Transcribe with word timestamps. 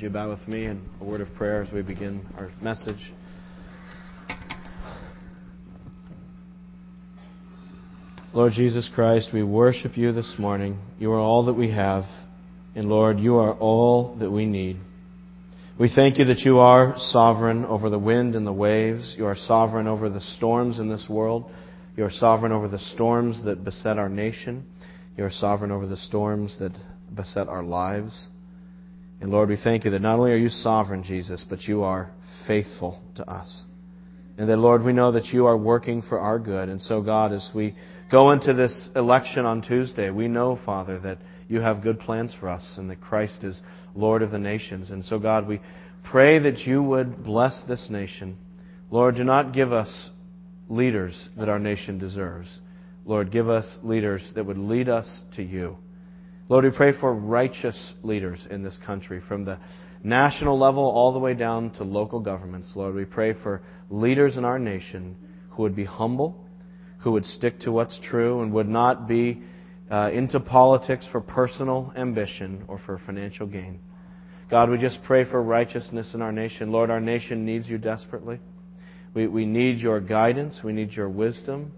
Would 0.00 0.06
you 0.06 0.14
bow 0.14 0.30
with 0.30 0.48
me 0.48 0.64
in 0.64 0.80
a 0.98 1.04
word 1.04 1.20
of 1.20 1.28
prayer 1.34 1.60
as 1.60 1.70
we 1.70 1.82
begin 1.82 2.26
our 2.38 2.50
message? 2.62 3.12
Lord 8.32 8.54
Jesus 8.54 8.90
Christ, 8.94 9.28
we 9.34 9.42
worship 9.42 9.98
you 9.98 10.12
this 10.12 10.36
morning. 10.38 10.78
You 10.98 11.12
are 11.12 11.18
all 11.18 11.44
that 11.44 11.52
we 11.52 11.70
have. 11.72 12.04
And 12.74 12.88
Lord, 12.88 13.20
you 13.20 13.36
are 13.36 13.52
all 13.52 14.16
that 14.20 14.30
we 14.30 14.46
need. 14.46 14.78
We 15.78 15.92
thank 15.94 16.16
you 16.16 16.24
that 16.24 16.46
you 16.46 16.60
are 16.60 16.94
sovereign 16.96 17.66
over 17.66 17.90
the 17.90 17.98
wind 17.98 18.34
and 18.34 18.46
the 18.46 18.54
waves. 18.54 19.16
You 19.18 19.26
are 19.26 19.36
sovereign 19.36 19.86
over 19.86 20.08
the 20.08 20.22
storms 20.22 20.78
in 20.78 20.88
this 20.88 21.08
world. 21.10 21.50
You 21.98 22.06
are 22.06 22.10
sovereign 22.10 22.52
over 22.52 22.68
the 22.68 22.78
storms 22.78 23.44
that 23.44 23.64
beset 23.64 23.98
our 23.98 24.08
nation. 24.08 24.64
You 25.18 25.26
are 25.26 25.30
sovereign 25.30 25.70
over 25.70 25.86
the 25.86 25.98
storms 25.98 26.58
that 26.58 26.72
beset 27.14 27.48
our 27.48 27.62
lives. 27.62 28.30
And 29.20 29.30
Lord, 29.30 29.50
we 29.50 29.56
thank 29.56 29.84
you 29.84 29.90
that 29.90 30.00
not 30.00 30.18
only 30.18 30.32
are 30.32 30.36
you 30.36 30.48
sovereign, 30.48 31.02
Jesus, 31.02 31.44
but 31.48 31.64
you 31.64 31.82
are 31.82 32.10
faithful 32.46 33.00
to 33.16 33.30
us. 33.30 33.64
And 34.38 34.48
that, 34.48 34.56
Lord, 34.56 34.82
we 34.82 34.94
know 34.94 35.12
that 35.12 35.26
you 35.26 35.46
are 35.46 35.56
working 35.56 36.00
for 36.00 36.18
our 36.18 36.38
good. 36.38 36.70
And 36.70 36.80
so, 36.80 37.02
God, 37.02 37.32
as 37.32 37.50
we 37.54 37.74
go 38.10 38.30
into 38.30 38.54
this 38.54 38.88
election 38.96 39.44
on 39.44 39.60
Tuesday, 39.60 40.08
we 40.08 40.28
know, 40.28 40.58
Father, 40.64 40.98
that 41.00 41.18
you 41.48 41.60
have 41.60 41.82
good 41.82 42.00
plans 42.00 42.34
for 42.38 42.48
us 42.48 42.76
and 42.78 42.88
that 42.88 43.02
Christ 43.02 43.44
is 43.44 43.60
Lord 43.94 44.22
of 44.22 44.30
the 44.30 44.38
nations. 44.38 44.90
And 44.90 45.04
so, 45.04 45.18
God, 45.18 45.46
we 45.46 45.60
pray 46.02 46.38
that 46.38 46.60
you 46.60 46.82
would 46.82 47.22
bless 47.22 47.62
this 47.64 47.90
nation. 47.90 48.38
Lord, 48.90 49.16
do 49.16 49.24
not 49.24 49.52
give 49.52 49.72
us 49.72 50.10
leaders 50.70 51.28
that 51.36 51.48
our 51.48 51.58
nation 51.58 51.98
deserves. 51.98 52.60
Lord, 53.04 53.30
give 53.30 53.48
us 53.48 53.78
leaders 53.82 54.32
that 54.34 54.46
would 54.46 54.58
lead 54.58 54.88
us 54.88 55.22
to 55.36 55.42
you. 55.42 55.76
Lord, 56.50 56.64
we 56.64 56.72
pray 56.72 56.90
for 56.90 57.14
righteous 57.14 57.94
leaders 58.02 58.44
in 58.50 58.64
this 58.64 58.76
country 58.84 59.20
from 59.20 59.44
the 59.44 59.60
national 60.02 60.58
level 60.58 60.82
all 60.82 61.12
the 61.12 61.20
way 61.20 61.32
down 61.32 61.70
to 61.74 61.84
local 61.84 62.18
governments. 62.18 62.72
Lord, 62.74 62.96
we 62.96 63.04
pray 63.04 63.34
for 63.34 63.62
leaders 63.88 64.36
in 64.36 64.44
our 64.44 64.58
nation 64.58 65.14
who 65.50 65.62
would 65.62 65.76
be 65.76 65.84
humble, 65.84 66.44
who 66.98 67.12
would 67.12 67.24
stick 67.24 67.60
to 67.60 67.70
what's 67.70 68.00
true, 68.00 68.42
and 68.42 68.52
would 68.52 68.68
not 68.68 69.06
be 69.06 69.40
uh, 69.92 70.10
into 70.12 70.40
politics 70.40 71.06
for 71.12 71.20
personal 71.20 71.92
ambition 71.96 72.64
or 72.66 72.78
for 72.78 72.98
financial 72.98 73.46
gain. 73.46 73.78
God, 74.50 74.70
we 74.70 74.78
just 74.78 75.04
pray 75.04 75.24
for 75.24 75.40
righteousness 75.40 76.14
in 76.14 76.20
our 76.20 76.32
nation. 76.32 76.72
Lord, 76.72 76.90
our 76.90 77.00
nation 77.00 77.46
needs 77.46 77.68
you 77.68 77.78
desperately. 77.78 78.40
We, 79.14 79.28
we 79.28 79.46
need 79.46 79.78
your 79.78 80.00
guidance. 80.00 80.62
We 80.64 80.72
need 80.72 80.94
your 80.94 81.10
wisdom. 81.10 81.70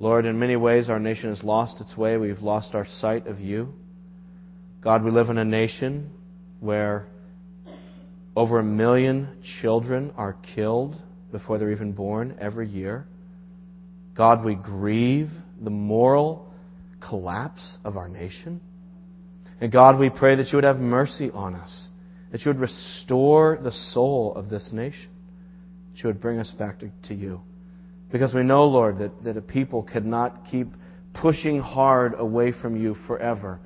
Lord, 0.00 0.26
in 0.26 0.40
many 0.40 0.56
ways, 0.56 0.88
our 0.88 0.98
nation 0.98 1.30
has 1.30 1.44
lost 1.44 1.80
its 1.80 1.96
way. 1.96 2.16
We've 2.16 2.40
lost 2.40 2.74
our 2.74 2.84
sight 2.84 3.28
of 3.28 3.38
you. 3.38 3.74
God, 4.82 5.04
we 5.04 5.12
live 5.12 5.28
in 5.28 5.38
a 5.38 5.44
nation 5.44 6.10
where 6.58 7.06
over 8.34 8.58
a 8.58 8.64
million 8.64 9.28
children 9.60 10.12
are 10.16 10.36
killed 10.56 10.96
before 11.30 11.58
they're 11.58 11.70
even 11.70 11.92
born 11.92 12.36
every 12.40 12.68
year. 12.68 13.06
God, 14.16 14.44
we 14.44 14.56
grieve 14.56 15.30
the 15.60 15.70
moral 15.70 16.52
collapse 17.00 17.78
of 17.84 17.96
our 17.96 18.08
nation. 18.08 18.60
And 19.60 19.70
God, 19.70 20.00
we 20.00 20.10
pray 20.10 20.34
that 20.34 20.48
you 20.48 20.56
would 20.56 20.64
have 20.64 20.78
mercy 20.78 21.30
on 21.32 21.54
us, 21.54 21.88
that 22.32 22.44
you 22.44 22.48
would 22.48 22.60
restore 22.60 23.60
the 23.62 23.70
soul 23.70 24.34
of 24.34 24.48
this 24.48 24.70
nation, 24.72 25.10
that 25.92 26.02
you 26.02 26.08
would 26.08 26.20
bring 26.20 26.40
us 26.40 26.50
back 26.50 26.80
to, 26.80 26.90
to 27.04 27.14
you. 27.14 27.40
Because 28.10 28.34
we 28.34 28.42
know, 28.42 28.64
Lord, 28.64 28.98
that, 28.98 29.22
that 29.22 29.36
a 29.36 29.42
people 29.42 29.84
cannot 29.84 30.46
keep 30.50 30.66
pushing 31.14 31.60
hard 31.60 32.14
away 32.18 32.50
from 32.50 32.76
you 32.76 32.96
forever 33.06 33.60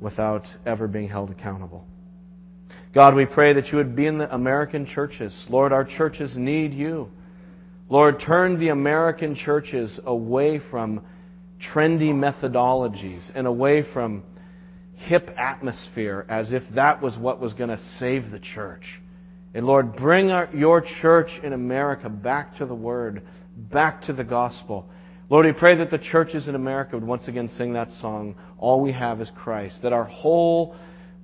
without 0.00 0.46
ever 0.64 0.88
being 0.88 1.08
held 1.08 1.30
accountable. 1.30 1.84
God, 2.94 3.14
we 3.14 3.26
pray 3.26 3.52
that 3.54 3.68
you 3.68 3.78
would 3.78 3.94
be 3.94 4.06
in 4.06 4.18
the 4.18 4.32
American 4.34 4.86
churches. 4.86 5.46
Lord, 5.50 5.72
our 5.72 5.84
churches 5.84 6.36
need 6.36 6.72
you. 6.72 7.08
Lord, 7.88 8.20
turn 8.20 8.58
the 8.58 8.68
American 8.68 9.34
churches 9.34 10.00
away 10.04 10.60
from 10.70 11.04
trendy 11.60 12.12
methodologies 12.12 13.30
and 13.34 13.46
away 13.46 13.82
from 13.92 14.22
hip 14.94 15.30
atmosphere 15.36 16.26
as 16.28 16.52
if 16.52 16.62
that 16.74 17.00
was 17.00 17.16
what 17.16 17.40
was 17.40 17.54
going 17.54 17.70
to 17.70 17.78
save 17.78 18.30
the 18.30 18.40
church. 18.40 19.00
And 19.54 19.66
Lord, 19.66 19.96
bring 19.96 20.30
our, 20.30 20.48
your 20.54 20.82
church 20.82 21.30
in 21.42 21.52
America 21.52 22.08
back 22.08 22.56
to 22.56 22.66
the 22.66 22.74
Word, 22.74 23.22
back 23.56 24.02
to 24.02 24.12
the 24.12 24.24
gospel. 24.24 24.88
Lord, 25.30 25.44
we 25.44 25.52
pray 25.52 25.76
that 25.76 25.90
the 25.90 25.98
churches 25.98 26.48
in 26.48 26.54
America 26.54 26.96
would 26.96 27.06
once 27.06 27.28
again 27.28 27.48
sing 27.48 27.74
that 27.74 27.90
song, 27.90 28.34
All 28.56 28.80
We 28.80 28.92
Have 28.92 29.20
is 29.20 29.30
Christ, 29.36 29.82
that 29.82 29.92
our 29.92 30.06
whole, 30.06 30.74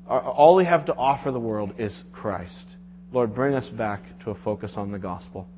all 0.06 0.56
we 0.56 0.66
have 0.66 0.84
to 0.86 0.94
offer 0.94 1.30
the 1.30 1.40
world 1.40 1.72
is 1.78 2.04
Christ. 2.12 2.76
Lord, 3.12 3.34
bring 3.34 3.54
us 3.54 3.66
back 3.70 4.02
to 4.24 4.30
a 4.30 4.34
focus 4.34 4.74
on 4.76 4.92
the 4.92 4.98
gospel. 4.98 5.48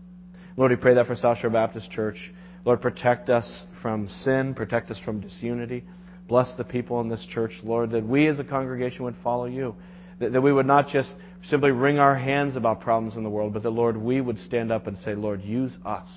Lord, 0.56 0.70
we 0.70 0.76
pray 0.76 0.94
that 0.94 1.08
for 1.08 1.16
South 1.16 1.38
Shore 1.38 1.50
Baptist 1.50 1.90
Church. 1.90 2.32
Lord, 2.64 2.80
protect 2.80 3.30
us 3.30 3.66
from 3.82 4.06
sin, 4.08 4.54
protect 4.54 4.92
us 4.92 5.00
from 5.04 5.20
disunity. 5.20 5.82
Bless 6.28 6.54
the 6.54 6.64
people 6.64 7.00
in 7.00 7.08
this 7.08 7.26
church, 7.28 7.52
Lord, 7.64 7.90
that 7.90 8.06
we 8.06 8.28
as 8.28 8.38
a 8.38 8.44
congregation 8.44 9.04
would 9.04 9.16
follow 9.24 9.46
you. 9.46 9.74
That, 10.20 10.32
that 10.32 10.40
we 10.40 10.52
would 10.52 10.66
not 10.66 10.88
just 10.88 11.16
simply 11.44 11.72
wring 11.72 11.98
our 11.98 12.16
hands 12.16 12.54
about 12.54 12.80
problems 12.80 13.16
in 13.16 13.24
the 13.24 13.30
world, 13.30 13.54
but 13.54 13.64
that, 13.64 13.70
Lord, 13.70 13.96
we 13.96 14.20
would 14.20 14.38
stand 14.38 14.70
up 14.70 14.86
and 14.86 14.96
say, 14.98 15.16
Lord, 15.16 15.42
use 15.42 15.76
us 15.84 16.08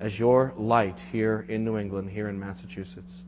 as 0.00 0.18
your 0.18 0.52
light 0.56 0.98
here 1.12 1.44
in 1.48 1.64
New 1.64 1.76
England, 1.78 2.10
here 2.10 2.28
in 2.28 2.38
Massachusetts. 2.38 3.20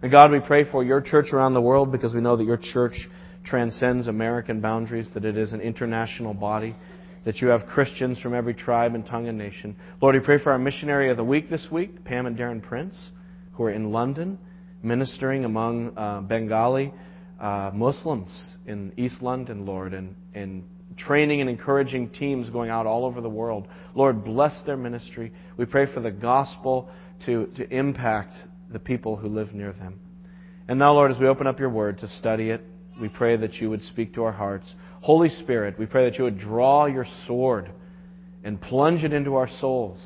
And 0.00 0.10
God, 0.10 0.30
we 0.30 0.40
pray 0.40 0.64
for 0.64 0.82
your 0.82 1.00
church 1.00 1.32
around 1.32 1.54
the 1.54 1.60
world 1.60 1.92
because 1.92 2.14
we 2.14 2.20
know 2.20 2.36
that 2.36 2.44
your 2.44 2.56
church 2.56 3.08
transcends 3.44 4.08
American 4.08 4.60
boundaries, 4.60 5.08
that 5.14 5.24
it 5.24 5.36
is 5.36 5.52
an 5.52 5.60
international 5.60 6.34
body 6.34 6.76
that 7.24 7.40
you 7.40 7.48
have 7.48 7.66
Christians 7.66 8.20
from 8.20 8.34
every 8.34 8.54
tribe 8.54 8.94
and 8.94 9.06
tongue 9.06 9.28
and 9.28 9.38
nation. 9.38 9.76
Lord, 10.00 10.14
we 10.14 10.20
pray 10.20 10.38
for 10.42 10.52
our 10.52 10.58
missionary 10.58 11.10
of 11.10 11.16
the 11.16 11.24
week 11.24 11.50
this 11.50 11.68
week, 11.70 12.04
Pam 12.04 12.26
and 12.26 12.36
Darren 12.36 12.62
Prince, 12.62 13.10
who 13.54 13.64
are 13.64 13.70
in 13.70 13.92
London 13.92 14.38
ministering 14.82 15.44
among 15.44 15.96
uh, 15.96 16.20
Bengali 16.22 16.92
uh, 17.40 17.70
Muslims 17.72 18.56
in 18.66 18.92
East 18.96 19.22
London, 19.22 19.64
Lord, 19.66 19.94
and, 19.94 20.14
and 20.34 20.64
training 20.96 21.40
and 21.40 21.50
encouraging 21.50 22.10
teams 22.10 22.50
going 22.50 22.70
out 22.70 22.86
all 22.86 23.04
over 23.04 23.20
the 23.20 23.28
world. 23.28 23.66
Lord, 23.94 24.24
bless 24.24 24.62
their 24.64 24.76
ministry. 24.76 25.32
We 25.56 25.64
pray 25.64 25.92
for 25.92 26.00
the 26.00 26.10
gospel 26.10 26.90
to, 27.26 27.46
to 27.56 27.68
impact 27.74 28.34
the 28.70 28.78
people 28.78 29.16
who 29.16 29.28
live 29.28 29.52
near 29.52 29.72
them. 29.72 30.00
And 30.68 30.78
now, 30.78 30.92
Lord, 30.94 31.10
as 31.10 31.18
we 31.20 31.26
open 31.26 31.46
up 31.46 31.58
your 31.58 31.70
word 31.70 31.98
to 31.98 32.08
study 32.08 32.50
it, 32.50 32.62
we 33.00 33.08
pray 33.08 33.36
that 33.36 33.54
you 33.54 33.70
would 33.70 33.82
speak 33.82 34.14
to 34.14 34.24
our 34.24 34.32
hearts. 34.32 34.74
Holy 35.00 35.28
Spirit, 35.28 35.78
we 35.78 35.86
pray 35.86 36.04
that 36.04 36.18
you 36.18 36.24
would 36.24 36.38
draw 36.38 36.86
your 36.86 37.06
sword 37.26 37.70
and 38.44 38.60
plunge 38.60 39.04
it 39.04 39.12
into 39.12 39.34
our 39.36 39.48
souls 39.48 40.00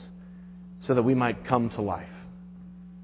so 0.80 0.94
that 0.94 1.02
we 1.02 1.14
might 1.14 1.44
come 1.46 1.70
to 1.70 1.82
life. 1.82 2.08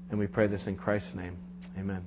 And 0.09 0.19
we 0.19 0.27
pray 0.27 0.47
this 0.47 0.67
in 0.67 0.75
Christ's 0.75 1.15
name. 1.15 1.37
Amen. 1.77 2.03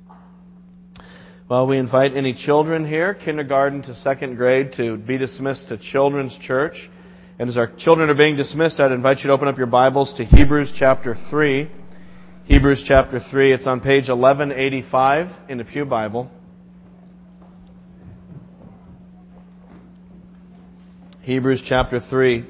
Well, 1.48 1.68
we 1.68 1.78
invite 1.78 2.16
any 2.16 2.34
children 2.34 2.84
here, 2.84 3.14
kindergarten 3.14 3.82
to 3.82 3.94
second 3.94 4.34
grade, 4.34 4.72
to 4.78 4.96
be 4.96 5.16
dismissed 5.16 5.68
to 5.68 5.78
Children's 5.78 6.36
Church. 6.38 6.90
And 7.38 7.48
as 7.48 7.56
our 7.56 7.70
children 7.78 8.10
are 8.10 8.16
being 8.16 8.34
dismissed, 8.34 8.80
I'd 8.80 8.90
invite 8.90 9.18
you 9.18 9.28
to 9.28 9.32
open 9.32 9.46
up 9.46 9.56
your 9.56 9.68
Bibles 9.68 10.14
to 10.14 10.24
Hebrews 10.24 10.72
chapter 10.76 11.14
3. 11.30 11.70
Hebrews 12.46 12.84
chapter 12.88 13.20
3. 13.20 13.52
It's 13.52 13.66
on 13.68 13.78
page 13.78 14.08
1185 14.08 15.48
in 15.48 15.58
the 15.58 15.64
Pew 15.64 15.84
Bible. 15.84 16.28
Hebrews 21.20 21.62
chapter 21.64 22.00
3, 22.00 22.40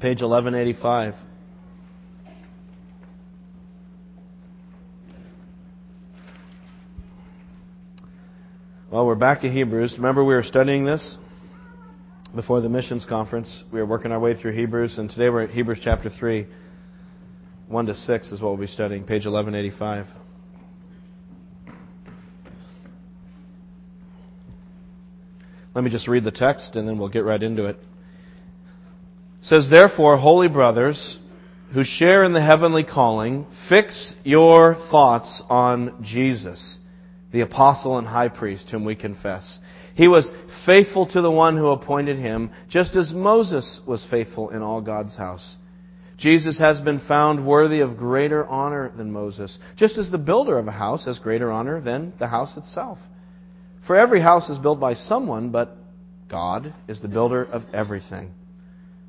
page 0.00 0.20
1185. 0.20 1.14
Well, 8.92 9.06
we're 9.06 9.14
back 9.14 9.40
to 9.40 9.48
Hebrews. 9.48 9.94
Remember, 9.96 10.22
we 10.22 10.34
were 10.34 10.42
studying 10.42 10.84
this 10.84 11.16
before 12.34 12.60
the 12.60 12.68
missions 12.68 13.06
conference. 13.08 13.64
We 13.72 13.80
were 13.80 13.86
working 13.86 14.12
our 14.12 14.20
way 14.20 14.38
through 14.38 14.52
Hebrews, 14.52 14.98
and 14.98 15.08
today 15.08 15.30
we're 15.30 15.44
at 15.44 15.50
Hebrews 15.50 15.78
chapter 15.82 16.10
3. 16.10 16.46
1 17.68 17.86
to 17.86 17.94
6 17.94 18.32
is 18.32 18.42
what 18.42 18.50
we'll 18.50 18.58
be 18.58 18.66
studying, 18.66 19.04
page 19.04 19.24
1185. 19.24 20.08
Let 25.74 25.84
me 25.84 25.90
just 25.90 26.06
read 26.06 26.24
the 26.24 26.30
text 26.30 26.76
and 26.76 26.86
then 26.86 26.98
we'll 26.98 27.08
get 27.08 27.24
right 27.24 27.42
into 27.42 27.64
it. 27.64 27.76
It 27.76 29.46
says, 29.46 29.70
Therefore, 29.70 30.18
holy 30.18 30.48
brothers, 30.48 31.18
who 31.72 31.82
share 31.82 32.24
in 32.24 32.34
the 32.34 32.42
heavenly 32.42 32.84
calling, 32.84 33.46
fix 33.70 34.16
your 34.22 34.74
thoughts 34.74 35.42
on 35.48 36.02
Jesus, 36.02 36.76
the 37.32 37.40
apostle 37.40 37.98
and 37.98 38.06
high 38.06 38.28
priest 38.28 38.70
whom 38.70 38.84
we 38.84 38.94
confess. 38.94 39.58
He 39.94 40.08
was 40.08 40.32
faithful 40.64 41.06
to 41.08 41.20
the 41.20 41.30
one 41.30 41.56
who 41.56 41.68
appointed 41.68 42.18
him, 42.18 42.50
just 42.68 42.96
as 42.96 43.12
Moses 43.12 43.80
was 43.86 44.06
faithful 44.10 44.50
in 44.50 44.62
all 44.62 44.80
God's 44.80 45.16
house. 45.16 45.56
Jesus 46.18 46.58
has 46.58 46.80
been 46.80 47.00
found 47.00 47.46
worthy 47.46 47.80
of 47.80 47.96
greater 47.96 48.46
honor 48.46 48.92
than 48.96 49.12
Moses, 49.12 49.58
just 49.76 49.98
as 49.98 50.10
the 50.10 50.18
builder 50.18 50.58
of 50.58 50.68
a 50.68 50.72
house 50.72 51.06
has 51.06 51.18
greater 51.18 51.50
honor 51.50 51.80
than 51.80 52.12
the 52.18 52.28
house 52.28 52.56
itself. 52.56 52.98
For 53.86 53.96
every 53.96 54.20
house 54.20 54.48
is 54.48 54.58
built 54.58 54.78
by 54.78 54.94
someone, 54.94 55.50
but 55.50 55.76
God 56.30 56.72
is 56.86 57.00
the 57.00 57.08
builder 57.08 57.44
of 57.44 57.62
everything. 57.74 58.32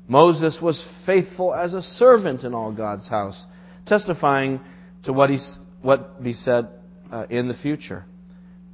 Moses 0.08 0.58
was 0.60 0.84
faithful 1.06 1.54
as 1.54 1.72
a 1.72 1.82
servant 1.82 2.42
in 2.42 2.52
all 2.52 2.72
God's 2.72 3.08
house, 3.08 3.46
testifying 3.86 4.60
to 5.04 5.12
what, 5.12 5.30
he, 5.30 5.38
what 5.82 6.22
be 6.22 6.32
said 6.32 6.68
uh, 7.10 7.26
in 7.30 7.48
the 7.48 7.54
future. 7.54 8.04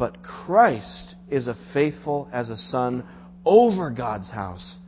But 0.00 0.22
Christ 0.22 1.14
is 1.28 1.46
a 1.46 1.54
faithful 1.74 2.26
as 2.32 2.48
a 2.48 2.56
son 2.56 3.04
over 3.44 3.90
God's 3.90 4.30
house. 4.30 4.78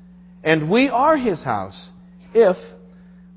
And 0.43 0.71
we 0.71 0.89
are 0.89 1.19
his 1.19 1.45
house 1.45 1.93
if 2.33 2.57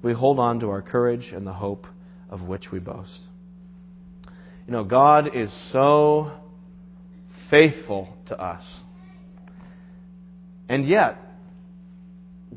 we 0.01 0.13
hold 0.13 0.39
on 0.39 0.61
to 0.61 0.69
our 0.69 0.81
courage 0.81 1.33
and 1.35 1.45
the 1.45 1.51
hope 1.51 1.85
of 2.29 2.43
which 2.43 2.71
we 2.71 2.79
boast. 2.79 3.19
You 4.65 4.71
know, 4.71 4.85
God 4.85 5.35
is 5.35 5.53
so 5.73 6.31
faithful 7.49 8.15
to 8.27 8.39
us. 8.39 8.63
And 10.69 10.87
yet, 10.87 11.17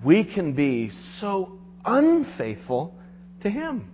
we 0.04 0.24
can 0.24 0.52
be 0.52 0.92
so 1.18 1.58
unfaithful 1.84 2.94
to 3.42 3.50
Him. 3.50 3.90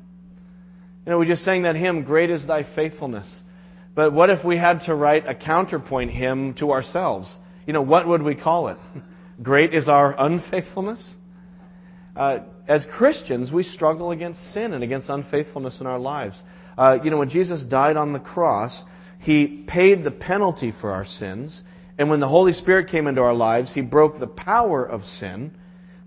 You 1.06 1.12
know, 1.12 1.18
we 1.18 1.26
just 1.26 1.44
sang 1.44 1.62
that 1.62 1.76
hymn, 1.76 2.04
Great 2.04 2.28
is 2.28 2.46
Thy 2.46 2.62
Faithfulness. 2.74 3.40
But 3.94 4.12
what 4.12 4.30
if 4.30 4.44
we 4.44 4.56
had 4.56 4.80
to 4.86 4.94
write 4.94 5.26
a 5.26 5.34
counterpoint 5.34 6.10
hymn 6.10 6.54
to 6.54 6.72
ourselves? 6.72 7.32
You 7.66 7.72
know, 7.72 7.82
what 7.82 8.06
would 8.08 8.22
we 8.22 8.34
call 8.34 8.68
it? 8.68 8.78
Great 9.42 9.74
is 9.74 9.88
our 9.88 10.14
unfaithfulness? 10.18 11.14
Uh, 12.16 12.40
as 12.66 12.86
Christians, 12.90 13.52
we 13.52 13.62
struggle 13.62 14.10
against 14.10 14.52
sin 14.52 14.72
and 14.72 14.82
against 14.82 15.08
unfaithfulness 15.08 15.80
in 15.80 15.86
our 15.86 15.98
lives. 15.98 16.40
Uh, 16.76 16.98
you 17.02 17.10
know, 17.10 17.18
when 17.18 17.28
Jesus 17.28 17.64
died 17.64 17.96
on 17.96 18.12
the 18.12 18.20
cross, 18.20 18.84
He 19.20 19.64
paid 19.66 20.04
the 20.04 20.10
penalty 20.10 20.72
for 20.80 20.90
our 20.90 21.04
sins. 21.04 21.62
And 21.98 22.10
when 22.10 22.20
the 22.20 22.28
Holy 22.28 22.52
Spirit 22.52 22.88
came 22.90 23.06
into 23.06 23.20
our 23.20 23.34
lives, 23.34 23.72
He 23.72 23.80
broke 23.80 24.18
the 24.18 24.26
power 24.26 24.84
of 24.84 25.04
sin. 25.04 25.52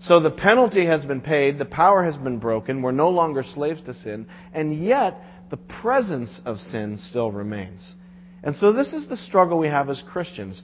So 0.00 0.20
the 0.20 0.30
penalty 0.30 0.86
has 0.86 1.04
been 1.04 1.20
paid, 1.20 1.58
the 1.58 1.64
power 1.64 2.04
has 2.04 2.16
been 2.16 2.38
broken, 2.38 2.82
we're 2.82 2.92
no 2.92 3.10
longer 3.10 3.42
slaves 3.42 3.82
to 3.82 3.94
sin, 3.94 4.26
and 4.52 4.84
yet 4.84 5.20
the 5.50 5.56
presence 5.56 6.40
of 6.44 6.58
sin 6.58 6.98
still 6.98 7.32
remains. 7.32 7.94
And 8.42 8.54
so 8.54 8.72
this 8.72 8.92
is 8.92 9.08
the 9.08 9.16
struggle 9.16 9.58
we 9.58 9.66
have 9.66 9.88
as 9.88 10.02
Christians 10.08 10.62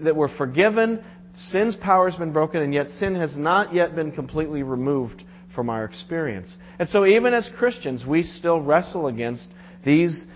that 0.00 0.16
we're 0.16 0.34
forgiven, 0.34 1.04
sin's 1.36 1.76
power 1.76 2.08
has 2.08 2.18
been 2.18 2.32
broken, 2.32 2.62
and 2.62 2.72
yet 2.72 2.88
sin 2.88 3.14
has 3.14 3.36
not 3.36 3.74
yet 3.74 3.94
been 3.94 4.12
completely 4.12 4.62
removed 4.62 5.22
from 5.54 5.68
our 5.68 5.84
experience. 5.84 6.56
And 6.78 6.88
so 6.88 7.04
even 7.04 7.34
as 7.34 7.48
Christians, 7.58 8.06
we 8.06 8.22
still 8.22 8.60
wrestle 8.60 9.06
against 9.06 9.48
these, 9.84 10.26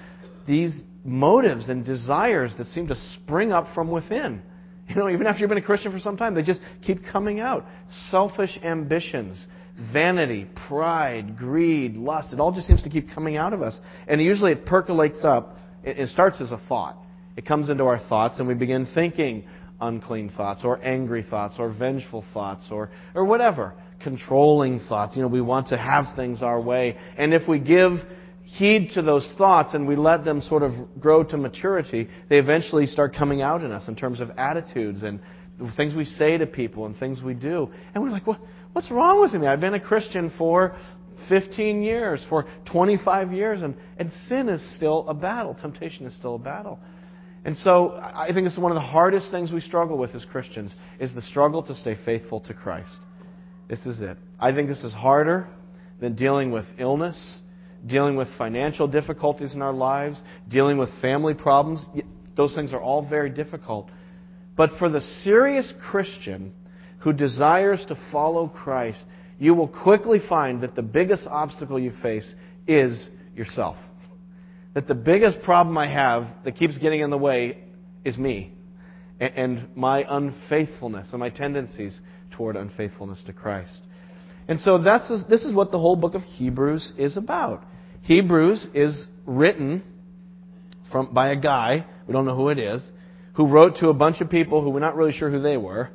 these 0.47 0.85
motives 1.05 1.69
and 1.69 1.85
desires 1.85 2.55
that 2.59 2.67
seem 2.67 2.88
to 2.88 2.97
spring 2.97 3.53
up 3.53 3.75
from 3.75 3.91
within. 3.91 4.43
You 4.88 4.94
know, 4.94 5.09
even 5.09 5.27
after 5.27 5.41
you've 5.41 5.49
been 5.49 5.59
a 5.59 5.62
Christian 5.62 5.91
for 5.91 5.99
some 5.99 6.17
time, 6.17 6.35
they 6.35 6.43
just 6.43 6.61
keep 6.83 7.05
coming 7.05 7.41
out. 7.41 7.67
Selfish 8.11 8.59
ambitions, 8.62 9.47
vanity, 9.93 10.47
pride, 10.69 11.37
greed, 11.37 11.97
lust, 11.97 12.33
it 12.33 12.41
all 12.41 12.53
just 12.53 12.69
seems 12.69 12.83
to 12.85 12.91
keep 12.91 13.11
coming 13.12 13.37
out 13.37 13.53
of 13.53 13.62
us. 13.62 13.79
And 14.06 14.21
usually 14.23 14.53
it 14.53 14.65
percolates 14.65 15.25
up. 15.25 15.59
It 15.83 16.09
starts 16.09 16.41
as 16.41 16.53
a 16.53 16.61
thought. 16.69 16.97
It 17.37 17.44
comes 17.44 17.69
into 17.69 17.85
our 17.85 17.99
thoughts 17.99 18.38
and 18.38 18.49
we 18.49 18.55
begin 18.55 18.87
thinking 18.94 19.44
unclean 19.81 20.31
thoughts 20.31 20.62
or 20.65 20.83
angry 20.83 21.23
thoughts 21.23 21.56
or 21.59 21.71
vengeful 21.71 22.25
thoughts 22.33 22.65
or, 22.71 22.91
or 23.15 23.25
whatever. 23.25 23.75
Controlling 24.03 24.81
thoughts. 24.81 25.17
You 25.17 25.23
know, 25.23 25.29
we 25.29 25.41
want 25.41 25.69
to 25.69 25.77
have 25.77 26.17
things 26.17 26.43
our 26.43 26.61
way. 26.61 26.97
And 27.19 27.35
if 27.35 27.49
we 27.49 27.59
give 27.59 27.93
heed 28.56 28.91
to 28.94 29.03
those 29.03 29.31
thoughts 29.37 29.75
and 29.75 29.87
we 29.87 29.97
let 29.97 30.25
them 30.25 30.41
sort 30.41 30.62
of 30.62 30.73
grow 30.99 31.23
to 31.23 31.37
maturity, 31.37 32.08
they 32.29 32.38
eventually 32.38 32.87
start 32.87 33.14
coming 33.14 33.43
out 33.43 33.62
in 33.62 33.70
us 33.70 33.87
in 33.88 33.94
terms 33.94 34.20
of 34.20 34.31
attitudes 34.38 35.03
and 35.03 35.20
things 35.76 35.94
we 35.94 36.05
say 36.05 36.38
to 36.38 36.47
people 36.47 36.87
and 36.87 36.99
things 36.99 37.23
we 37.23 37.35
do. 37.35 37.70
And 37.94 38.03
we're 38.03 38.11
like, 38.11 38.26
what, 38.26 38.41
what's 38.73 38.91
wrong 38.91 39.20
with 39.20 39.32
me? 39.35 39.47
I've 39.47 39.61
been 39.61 39.75
a 39.75 39.81
Christian 39.81 40.32
for 40.38 40.75
15 41.29 41.82
years, 41.82 42.25
for 42.29 42.47
25 42.70 43.32
years, 43.32 43.61
and, 43.61 43.75
and 43.99 44.11
sin 44.29 44.49
is 44.49 44.76
still 44.76 45.06
a 45.09 45.14
battle. 45.14 45.55
Temptation 45.55 46.06
is 46.06 46.14
still 46.14 46.37
a 46.37 46.38
battle. 46.38 46.79
And 47.44 47.56
so 47.56 47.93
I 48.02 48.31
think 48.32 48.47
it's 48.47 48.59
one 48.59 48.73
of 48.73 48.76
the 48.76 48.81
hardest 48.81 49.31
things 49.31 49.52
we 49.52 49.61
struggle 49.61 49.99
with 49.99 50.14
as 50.14 50.25
Christians 50.25 50.75
is 50.99 51.14
the 51.14 51.23
struggle 51.23 51.62
to 51.64 51.75
stay 51.75 51.97
faithful 52.05 52.41
to 52.41 52.55
Christ. 52.55 53.00
This 53.69 53.85
is 53.85 54.00
it. 54.00 54.17
I 54.41 54.52
think 54.52 54.69
this 54.69 54.82
is 54.82 54.93
harder 54.93 55.47
than 56.00 56.14
dealing 56.14 56.50
with 56.50 56.64
illness 56.79 57.41
dealing 57.84 58.17
with 58.17 58.28
financial 58.38 58.87
difficulties 58.87 59.55
in 59.55 59.62
our 59.62 59.73
lives, 59.73 60.20
dealing 60.49 60.78
with 60.78 60.88
family 61.00 61.34
problems. 61.34 61.87
Those 62.37 62.55
things 62.55 62.73
are 62.73 62.81
all 62.81 63.06
very 63.06 63.31
difficult. 63.31 63.90
But 64.56 64.70
for 64.78 64.88
the 64.88 65.00
serious 65.00 65.73
Christian 65.90 66.52
who 67.00 67.12
desires 67.12 67.84
to 67.87 67.99
follow 68.11 68.49
Christ, 68.49 69.05
you 69.38 69.55
will 69.55 69.69
quickly 69.69 70.20
find 70.26 70.62
that 70.62 70.75
the 70.75 70.82
biggest 70.82 71.26
obstacle 71.26 71.78
you 71.78 71.93
face 72.02 72.34
is 72.67 73.08
yourself. 73.34 73.76
That 74.75 74.88
the 74.88 74.94
biggest 74.94 75.43
problem 75.43 75.76
I 75.78 75.88
have 75.88 76.28
that 76.44 76.56
keeps 76.56 76.78
getting 76.78 77.00
in 77.00 77.11
the 77.11 77.19
way 77.19 77.58
is 78.05 78.17
me 78.17 78.52
and 79.20 79.69
my 79.75 80.05
unfaithfulness 80.08 81.12
and 81.12 81.20
my 81.20 81.31
tendencies 81.31 81.99
toward 82.32 82.56
unfaithfulness 82.56 83.23
to 83.25 83.32
Christ. 83.32 83.82
And 84.48 84.60
so 84.60 84.78
that's, 84.78 85.08
this 85.28 85.44
is 85.44 85.54
what 85.54 85.72
the 85.72 85.78
whole 85.78 85.96
book 85.96 86.14
of 86.14 86.22
Hebrews 86.22 86.94
is 86.96 87.16
about. 87.16 87.64
Hebrews 88.02 88.69
is 88.75 89.08
written 89.25 89.82
from, 90.93 91.12
by 91.12 91.31
a 91.31 91.37
guy, 91.37 91.84
we 92.06 92.12
don't 92.12 92.25
know 92.25 92.37
who 92.37 92.48
it 92.48 92.58
is, 92.58 92.90
who 93.34 93.48
wrote 93.48 93.76
to 93.76 93.88
a 93.88 93.94
bunch 93.94 94.20
of 94.20 94.31
people 94.31 94.62
who 94.62 94.70
we're 94.70 94.81
not 94.81 94.96
really 94.96 95.12
sure 95.12 95.31
who 95.31 95.40
they 95.40 95.56
were. 95.56 95.90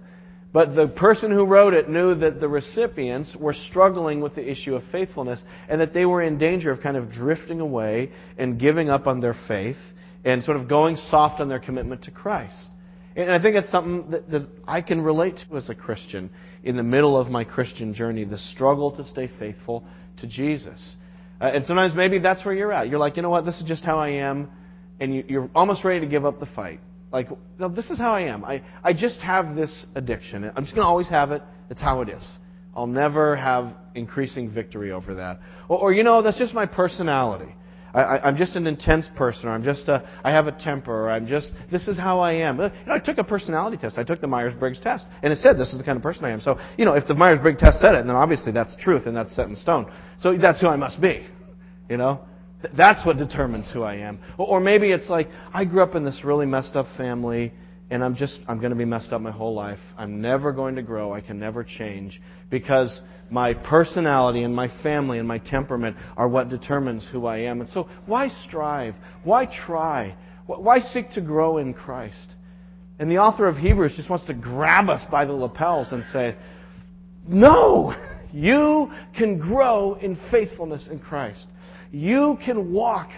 But 0.53 0.75
the 0.75 0.88
person 0.88 1.31
who 1.31 1.45
wrote 1.45 1.74
it 1.74 1.89
knew 1.89 2.13
that 2.15 2.42
the 2.42 2.50
recipients 2.50 3.38
were 3.38 3.53
struggling 3.53 4.19
with 4.19 4.36
the 4.36 4.50
issue 4.50 4.75
of 4.75 4.83
faithfulness 4.92 5.42
and 5.69 5.80
that 5.80 5.94
they 5.94 6.06
were 6.06 6.21
in 6.21 6.38
danger 6.38 6.71
of 6.71 6.81
kind 6.81 6.97
of 6.97 7.09
drifting 7.09 7.62
away 7.62 8.12
and 8.38 8.59
giving 8.59 8.89
up 8.89 9.07
on 9.07 9.21
their 9.21 9.36
faith 9.47 9.77
and 10.25 10.44
sort 10.44 10.57
of 10.57 10.68
going 10.68 10.97
soft 10.97 11.39
on 11.39 11.47
their 11.47 11.59
commitment 11.59 12.04
to 12.04 12.12
Christ. 12.12 12.68
And 13.15 13.31
I 13.31 13.42
think 13.42 13.56
it's 13.56 13.71
something 13.71 14.12
that, 14.12 14.30
that 14.31 14.47
I 14.68 14.81
can 14.81 15.01
relate 15.01 15.42
to 15.50 15.57
as 15.57 15.69
a 15.69 15.75
Christian 15.75 16.30
in 16.63 16.75
the 16.75 16.84
middle 16.84 17.18
of 17.18 17.28
my 17.28 17.44
Christian 17.44 17.94
journey 17.94 18.24
the 18.24 18.38
struggle 18.38 18.92
to 18.96 19.06
stay 19.06 19.30
faithful 19.40 19.84
to 20.18 20.28
Jesus. 20.28 20.96
Uh, 21.40 21.46
and 21.46 21.66
sometimes 21.66 21.96
maybe 21.96 22.19
that's 22.19 22.46
where 22.46 22.54
you're 22.54 22.72
at. 22.72 22.88
You're 22.88 23.00
like, 23.00 23.16
you 23.16 23.24
know 23.24 23.30
what, 23.30 23.46
this 23.46 23.58
is 23.58 23.63
just 23.63 23.84
how 23.84 23.98
I 23.98 24.10
am, 24.10 24.50
and 25.00 25.16
you, 25.16 25.24
you're 25.28 25.50
almost 25.56 25.84
ready 25.84 26.00
to 26.02 26.06
give 26.06 26.25
up 26.25 26.40
the 26.40 26.46
fight. 26.46 26.80
Like, 27.12 27.30
no, 27.60 27.68
this 27.68 27.90
is 27.90 27.98
how 27.98 28.13
I 28.13 28.22
am. 28.22 28.46
I, 28.46 28.63
I 28.84 28.94
just 28.94 29.19
have 29.22 29.56
this 29.56 29.86
addiction. 29.96 30.46
I'm 30.46 30.63
just 30.63 30.75
going 30.75 30.85
to 30.85 30.90
always 30.90 31.09
have 31.09 31.31
it. 31.31 31.42
It's 31.69 31.81
how 31.81 32.02
it 32.02 32.09
is. 32.09 32.24
I'll 32.76 32.88
never 32.88 33.35
have 33.35 33.76
increasing 33.95 34.50
victory 34.50 34.92
over 34.92 35.16
that. 35.16 35.40
Or, 35.68 35.80
or 35.80 35.94
you 35.94 36.04
know, 36.04 36.21
that's 36.21 36.38
just 36.38 36.54
my 36.54 36.66
personality. 36.66 37.54
I, 37.94 38.28
am 38.28 38.38
just 38.38 38.56
an 38.56 38.68
intense 38.68 39.10
person, 39.16 39.50
or 39.50 39.52
I'm 39.52 39.64
just 39.64 39.88
a, 39.88 40.07
I 40.24 40.31
have 40.31 40.48
a 40.48 40.52
temper, 40.52 40.92
or 40.92 41.10
I'm 41.10 41.28
just, 41.28 41.52
this 41.71 41.88
is 41.88 41.98
how 41.98 42.19
I 42.19 42.33
am. 42.33 42.57
You 42.57 42.69
know, 42.88 42.94
I 42.94 43.00
took 43.00 43.18
a 43.18 43.24
personality 43.24 43.78
test. 43.78 43.98
I 43.98 44.04
took 44.04 44.21
the 44.21 44.28
Myers-Briggs 44.28 44.80
test, 44.80 45.07
and 45.21 45.33
it 45.33 45.38
said 45.38 45.57
this 45.57 45.74
is 45.74 45.78
the 45.78 45.83
kind 45.83 45.98
of 45.98 46.04
person 46.04 46.26
I 46.26 46.31
am. 46.31 46.42
So, 46.42 46.60
you 46.78 46.86
know, 46.86 46.94
if 46.94 47.07
the 47.07 47.16
Myers-Briggs 47.16 47.60
test 47.60 47.80
said 47.80 47.95
it, 47.95 48.06
then 48.06 48.16
obviously 48.16 48.52
that's 48.52 48.76
truth, 48.78 49.07
and 49.07 49.16
that's 49.16 49.36
set 49.36 49.48
in 49.48 49.56
stone. 49.56 49.92
So 50.19 50.38
that's 50.38 50.62
who 50.62 50.68
I 50.68 50.76
must 50.76 51.02
be. 51.02 51.26
You 51.90 51.98
know? 51.98 52.21
That's 52.78 53.06
what 53.06 53.18
determines 53.18 53.69
who 53.71 53.83
I 53.83 53.95
am. 53.95 54.19
Or 54.38 54.60
maybe 54.60 54.92
it's 54.92 55.10
like, 55.10 55.30
I 55.54 55.66
grew 55.66 55.83
up 55.83 55.95
in 55.95 56.06
this 56.06 56.21
really 56.24 56.45
messed 56.45 56.76
up 56.76 56.88
family, 56.95 57.52
and 57.92 58.04
I'm 58.04 58.16
just, 58.16 58.40
I'm 58.48 58.60
going 58.60 58.71
to 58.71 58.78
be 58.78 58.86
messed 58.86 59.12
up 59.12 59.19
my 59.19 59.31
whole 59.31 59.54
life. 59.54 59.80
I'm 59.98 60.21
never 60.21 60.54
going 60.54 60.76
to 60.76 60.81
grow. 60.81 61.14
I 61.14 61.19
can 61.19 61.38
never 61.38 61.64
change 61.64 62.21
because 62.50 63.02
my 63.30 63.54
personality 63.54 64.44
and 64.44 64.56
my 64.56 64.69
family 64.81 65.19
and 65.19 65.28
my 65.28 65.40
temperament 65.40 65.98
are 66.16 66.30
what 66.30 66.48
determines 66.48 67.06
who 67.12 67.26
I 67.26 67.40
am. 67.40 67.60
And 67.60 67.69
so, 67.69 67.90
why 68.06 68.30
strive? 68.30 68.95
Why 69.26 69.45
try? 69.45 70.16
Why 70.45 70.80
seek 70.80 71.12
to 71.12 71.21
grow 71.21 71.57
in 71.57 71.74
Christ? 71.74 72.36
And 72.98 73.12
the 73.12 73.18
author 73.18 73.45
of 73.45 73.57
Hebrews 73.57 73.95
just 73.98 74.10
wants 74.10 74.26
to 74.28 74.33
grab 74.33 74.90
us 74.90 75.04
by 75.12 75.26
the 75.26 75.33
lapels 75.33 75.92
and 75.92 76.04
say, 76.06 76.38
No! 77.28 77.94
You 78.31 78.90
can 79.18 79.38
grow 79.38 79.95
in 79.95 80.18
faithfulness 80.31 80.88
in 80.88 81.00
Christ. 81.00 81.45
You 81.92 82.38
can 82.45 82.71
walk 82.71 83.10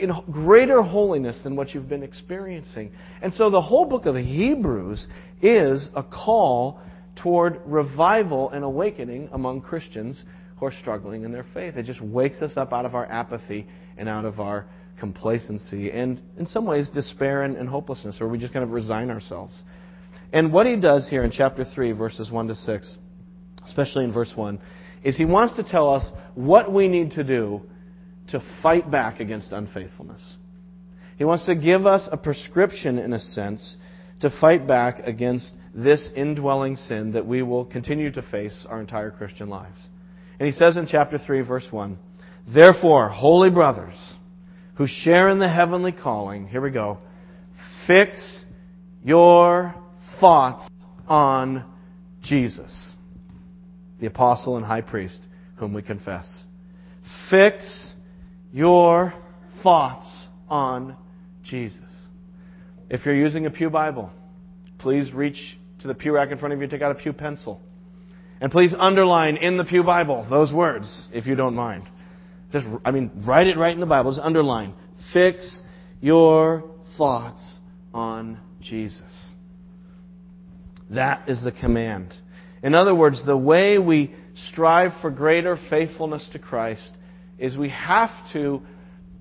in 0.00 0.12
greater 0.30 0.82
holiness 0.82 1.40
than 1.42 1.56
what 1.56 1.74
you've 1.74 1.88
been 1.88 2.02
experiencing. 2.02 2.92
And 3.22 3.32
so 3.32 3.50
the 3.50 3.60
whole 3.60 3.86
book 3.86 4.06
of 4.06 4.16
Hebrews 4.16 5.06
is 5.40 5.88
a 5.94 6.02
call 6.02 6.80
toward 7.16 7.60
revival 7.64 8.50
and 8.50 8.64
awakening 8.64 9.28
among 9.32 9.60
Christians 9.60 10.24
who 10.58 10.66
are 10.66 10.72
struggling 10.72 11.22
in 11.22 11.32
their 11.32 11.46
faith. 11.54 11.76
It 11.76 11.84
just 11.84 12.00
wakes 12.00 12.42
us 12.42 12.56
up 12.56 12.72
out 12.72 12.84
of 12.84 12.94
our 12.94 13.06
apathy 13.06 13.66
and 13.96 14.08
out 14.08 14.24
of 14.24 14.40
our 14.40 14.66
complacency 14.98 15.90
and, 15.90 16.20
in 16.38 16.46
some 16.46 16.66
ways, 16.66 16.90
despair 16.90 17.42
and, 17.42 17.56
and 17.56 17.68
hopelessness, 17.68 18.18
where 18.20 18.28
we 18.28 18.38
just 18.38 18.52
kind 18.52 18.64
of 18.64 18.70
resign 18.70 19.10
ourselves. 19.10 19.60
And 20.32 20.52
what 20.52 20.66
he 20.66 20.76
does 20.76 21.08
here 21.08 21.22
in 21.22 21.30
chapter 21.30 21.64
3, 21.64 21.92
verses 21.92 22.30
1 22.30 22.48
to 22.48 22.54
6, 22.54 22.98
especially 23.66 24.04
in 24.04 24.12
verse 24.12 24.32
1, 24.34 24.60
is 25.04 25.16
he 25.16 25.24
wants 25.24 25.54
to 25.56 25.62
tell 25.62 25.92
us 25.92 26.04
what 26.34 26.72
we 26.72 26.88
need 26.88 27.12
to 27.12 27.22
do 27.22 27.62
to 28.28 28.42
fight 28.62 28.90
back 28.90 29.20
against 29.20 29.52
unfaithfulness. 29.52 30.36
He 31.16 31.24
wants 31.24 31.46
to 31.46 31.54
give 31.54 31.86
us 31.86 32.08
a 32.10 32.16
prescription, 32.16 32.98
in 32.98 33.12
a 33.12 33.20
sense, 33.20 33.76
to 34.20 34.30
fight 34.30 34.66
back 34.66 35.00
against 35.04 35.54
this 35.74 36.10
indwelling 36.16 36.76
sin 36.76 37.12
that 37.12 37.26
we 37.26 37.42
will 37.42 37.64
continue 37.64 38.10
to 38.12 38.22
face 38.22 38.66
our 38.68 38.80
entire 38.80 39.10
Christian 39.10 39.48
lives. 39.48 39.88
And 40.38 40.46
he 40.46 40.52
says 40.52 40.76
in 40.76 40.86
chapter 40.86 41.18
3, 41.18 41.42
verse 41.42 41.68
1, 41.70 41.98
Therefore, 42.52 43.08
holy 43.08 43.50
brothers, 43.50 44.14
who 44.76 44.86
share 44.86 45.28
in 45.28 45.38
the 45.38 45.48
heavenly 45.48 45.92
calling, 45.92 46.48
here 46.48 46.60
we 46.60 46.70
go, 46.70 46.98
fix 47.86 48.44
your 49.02 49.74
thoughts 50.20 50.68
on 51.06 51.64
Jesus, 52.22 52.92
the 54.00 54.06
apostle 54.06 54.56
and 54.56 54.66
high 54.66 54.80
priest 54.80 55.20
whom 55.56 55.72
we 55.72 55.82
confess. 55.82 56.44
Fix 57.30 57.93
your 58.54 59.12
thoughts 59.64 60.06
on 60.48 60.96
Jesus. 61.42 61.80
If 62.88 63.04
you're 63.04 63.16
using 63.16 63.46
a 63.46 63.50
Pew 63.50 63.68
Bible, 63.68 64.10
please 64.78 65.12
reach 65.12 65.58
to 65.80 65.88
the 65.88 65.94
pew 65.94 66.14
rack 66.14 66.30
in 66.30 66.38
front 66.38 66.54
of 66.54 66.60
you, 66.60 66.68
take 66.68 66.80
out 66.80 66.92
a 66.92 66.94
Pew 66.94 67.12
pencil. 67.12 67.60
And 68.40 68.52
please 68.52 68.72
underline 68.78 69.38
in 69.38 69.56
the 69.56 69.64
Pew 69.64 69.82
Bible 69.82 70.24
those 70.30 70.52
words, 70.52 71.08
if 71.12 71.26
you 71.26 71.34
don't 71.34 71.56
mind. 71.56 71.82
Just, 72.52 72.66
I 72.84 72.92
mean, 72.92 73.10
write 73.26 73.48
it 73.48 73.58
right 73.58 73.74
in 73.74 73.80
the 73.80 73.86
Bible. 73.86 74.12
Just 74.12 74.24
underline. 74.24 74.74
Fix 75.12 75.60
your 76.00 76.62
thoughts 76.96 77.58
on 77.92 78.38
Jesus. 78.60 79.32
That 80.90 81.28
is 81.28 81.42
the 81.42 81.50
command. 81.50 82.14
In 82.62 82.76
other 82.76 82.94
words, 82.94 83.26
the 83.26 83.36
way 83.36 83.78
we 83.78 84.14
strive 84.36 84.92
for 85.00 85.10
greater 85.10 85.58
faithfulness 85.68 86.28
to 86.32 86.38
Christ 86.38 86.92
is 87.38 87.56
we 87.56 87.70
have 87.70 88.10
to 88.32 88.62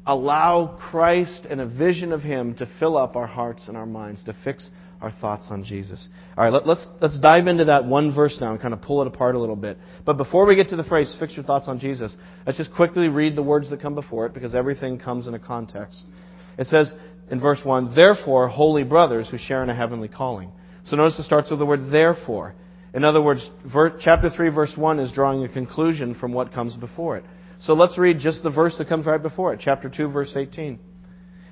allow 0.05 0.77
Christ 0.79 1.45
and 1.49 1.61
a 1.61 1.67
vision 1.67 2.11
of 2.11 2.21
Him 2.21 2.55
to 2.55 2.69
fill 2.79 2.97
up 2.97 3.15
our 3.15 3.27
hearts 3.27 3.67
and 3.67 3.77
our 3.77 3.85
minds, 3.85 4.23
to 4.25 4.35
fix 4.43 4.71
our 5.01 5.11
thoughts 5.11 5.47
on 5.49 5.63
Jesus. 5.63 6.07
All 6.37 6.45
right, 6.45 6.53
let, 6.53 6.63
us 6.63 6.67
let's, 6.67 6.87
let's 7.01 7.19
dive 7.19 7.47
into 7.47 7.65
that 7.65 7.85
one 7.85 8.15
verse 8.15 8.37
now 8.39 8.51
and 8.51 8.61
kind 8.61 8.73
of 8.73 8.81
pull 8.81 9.01
it 9.01 9.07
apart 9.07 9.35
a 9.35 9.39
little 9.39 9.57
bit. 9.57 9.77
But 10.05 10.17
before 10.17 10.45
we 10.45 10.55
get 10.55 10.69
to 10.69 10.77
the 10.77 10.83
phrase, 10.83 11.15
fix 11.19 11.35
your 11.35 11.45
thoughts 11.45 11.67
on 11.67 11.79
Jesus, 11.79 12.15
let's 12.45 12.57
just 12.57 12.73
quickly 12.73 13.09
read 13.09 13.35
the 13.35 13.43
words 13.43 13.69
that 13.69 13.81
come 13.81 13.95
before 13.95 14.25
it 14.25 14.33
because 14.33 14.55
everything 14.55 14.97
comes 14.97 15.27
in 15.27 15.33
a 15.33 15.39
context. 15.39 16.05
It 16.57 16.67
says 16.67 16.95
in 17.29 17.39
verse 17.41 17.61
1, 17.63 17.95
Therefore, 17.95 18.47
holy 18.47 18.83
brothers 18.83 19.29
who 19.29 19.37
share 19.37 19.61
in 19.63 19.69
a 19.69 19.75
heavenly 19.75 20.07
calling. 20.07 20.51
So 20.85 20.95
notice 20.95 21.19
it 21.19 21.23
starts 21.23 21.49
with 21.49 21.59
the 21.59 21.65
word 21.65 21.91
therefore. 21.91 22.55
In 22.93 23.03
other 23.03 23.21
words, 23.21 23.49
chapter 23.99 24.29
3, 24.29 24.49
verse 24.49 24.77
1 24.77 24.99
is 24.99 25.11
drawing 25.11 25.43
a 25.43 25.49
conclusion 25.49 26.13
from 26.13 26.31
what 26.31 26.53
comes 26.53 26.75
before 26.75 27.17
it. 27.17 27.25
So 27.63 27.75
let's 27.75 27.97
read 27.97 28.19
just 28.19 28.43
the 28.43 28.51
verse 28.51 28.77
that 28.77 28.89
comes 28.89 29.05
right 29.05 29.21
before 29.21 29.53
it, 29.53 29.61
chapter 29.63 29.89
2, 29.89 30.09
verse 30.09 30.35
18. 30.35 30.79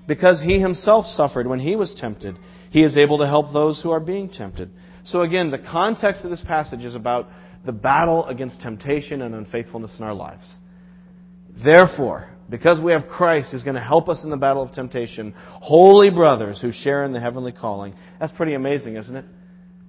Because 0.06 0.42
he 0.42 0.60
himself 0.60 1.06
suffered 1.06 1.48
when 1.48 1.62
he 1.62 1.78
was 1.78 1.96
tempted, 1.96 2.38
he 2.70 2.84
is 2.84 2.98
able 2.98 3.20
to 3.20 3.28
help 3.28 3.54
those 3.54 3.82
who 3.82 3.92
are 3.92 4.02
being 4.02 4.28
tempted. 4.28 4.72
So 5.04 5.22
again, 5.22 5.52
the 5.52 5.58
context 5.58 6.26
of 6.26 6.30
this 6.30 6.42
passage 6.42 6.84
is 6.84 6.96
about 6.96 7.30
the 7.66 7.72
battle 7.72 8.26
against 8.26 8.60
temptation 8.60 9.22
and 9.22 9.34
unfaithfulness 9.34 10.00
in 10.00 10.06
our 10.06 10.14
lives. 10.14 10.54
Therefore, 11.64 12.28
because 12.50 12.82
we 12.82 12.92
have 12.92 13.08
Christ 13.08 13.52
who's 13.52 13.64
going 13.64 13.76
to 13.76 13.82
help 13.82 14.10
us 14.10 14.26
in 14.26 14.32
the 14.32 14.38
battle 14.38 14.64
of 14.64 14.74
temptation, 14.74 15.34
holy 15.38 16.12
brothers 16.12 16.60
who 16.60 16.74
share 16.74 17.06
in 17.06 17.14
the 17.14 17.22
heavenly 17.22 17.54
calling. 17.54 17.94
That's 18.20 18.34
pretty 18.34 18.54
amazing, 18.54 18.98
isn't 18.98 19.16
it? 19.16 19.26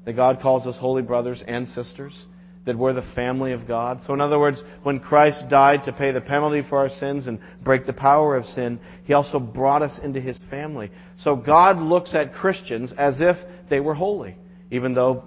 That 0.05 0.13
God 0.13 0.39
calls 0.41 0.69
us 0.69 0.79
holy 0.79 1.03
brothers 1.03 1.43
and 1.45 1.67
sisters, 1.67 2.27
that 2.65 2.79
we're 2.79 2.93
the 2.93 3.07
family 3.15 3.53
of 3.53 3.67
God. 3.67 4.03
So, 4.07 4.15
in 4.15 4.21
other 4.21 4.39
words, 4.39 4.63
when 4.83 5.01
Christ 5.01 5.45
died 5.49 5.85
to 5.85 5.93
pay 5.93 6.13
the 6.13 6.21
penalty 6.21 6.63
for 6.69 6.79
our 6.79 6.89
sins 6.89 7.27
and 7.27 7.41
break 7.63 7.87
the 7.87 7.93
power 7.93 8.37
of 8.37 8.45
sin, 8.45 8.79
He 9.05 9.13
also 9.15 9.41
brought 9.41 9.83
us 9.83 9.99
into 10.03 10.21
His 10.21 10.39
family. 10.49 10.91
So, 11.19 11.35
God 11.35 11.79
looks 11.79 12.15
at 12.15 12.35
Christians 12.35 12.93
as 12.97 13.21
if 13.21 13.37
they 13.69 13.81
were 13.81 13.95
holy, 13.95 14.37
even 14.71 14.95
though 14.95 15.25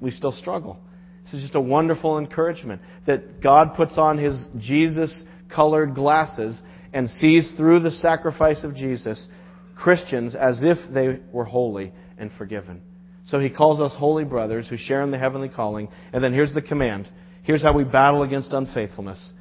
we 0.00 0.10
still 0.10 0.32
struggle. 0.32 0.78
This 1.24 1.34
is 1.34 1.42
just 1.42 1.56
a 1.56 1.60
wonderful 1.60 2.18
encouragement 2.18 2.82
that 3.06 3.40
God 3.42 3.74
puts 3.74 3.98
on 3.98 4.18
His 4.18 4.46
Jesus 4.58 5.24
colored 5.52 5.94
glasses 5.94 6.60
and 6.92 7.10
sees 7.10 7.52
through 7.56 7.80
the 7.80 7.90
sacrifice 7.90 8.62
of 8.62 8.74
Jesus 8.74 9.28
Christians 9.76 10.34
as 10.34 10.62
if 10.62 10.78
they 10.92 11.20
were 11.32 11.44
holy 11.44 11.92
and 12.16 12.30
forgiven. 12.38 12.80
So 13.26 13.40
he 13.40 13.50
calls 13.50 13.80
us 13.80 13.94
holy 13.94 14.24
brothers 14.24 14.68
who 14.68 14.76
share 14.76 15.02
in 15.02 15.10
the 15.10 15.18
heavenly 15.18 15.48
calling. 15.48 15.88
And 16.12 16.22
then 16.22 16.32
here's 16.32 16.54
the 16.54 16.62
command. 16.62 17.08
Here's 17.42 17.62
how 17.62 17.72
we 17.72 17.84
battle 17.84 18.22
against 18.22 18.52
unfaithfulness. 18.52 19.32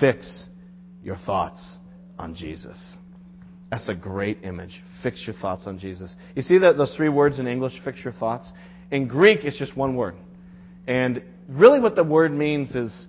Fix 0.00 0.46
your 1.02 1.16
thoughts 1.16 1.78
on 2.18 2.34
Jesus. 2.34 2.96
That's 3.70 3.88
a 3.88 3.94
great 3.94 4.38
image. 4.44 4.82
Fix 5.02 5.26
your 5.26 5.34
thoughts 5.36 5.66
on 5.66 5.78
Jesus. 5.78 6.14
You 6.34 6.42
see 6.42 6.58
that 6.58 6.76
those 6.76 6.94
three 6.96 7.08
words 7.08 7.38
in 7.38 7.46
English, 7.46 7.74
fix 7.84 8.02
your 8.02 8.12
thoughts? 8.12 8.50
In 8.90 9.08
Greek, 9.08 9.40
it's 9.42 9.58
just 9.58 9.76
one 9.76 9.96
word. 9.96 10.14
And 10.86 11.22
really 11.48 11.80
what 11.80 11.96
the 11.96 12.04
word 12.04 12.32
means 12.32 12.74
is, 12.74 13.06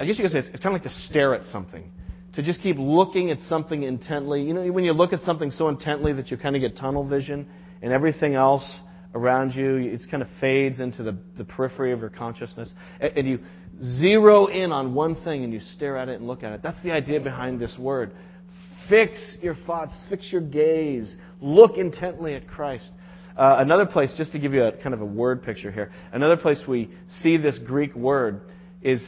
I 0.00 0.04
guess 0.04 0.18
you 0.18 0.24
could 0.24 0.32
say 0.32 0.38
it's, 0.38 0.48
it's 0.48 0.60
kind 0.60 0.74
of 0.74 0.82
like 0.82 0.90
to 0.90 1.00
stare 1.00 1.34
at 1.34 1.44
something. 1.46 1.90
To 2.34 2.42
just 2.42 2.62
keep 2.62 2.76
looking 2.78 3.30
at 3.30 3.40
something 3.40 3.82
intently. 3.82 4.42
You 4.42 4.54
know, 4.54 4.72
when 4.72 4.84
you 4.84 4.92
look 4.92 5.12
at 5.12 5.20
something 5.20 5.50
so 5.50 5.68
intently 5.68 6.14
that 6.14 6.30
you 6.30 6.38
kind 6.38 6.56
of 6.56 6.62
get 6.62 6.76
tunnel 6.76 7.06
vision 7.08 7.46
and 7.82 7.92
everything 7.92 8.34
else 8.34 8.64
around 9.14 9.54
you. 9.54 9.76
It 9.76 10.02
kind 10.10 10.22
of 10.22 10.28
fades 10.40 10.80
into 10.80 11.02
the, 11.02 11.16
the 11.36 11.44
periphery 11.44 11.92
of 11.92 12.00
your 12.00 12.10
consciousness. 12.10 12.72
And, 13.00 13.18
and 13.18 13.28
you 13.28 13.40
zero 13.82 14.46
in 14.46 14.72
on 14.72 14.94
one 14.94 15.14
thing 15.22 15.44
and 15.44 15.52
you 15.52 15.60
stare 15.60 15.96
at 15.96 16.08
it 16.08 16.18
and 16.18 16.26
look 16.26 16.42
at 16.42 16.52
it. 16.52 16.62
That's 16.62 16.82
the 16.82 16.92
idea 16.92 17.20
behind 17.20 17.60
this 17.60 17.76
word. 17.78 18.12
Fix 18.88 19.36
your 19.40 19.54
thoughts, 19.54 19.92
fix 20.08 20.32
your 20.32 20.42
gaze, 20.42 21.16
look 21.40 21.76
intently 21.76 22.34
at 22.34 22.48
Christ. 22.48 22.90
Uh, 23.36 23.56
another 23.60 23.86
place, 23.86 24.12
just 24.16 24.32
to 24.32 24.38
give 24.38 24.52
you 24.52 24.64
a 24.64 24.72
kind 24.72 24.94
of 24.94 25.00
a 25.00 25.06
word 25.06 25.42
picture 25.42 25.70
here, 25.70 25.90
another 26.12 26.36
place 26.36 26.62
we 26.68 26.90
see 27.08 27.36
this 27.36 27.58
Greek 27.58 27.94
word 27.94 28.42
is 28.82 29.00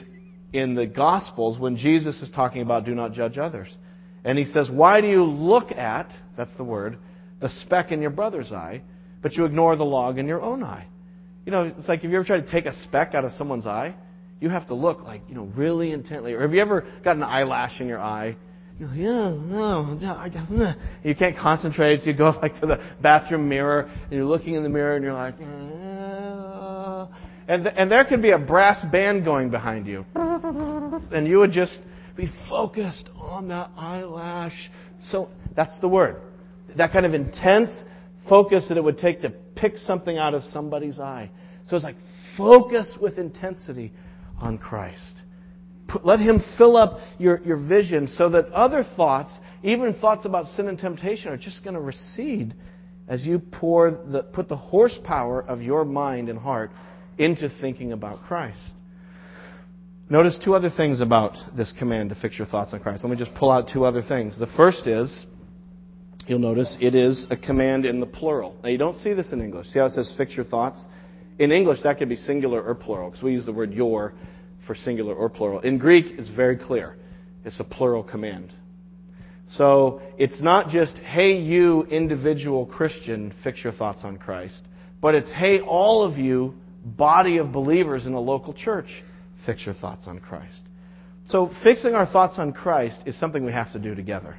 in 0.52 0.74
the 0.74 0.86
Gospels 0.86 1.58
when 1.58 1.76
Jesus 1.76 2.22
is 2.22 2.30
talking 2.30 2.62
about 2.62 2.86
do 2.86 2.94
not 2.94 3.12
judge 3.12 3.36
others. 3.36 3.76
And 4.24 4.38
he 4.38 4.44
says, 4.44 4.70
Why 4.70 5.00
do 5.00 5.08
you 5.08 5.24
look 5.24 5.72
at, 5.72 6.10
that's 6.36 6.56
the 6.56 6.64
word, 6.64 6.96
the 7.40 7.50
speck 7.50 7.92
in 7.92 8.00
your 8.00 8.10
brother's 8.10 8.52
eye, 8.52 8.82
but 9.24 9.36
you 9.38 9.46
ignore 9.46 9.74
the 9.74 9.84
log 9.86 10.18
in 10.18 10.28
your 10.28 10.42
own 10.42 10.62
eye. 10.62 10.86
You 11.46 11.52
know, 11.52 11.62
it's 11.78 11.88
like 11.88 12.04
if 12.04 12.10
you 12.10 12.16
ever 12.16 12.24
try 12.24 12.38
to 12.38 12.50
take 12.50 12.66
a 12.66 12.74
speck 12.82 13.14
out 13.14 13.24
of 13.24 13.32
someone's 13.32 13.66
eye, 13.66 13.94
you 14.38 14.50
have 14.50 14.66
to 14.66 14.74
look 14.74 15.02
like, 15.02 15.22
you 15.30 15.34
know, 15.34 15.44
really 15.56 15.92
intently. 15.92 16.34
Or 16.34 16.42
have 16.42 16.52
you 16.52 16.60
ever 16.60 16.84
got 17.02 17.16
an 17.16 17.22
eyelash 17.22 17.80
in 17.80 17.88
your 17.88 18.00
eye? 18.00 18.36
You're 18.78 18.88
like, 18.90 18.98
yeah, 18.98 19.30
no, 19.30 19.94
no. 19.94 20.74
You 21.02 21.14
can't 21.14 21.38
concentrate, 21.38 22.00
so 22.00 22.10
you 22.10 22.16
go 22.16 22.38
like 22.42 22.60
to 22.60 22.66
the 22.66 22.84
bathroom 23.00 23.48
mirror 23.48 23.90
and 24.02 24.12
you're 24.12 24.26
looking 24.26 24.56
in 24.56 24.62
the 24.62 24.68
mirror 24.68 24.96
and 24.96 25.02
you're 25.02 25.14
like, 25.14 25.38
and 27.48 27.66
and 27.66 27.90
there 27.90 28.04
could 28.04 28.20
be 28.20 28.32
a 28.32 28.38
brass 28.38 28.84
band 28.92 29.24
going 29.24 29.48
behind 29.48 29.86
you, 29.86 30.04
and 30.14 31.26
you 31.26 31.38
would 31.38 31.52
just 31.52 31.80
be 32.14 32.30
focused 32.50 33.08
on 33.16 33.48
that 33.48 33.70
eyelash. 33.74 34.70
So 35.10 35.30
that's 35.56 35.80
the 35.80 35.88
word. 35.88 36.20
That 36.76 36.92
kind 36.92 37.06
of 37.06 37.14
intense 37.14 37.84
focus 38.28 38.66
that 38.68 38.76
it 38.76 38.84
would 38.84 38.98
take 38.98 39.22
to 39.22 39.30
pick 39.54 39.76
something 39.76 40.16
out 40.16 40.34
of 40.34 40.44
somebody's 40.44 41.00
eye. 41.00 41.30
So 41.68 41.76
it's 41.76 41.84
like 41.84 41.96
focus 42.36 42.96
with 43.00 43.18
intensity 43.18 43.92
on 44.40 44.58
Christ. 44.58 45.14
Let 46.02 46.20
Him 46.20 46.42
fill 46.58 46.76
up 46.76 46.98
your, 47.18 47.40
your 47.44 47.56
vision 47.68 48.06
so 48.06 48.30
that 48.30 48.46
other 48.52 48.84
thoughts, 48.96 49.32
even 49.62 49.94
thoughts 49.94 50.24
about 50.24 50.46
sin 50.48 50.68
and 50.68 50.78
temptation, 50.78 51.28
are 51.28 51.36
just 51.36 51.62
going 51.62 51.74
to 51.74 51.80
recede 51.80 52.54
as 53.06 53.26
you 53.26 53.38
pour 53.38 53.90
the, 53.90 54.22
put 54.22 54.48
the 54.48 54.56
horsepower 54.56 55.42
of 55.42 55.60
your 55.60 55.84
mind 55.84 56.28
and 56.28 56.38
heart 56.38 56.70
into 57.18 57.50
thinking 57.60 57.92
about 57.92 58.22
Christ. 58.24 58.58
Notice 60.08 60.38
two 60.42 60.54
other 60.54 60.70
things 60.70 61.00
about 61.00 61.36
this 61.56 61.72
command 61.78 62.10
to 62.10 62.14
fix 62.14 62.38
your 62.38 62.46
thoughts 62.46 62.74
on 62.74 62.80
Christ. 62.80 63.04
Let 63.04 63.10
me 63.10 63.16
just 63.16 63.34
pull 63.34 63.50
out 63.50 63.68
two 63.72 63.84
other 63.84 64.02
things. 64.02 64.38
The 64.38 64.46
first 64.48 64.86
is 64.86 65.26
you'll 66.26 66.38
notice 66.38 66.76
it 66.80 66.94
is 66.94 67.26
a 67.30 67.36
command 67.36 67.84
in 67.86 68.00
the 68.00 68.06
plural. 68.06 68.56
Now, 68.62 68.68
you 68.70 68.78
don't 68.78 69.00
see 69.00 69.12
this 69.12 69.32
in 69.32 69.40
English. 69.40 69.68
See 69.68 69.78
how 69.78 69.86
it 69.86 69.92
says 69.92 70.12
fix 70.16 70.34
your 70.36 70.44
thoughts? 70.44 70.86
In 71.38 71.50
English, 71.50 71.82
that 71.82 71.98
could 71.98 72.08
be 72.08 72.16
singular 72.16 72.62
or 72.62 72.74
plural, 72.74 73.10
because 73.10 73.22
we 73.22 73.32
use 73.32 73.44
the 73.44 73.52
word 73.52 73.72
your 73.72 74.14
for 74.66 74.74
singular 74.74 75.14
or 75.14 75.28
plural. 75.28 75.60
In 75.60 75.78
Greek, 75.78 76.06
it's 76.18 76.28
very 76.28 76.56
clear. 76.56 76.96
It's 77.44 77.60
a 77.60 77.64
plural 77.64 78.02
command. 78.02 78.52
So 79.48 80.00
it's 80.16 80.40
not 80.40 80.68
just, 80.68 80.96
hey, 80.98 81.36
you 81.38 81.82
individual 81.84 82.64
Christian, 82.64 83.34
fix 83.42 83.62
your 83.62 83.72
thoughts 83.72 84.04
on 84.04 84.16
Christ, 84.16 84.62
but 85.02 85.14
it's, 85.14 85.30
hey, 85.30 85.60
all 85.60 86.02
of 86.02 86.16
you, 86.16 86.54
body 86.84 87.38
of 87.38 87.52
believers 87.52 88.06
in 88.06 88.14
a 88.14 88.20
local 88.20 88.54
church, 88.54 89.02
fix 89.44 89.66
your 89.66 89.74
thoughts 89.74 90.06
on 90.06 90.18
Christ. 90.18 90.62
So 91.26 91.50
fixing 91.62 91.94
our 91.94 92.06
thoughts 92.06 92.38
on 92.38 92.52
Christ 92.52 93.00
is 93.04 93.18
something 93.18 93.44
we 93.44 93.52
have 93.52 93.72
to 93.72 93.78
do 93.78 93.94
together. 93.94 94.36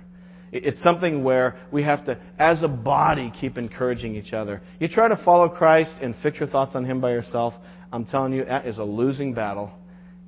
It's 0.58 0.82
something 0.82 1.24
where 1.24 1.58
we 1.70 1.84
have 1.84 2.06
to, 2.06 2.18
as 2.40 2.64
a 2.64 2.68
body, 2.70 3.32
keep 3.40 3.58
encouraging 3.58 4.16
each 4.16 4.32
other. 4.32 4.62
You 4.80 4.88
try 4.88 5.10
to 5.10 5.22
follow 5.26 5.50
Christ 5.50 5.96
and 6.02 6.16
fix 6.24 6.40
your 6.40 6.48
thoughts 6.48 6.76
on 6.76 6.86
Him 6.86 7.02
by 7.02 7.12
yourself, 7.12 7.54
I'm 7.92 8.06
telling 8.06 8.34
you, 8.34 8.46
that 8.46 8.66
is 8.66 8.78
a 8.78 8.84
losing 8.84 9.34
battle. 9.34 9.72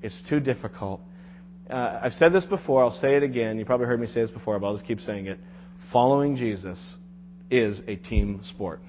It's 0.01 0.21
too 0.29 0.39
difficult. 0.39 1.01
Uh, 1.69 1.99
I've 2.01 2.13
said 2.13 2.33
this 2.33 2.45
before, 2.45 2.83
I'll 2.83 2.91
say 2.91 3.15
it 3.15 3.23
again. 3.23 3.57
You 3.57 3.65
probably 3.65 3.87
heard 3.87 3.99
me 3.99 4.07
say 4.07 4.21
this 4.21 4.31
before, 4.31 4.59
but 4.59 4.67
I'll 4.67 4.75
just 4.75 4.85
keep 4.85 4.99
saying 4.99 5.27
it. 5.27 5.39
Following 5.91 6.35
Jesus 6.35 6.97
is 7.49 7.81
a 7.87 7.95
team 7.95 8.41
sport. 8.43 8.81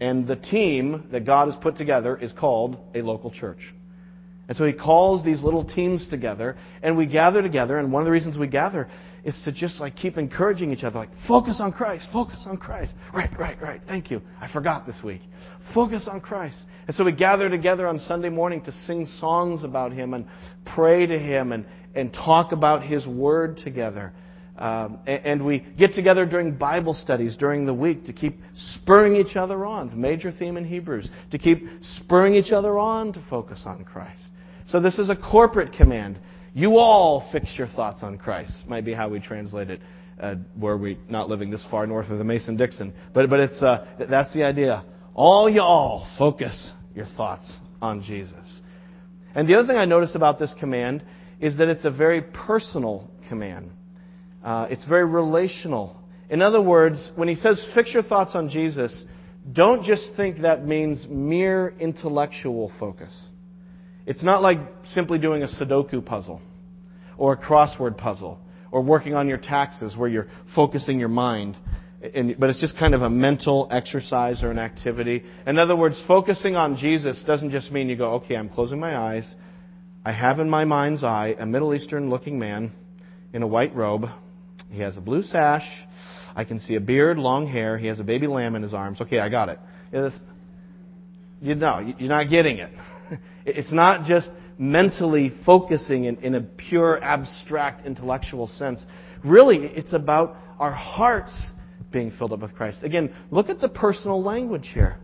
And 0.00 0.28
the 0.28 0.36
team 0.36 1.08
that 1.10 1.26
God 1.26 1.48
has 1.48 1.56
put 1.56 1.76
together 1.76 2.16
is 2.16 2.32
called 2.32 2.78
a 2.94 3.02
local 3.02 3.32
church. 3.32 3.74
And 4.46 4.56
so 4.56 4.64
he 4.64 4.72
calls 4.72 5.24
these 5.24 5.42
little 5.42 5.64
teams 5.64 6.08
together, 6.08 6.56
and 6.82 6.96
we 6.96 7.06
gather 7.06 7.42
together. 7.42 7.76
And 7.78 7.92
one 7.92 8.02
of 8.02 8.06
the 8.06 8.12
reasons 8.12 8.38
we 8.38 8.46
gather 8.46 8.88
is 9.24 9.40
to 9.44 9.52
just 9.52 9.80
like 9.80 9.96
keep 9.96 10.16
encouraging 10.16 10.72
each 10.72 10.84
other, 10.84 10.98
like 10.98 11.10
focus 11.26 11.58
on 11.60 11.72
Christ, 11.72 12.08
focus 12.12 12.44
on 12.46 12.56
Christ. 12.56 12.94
Right, 13.12 13.30
right, 13.38 13.60
right. 13.60 13.80
Thank 13.86 14.10
you. 14.10 14.22
I 14.40 14.50
forgot 14.50 14.86
this 14.86 15.00
week. 15.02 15.22
Focus 15.74 16.08
on 16.10 16.20
Christ. 16.20 16.58
And 16.86 16.96
so 16.96 17.04
we 17.04 17.12
gather 17.12 17.50
together 17.50 17.86
on 17.86 17.98
Sunday 17.98 18.28
morning 18.28 18.62
to 18.64 18.72
sing 18.72 19.06
songs 19.06 19.64
about 19.64 19.92
Him 19.92 20.14
and 20.14 20.26
pray 20.74 21.06
to 21.06 21.18
Him 21.18 21.52
and, 21.52 21.66
and 21.94 22.12
talk 22.12 22.52
about 22.52 22.84
His 22.84 23.06
Word 23.06 23.58
together. 23.58 24.12
Um, 24.56 24.98
and, 25.06 25.24
and 25.24 25.46
we 25.46 25.60
get 25.60 25.92
together 25.92 26.26
during 26.26 26.56
Bible 26.56 26.94
studies 26.94 27.36
during 27.36 27.64
the 27.64 27.74
week 27.74 28.06
to 28.06 28.12
keep 28.12 28.38
spurring 28.54 29.16
each 29.16 29.36
other 29.36 29.64
on. 29.64 29.98
Major 30.00 30.32
theme 30.32 30.56
in 30.56 30.64
Hebrews. 30.64 31.10
To 31.30 31.38
keep 31.38 31.64
spurring 31.80 32.34
each 32.34 32.52
other 32.52 32.78
on 32.78 33.12
to 33.12 33.24
focus 33.30 33.62
on 33.66 33.84
Christ. 33.84 34.22
So 34.66 34.80
this 34.80 34.98
is 34.98 35.10
a 35.10 35.16
corporate 35.16 35.72
command. 35.72 36.18
You 36.54 36.78
all 36.78 37.28
fix 37.30 37.54
your 37.56 37.66
thoughts 37.68 38.02
on 38.02 38.18
Christ, 38.18 38.64
might 38.66 38.84
be 38.84 38.92
how 38.92 39.08
we 39.08 39.20
translate 39.20 39.70
it, 39.70 39.80
uh, 40.20 40.36
were 40.56 40.76
we 40.76 40.98
not 41.08 41.28
living 41.28 41.50
this 41.50 41.64
far 41.70 41.86
north 41.86 42.10
of 42.10 42.18
the 42.18 42.24
Mason 42.24 42.56
Dixon. 42.56 42.92
But, 43.12 43.30
but 43.30 43.40
it's, 43.40 43.62
uh, 43.62 43.86
that's 44.08 44.32
the 44.34 44.44
idea. 44.44 44.84
All 45.14 45.48
y'all 45.48 46.06
focus 46.18 46.72
your 46.94 47.06
thoughts 47.06 47.58
on 47.80 48.02
Jesus. 48.02 48.60
And 49.34 49.48
the 49.48 49.58
other 49.58 49.68
thing 49.68 49.76
I 49.76 49.84
notice 49.84 50.14
about 50.14 50.38
this 50.38 50.54
command 50.58 51.04
is 51.40 51.58
that 51.58 51.68
it's 51.68 51.84
a 51.84 51.90
very 51.90 52.22
personal 52.22 53.10
command. 53.28 53.70
Uh, 54.42 54.68
it's 54.70 54.84
very 54.84 55.04
relational. 55.04 56.00
In 56.30 56.42
other 56.42 56.60
words, 56.60 57.12
when 57.14 57.28
he 57.28 57.34
says 57.34 57.64
fix 57.74 57.92
your 57.92 58.02
thoughts 58.02 58.34
on 58.34 58.48
Jesus, 58.48 59.04
don't 59.52 59.84
just 59.84 60.10
think 60.16 60.42
that 60.42 60.66
means 60.66 61.06
mere 61.08 61.74
intellectual 61.78 62.72
focus. 62.78 63.14
It's 64.08 64.22
not 64.22 64.40
like 64.40 64.58
simply 64.86 65.18
doing 65.18 65.42
a 65.42 65.46
Sudoku 65.46 66.02
puzzle 66.02 66.40
or 67.18 67.34
a 67.34 67.36
crossword 67.36 67.98
puzzle 67.98 68.38
or 68.72 68.80
working 68.80 69.12
on 69.12 69.28
your 69.28 69.36
taxes 69.36 69.94
where 69.98 70.08
you're 70.08 70.28
focusing 70.54 70.98
your 70.98 71.10
mind. 71.10 71.58
And, 72.14 72.34
but 72.38 72.48
it's 72.48 72.58
just 72.58 72.78
kind 72.78 72.94
of 72.94 73.02
a 73.02 73.10
mental 73.10 73.68
exercise 73.70 74.42
or 74.42 74.50
an 74.50 74.58
activity. 74.58 75.24
In 75.46 75.58
other 75.58 75.76
words, 75.76 76.02
focusing 76.08 76.56
on 76.56 76.76
Jesus 76.76 77.22
doesn't 77.22 77.50
just 77.50 77.70
mean 77.70 77.90
you 77.90 77.96
go, 77.96 78.12
okay, 78.14 78.34
I'm 78.34 78.48
closing 78.48 78.80
my 78.80 78.96
eyes. 78.96 79.30
I 80.06 80.12
have 80.12 80.38
in 80.38 80.48
my 80.48 80.64
mind's 80.64 81.04
eye 81.04 81.36
a 81.38 81.44
Middle 81.44 81.74
Eastern 81.74 82.08
looking 82.08 82.38
man 82.38 82.72
in 83.34 83.42
a 83.42 83.46
white 83.46 83.76
robe. 83.76 84.06
He 84.70 84.80
has 84.80 84.96
a 84.96 85.02
blue 85.02 85.22
sash. 85.22 85.68
I 86.34 86.44
can 86.44 86.60
see 86.60 86.76
a 86.76 86.80
beard, 86.80 87.18
long 87.18 87.46
hair. 87.46 87.76
He 87.76 87.88
has 87.88 88.00
a 88.00 88.04
baby 88.04 88.26
lamb 88.26 88.54
in 88.54 88.62
his 88.62 88.72
arms. 88.72 89.02
Okay, 89.02 89.18
I 89.18 89.28
got 89.28 89.50
it. 89.50 89.58
You 91.42 91.54
know, 91.56 91.92
you're 91.98 92.08
not 92.08 92.30
getting 92.30 92.56
it. 92.56 92.70
It's 93.56 93.72
not 93.72 94.04
just 94.04 94.30
mentally 94.58 95.32
focusing 95.46 96.04
in, 96.04 96.16
in 96.18 96.34
a 96.34 96.40
pure, 96.40 97.02
abstract, 97.02 97.86
intellectual 97.86 98.46
sense. 98.46 98.84
Really, 99.24 99.58
it's 99.58 99.92
about 99.92 100.36
our 100.58 100.72
hearts 100.72 101.52
being 101.92 102.10
filled 102.10 102.32
up 102.32 102.40
with 102.40 102.54
Christ. 102.54 102.82
Again, 102.82 103.14
look 103.30 103.48
at 103.48 103.60
the 103.60 103.68
personal 103.68 104.22
language 104.22 104.70
here. 104.72 104.98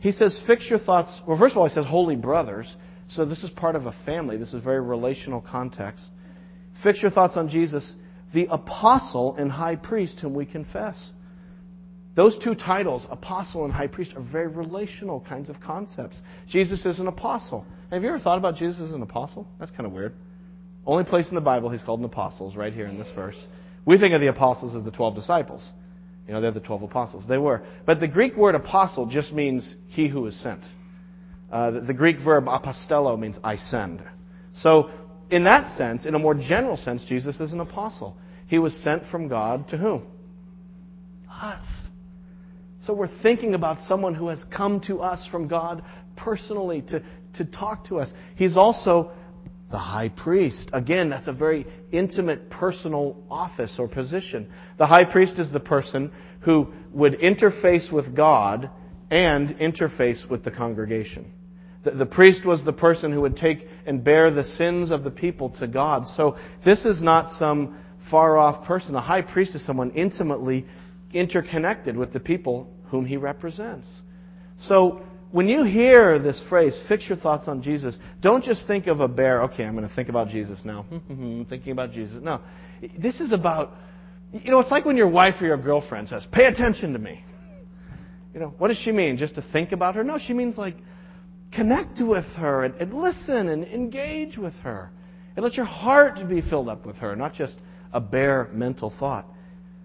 He 0.00 0.12
says, 0.12 0.40
fix 0.46 0.68
your 0.68 0.78
thoughts. 0.78 1.20
Well, 1.26 1.38
first 1.38 1.52
of 1.52 1.58
all, 1.58 1.68
he 1.68 1.74
says, 1.74 1.86
holy 1.86 2.16
brothers. 2.16 2.74
So 3.08 3.24
this 3.24 3.44
is 3.44 3.50
part 3.50 3.76
of 3.76 3.86
a 3.86 3.94
family. 4.04 4.36
This 4.36 4.52
is 4.52 4.62
very 4.62 4.80
relational 4.80 5.40
context. 5.40 6.04
Fix 6.82 7.02
your 7.02 7.10
thoughts 7.10 7.36
on 7.36 7.48
Jesus, 7.48 7.94
the 8.34 8.48
apostle 8.50 9.36
and 9.36 9.50
high 9.50 9.76
priest 9.76 10.20
whom 10.20 10.34
we 10.34 10.44
confess. 10.44 11.10
Those 12.16 12.38
two 12.38 12.54
titles, 12.54 13.06
apostle 13.10 13.64
and 13.64 13.72
high 13.72 13.88
priest, 13.88 14.14
are 14.16 14.22
very 14.22 14.48
relational 14.48 15.20
kinds 15.20 15.50
of 15.50 15.60
concepts. 15.60 16.16
Jesus 16.48 16.86
is 16.86 16.98
an 16.98 17.08
apostle. 17.08 17.66
Have 17.90 18.02
you 18.02 18.08
ever 18.08 18.18
thought 18.18 18.38
about 18.38 18.56
Jesus 18.56 18.80
as 18.80 18.92
an 18.92 19.02
apostle? 19.02 19.46
That's 19.60 19.70
kind 19.70 19.86
of 19.86 19.92
weird. 19.92 20.14
Only 20.86 21.04
place 21.04 21.28
in 21.28 21.34
the 21.34 21.42
Bible 21.42 21.68
he's 21.68 21.82
called 21.82 22.00
an 22.00 22.06
apostle 22.06 22.48
is 22.48 22.56
right 22.56 22.72
here 22.72 22.86
in 22.86 22.98
this 22.98 23.10
verse. 23.14 23.46
We 23.84 23.98
think 23.98 24.14
of 24.14 24.22
the 24.22 24.28
apostles 24.28 24.74
as 24.74 24.82
the 24.82 24.90
12 24.90 25.14
disciples. 25.14 25.68
You 26.26 26.32
know, 26.32 26.40
they're 26.40 26.52
the 26.52 26.60
12 26.60 26.84
apostles. 26.84 27.24
They 27.28 27.38
were. 27.38 27.62
But 27.84 28.00
the 28.00 28.08
Greek 28.08 28.34
word 28.34 28.54
apostle 28.54 29.06
just 29.06 29.32
means 29.32 29.74
he 29.88 30.08
who 30.08 30.26
is 30.26 30.40
sent. 30.40 30.62
Uh, 31.52 31.70
the, 31.70 31.80
the 31.82 31.94
Greek 31.94 32.18
verb 32.18 32.46
apostello 32.46 33.18
means 33.18 33.38
I 33.44 33.56
send. 33.56 34.02
So, 34.54 34.90
in 35.30 35.44
that 35.44 35.76
sense, 35.76 36.06
in 36.06 36.14
a 36.14 36.18
more 36.18 36.34
general 36.34 36.78
sense, 36.78 37.04
Jesus 37.04 37.40
is 37.40 37.52
an 37.52 37.60
apostle. 37.60 38.16
He 38.46 38.58
was 38.58 38.74
sent 38.74 39.04
from 39.06 39.28
God 39.28 39.68
to 39.68 39.76
whom? 39.76 40.06
Us. 41.30 41.62
So 42.86 42.92
we're 42.94 43.10
thinking 43.20 43.54
about 43.54 43.80
someone 43.80 44.14
who 44.14 44.28
has 44.28 44.44
come 44.44 44.80
to 44.82 45.00
us 45.00 45.26
from 45.26 45.48
God 45.48 45.82
personally 46.16 46.82
to, 46.82 47.02
to 47.34 47.44
talk 47.44 47.88
to 47.88 47.98
us. 47.98 48.12
He's 48.36 48.56
also 48.56 49.10
the 49.72 49.78
high 49.78 50.08
priest. 50.08 50.70
Again, 50.72 51.10
that's 51.10 51.26
a 51.26 51.32
very 51.32 51.66
intimate 51.90 52.48
personal 52.48 53.20
office 53.28 53.76
or 53.80 53.88
position. 53.88 54.52
The 54.78 54.86
high 54.86 55.04
priest 55.04 55.40
is 55.40 55.50
the 55.50 55.58
person 55.58 56.12
who 56.42 56.72
would 56.92 57.14
interface 57.14 57.90
with 57.90 58.14
God 58.14 58.70
and 59.10 59.48
interface 59.58 60.28
with 60.28 60.44
the 60.44 60.52
congregation. 60.52 61.32
The, 61.82 61.90
the 61.90 62.06
priest 62.06 62.44
was 62.46 62.64
the 62.64 62.72
person 62.72 63.12
who 63.12 63.22
would 63.22 63.36
take 63.36 63.66
and 63.84 64.04
bear 64.04 64.30
the 64.30 64.44
sins 64.44 64.92
of 64.92 65.02
the 65.02 65.10
people 65.10 65.50
to 65.58 65.66
God. 65.66 66.06
So 66.06 66.38
this 66.64 66.84
is 66.84 67.02
not 67.02 67.36
some 67.36 67.78
far 68.12 68.36
off 68.36 68.64
person. 68.64 68.92
The 68.92 69.00
high 69.00 69.22
priest 69.22 69.56
is 69.56 69.66
someone 69.66 69.90
intimately 69.90 70.66
interconnected 71.12 71.96
with 71.96 72.12
the 72.12 72.20
people 72.20 72.68
whom 72.88 73.04
he 73.04 73.16
represents. 73.16 73.86
So 74.60 75.02
when 75.32 75.48
you 75.48 75.64
hear 75.64 76.18
this 76.18 76.42
phrase, 76.48 76.80
fix 76.88 77.08
your 77.08 77.18
thoughts 77.18 77.48
on 77.48 77.62
Jesus, 77.62 77.98
don't 78.20 78.44
just 78.44 78.66
think 78.66 78.86
of 78.86 79.00
a 79.00 79.08
bare, 79.08 79.42
okay, 79.42 79.64
I'm 79.64 79.76
going 79.76 79.88
to 79.88 79.94
think 79.94 80.08
about 80.08 80.28
Jesus 80.28 80.60
now. 80.64 80.86
Thinking 81.48 81.72
about 81.72 81.92
Jesus. 81.92 82.22
No. 82.22 82.40
This 82.98 83.20
is 83.20 83.32
about, 83.32 83.72
you 84.32 84.50
know, 84.50 84.60
it's 84.60 84.70
like 84.70 84.84
when 84.84 84.96
your 84.96 85.08
wife 85.08 85.34
or 85.40 85.46
your 85.46 85.56
girlfriend 85.56 86.08
says, 86.08 86.26
pay 86.30 86.46
attention 86.46 86.92
to 86.92 86.98
me. 86.98 87.24
You 88.32 88.40
know, 88.40 88.54
what 88.58 88.68
does 88.68 88.78
she 88.78 88.92
mean? 88.92 89.16
Just 89.16 89.34
to 89.36 89.44
think 89.52 89.72
about 89.72 89.94
her? 89.94 90.04
No, 90.04 90.18
she 90.18 90.34
means 90.34 90.58
like 90.58 90.76
connect 91.52 92.00
with 92.00 92.26
her 92.36 92.64
and, 92.64 92.74
and 92.76 92.92
listen 92.92 93.48
and 93.48 93.64
engage 93.64 94.36
with 94.36 94.54
her. 94.62 94.90
And 95.34 95.44
let 95.44 95.54
your 95.54 95.66
heart 95.66 96.26
be 96.28 96.40
filled 96.40 96.68
up 96.68 96.86
with 96.86 96.96
her, 96.96 97.14
not 97.14 97.34
just 97.34 97.56
a 97.92 98.00
bare 98.00 98.48
mental 98.52 98.92
thought. 98.98 99.26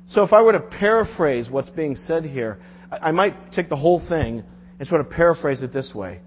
So 0.09 0.23
if 0.23 0.33
I 0.33 0.41
were 0.41 0.51
to 0.53 0.59
paraphrase 0.59 1.49
what's 1.49 1.69
being 1.69 1.95
said 1.95 2.25
here, 2.25 2.59
I 2.91 3.11
might 3.11 3.53
take 3.53 3.69
the 3.69 3.75
whole 3.75 4.05
thing 4.05 4.43
and 4.79 4.87
sort 4.87 5.01
of 5.01 5.09
paraphrase 5.09 5.63
it 5.63 5.71
this 5.71 5.93
way 5.95 6.19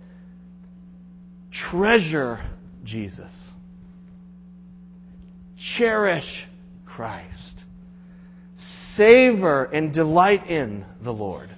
Treasure 1.70 2.40
Jesus, 2.84 3.32
cherish 5.76 6.46
Christ, 6.86 7.62
savor 8.96 9.64
and 9.64 9.92
delight 9.92 10.48
in 10.48 10.84
the 11.02 11.12
Lord. 11.12 11.50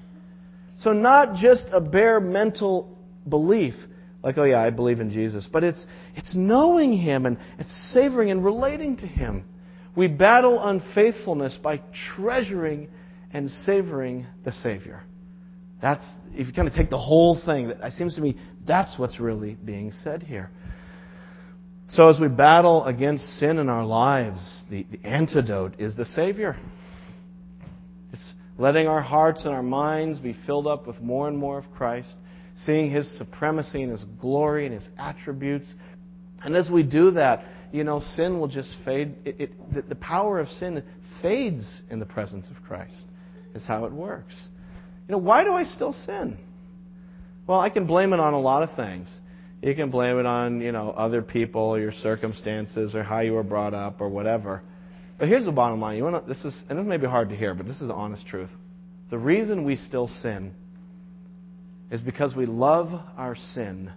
So, 0.78 0.92
not 0.92 1.36
just 1.36 1.68
a 1.72 1.80
bare 1.80 2.20
mental 2.20 2.96
belief, 3.28 3.74
like, 4.22 4.38
oh 4.38 4.44
yeah, 4.44 4.60
I 4.60 4.70
believe 4.70 5.00
in 5.00 5.10
Jesus, 5.10 5.48
but 5.50 5.64
it's, 5.64 5.86
it's 6.14 6.34
knowing 6.34 6.96
Him 6.96 7.26
and 7.26 7.38
it's 7.58 7.92
savoring 7.92 8.30
and 8.30 8.44
relating 8.44 8.96
to 8.98 9.06
Him. 9.06 9.44
We 9.94 10.08
battle 10.08 10.62
unfaithfulness 10.62 11.58
by 11.62 11.80
treasuring 12.14 12.88
and 13.36 13.50
savoring 13.50 14.26
the 14.46 14.52
Savior. 14.52 15.02
That's, 15.82 16.10
if 16.32 16.46
you 16.46 16.54
kind 16.54 16.66
of 16.66 16.72
take 16.72 16.88
the 16.88 16.96
whole 16.96 17.38
thing, 17.44 17.68
it 17.68 17.92
seems 17.92 18.14
to 18.14 18.22
me 18.22 18.38
that's 18.66 18.98
what's 18.98 19.20
really 19.20 19.58
being 19.62 19.92
said 19.92 20.22
here. 20.22 20.50
So 21.88 22.08
as 22.08 22.18
we 22.18 22.28
battle 22.28 22.86
against 22.86 23.26
sin 23.38 23.58
in 23.58 23.68
our 23.68 23.84
lives, 23.84 24.64
the, 24.70 24.86
the 24.90 25.06
antidote 25.06 25.78
is 25.78 25.94
the 25.94 26.06
Savior. 26.06 26.56
It's 28.10 28.32
letting 28.56 28.86
our 28.86 29.02
hearts 29.02 29.44
and 29.44 29.52
our 29.52 29.62
minds 29.62 30.18
be 30.18 30.34
filled 30.46 30.66
up 30.66 30.86
with 30.86 30.98
more 31.02 31.28
and 31.28 31.36
more 31.36 31.58
of 31.58 31.70
Christ, 31.76 32.08
seeing 32.64 32.90
His 32.90 33.18
supremacy 33.18 33.82
and 33.82 33.92
His 33.92 34.04
glory 34.18 34.64
and 34.64 34.74
His 34.74 34.88
attributes. 34.96 35.70
And 36.42 36.56
as 36.56 36.70
we 36.70 36.82
do 36.82 37.10
that, 37.10 37.44
you 37.70 37.84
know, 37.84 38.00
sin 38.00 38.40
will 38.40 38.48
just 38.48 38.74
fade. 38.82 39.14
It, 39.26 39.52
it, 39.74 39.88
the 39.90 39.94
power 39.96 40.40
of 40.40 40.48
sin 40.48 40.82
fades 41.20 41.82
in 41.90 42.00
the 42.00 42.06
presence 42.06 42.48
of 42.48 42.62
Christ. 42.66 43.04
Is 43.56 43.64
how 43.66 43.86
it 43.86 43.92
works. 43.92 44.48
You 45.08 45.12
know, 45.12 45.18
why 45.18 45.42
do 45.42 45.52
I 45.52 45.64
still 45.64 45.94
sin? 45.94 46.36
Well, 47.46 47.58
I 47.58 47.70
can 47.70 47.86
blame 47.86 48.12
it 48.12 48.20
on 48.20 48.34
a 48.34 48.40
lot 48.40 48.62
of 48.62 48.76
things. 48.76 49.08
You 49.62 49.74
can 49.74 49.90
blame 49.90 50.18
it 50.18 50.26
on, 50.26 50.60
you 50.60 50.72
know, 50.72 50.90
other 50.90 51.22
people, 51.22 51.78
your 51.78 51.92
circumstances, 51.92 52.94
or 52.94 53.02
how 53.02 53.20
you 53.20 53.32
were 53.32 53.42
brought 53.42 53.72
up, 53.72 54.00
or 54.00 54.10
whatever. 54.10 54.62
But 55.18 55.28
here's 55.28 55.46
the 55.46 55.52
bottom 55.52 55.80
line. 55.80 55.96
You 55.96 56.04
want 56.04 56.28
this 56.28 56.44
is, 56.44 56.54
and 56.68 56.78
this 56.78 56.86
may 56.86 56.98
be 56.98 57.06
hard 57.06 57.30
to 57.30 57.36
hear, 57.36 57.54
but 57.54 57.66
this 57.66 57.80
is 57.80 57.88
the 57.88 57.94
honest 57.94 58.26
truth. 58.26 58.50
The 59.08 59.18
reason 59.18 59.64
we 59.64 59.76
still 59.76 60.08
sin 60.08 60.52
is 61.90 62.02
because 62.02 62.36
we 62.36 62.44
love 62.44 62.90
our 63.16 63.34
sin 63.34 63.90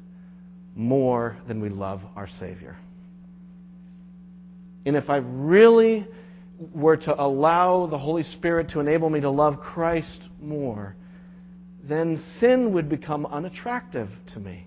more 0.73 1.35
than 1.49 1.59
we 1.59 1.67
love 1.67 1.99
our 2.15 2.27
Savior. 2.27 2.77
And 4.85 4.95
if 4.95 5.09
I 5.09 5.17
really 5.17 6.07
were 6.73 6.97
to 6.97 7.21
allow 7.21 7.87
the 7.87 7.97
Holy 7.97 8.23
Spirit 8.23 8.69
to 8.69 8.79
enable 8.79 9.09
me 9.09 9.21
to 9.21 9.29
love 9.29 9.59
Christ 9.59 10.29
more, 10.41 10.95
then 11.83 12.21
sin 12.39 12.73
would 12.73 12.89
become 12.89 13.25
unattractive 13.25 14.09
to 14.33 14.39
me. 14.39 14.65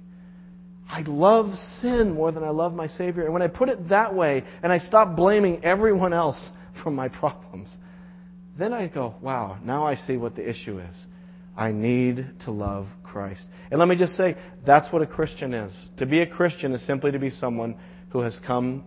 I 0.89 1.03
love 1.03 1.55
sin 1.81 2.15
more 2.15 2.33
than 2.33 2.45
I 2.45 2.51
love 2.51 2.75
my 2.75 2.87
Savior. 2.87 3.25
And 3.25 3.33
when 3.33 3.43
I 3.43 3.49
put 3.49 3.69
it 3.69 3.89
that 3.89 4.15
way 4.15 4.45
and 4.63 4.73
I 4.73 4.79
stop 4.79 5.17
blaming 5.17 5.65
everyone 5.65 6.13
else 6.13 6.51
for 6.83 6.91
my 6.91 7.09
problems, 7.09 7.75
then 8.59 8.73
I 8.73 8.89
go, 8.89 9.15
wow, 9.21 9.59
now 9.63 9.87
I 9.87 9.97
see 9.97 10.17
what 10.17 10.37
the 10.37 10.49
issue 10.49 10.79
is. 10.79 10.97
I 11.57 11.71
need 11.71 12.27
to 12.45 12.51
love 12.51 12.87
Christ. 13.03 13.47
And 13.71 13.79
let 13.79 13.89
me 13.89 13.97
just 13.97 14.17
say, 14.17 14.37
that's 14.65 14.91
what 14.93 15.03
a 15.03 15.07
Christian 15.07 15.53
is. 15.53 15.75
To 15.99 16.07
be 16.07 16.21
a 16.21 16.27
Christian 16.27 16.73
is 16.73 16.85
simply 16.87 17.13
to 17.13 17.19
be 17.19 17.29
someone 17.29 17.77
who 18.11 18.21
has 18.21 18.39
come 18.47 18.85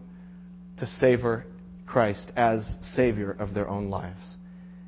to 0.77 0.87
savor 0.87 1.45
Christ 1.85 2.31
as 2.35 2.75
Savior 2.81 3.31
of 3.31 3.53
their 3.53 3.67
own 3.67 3.89
lives. 3.89 4.37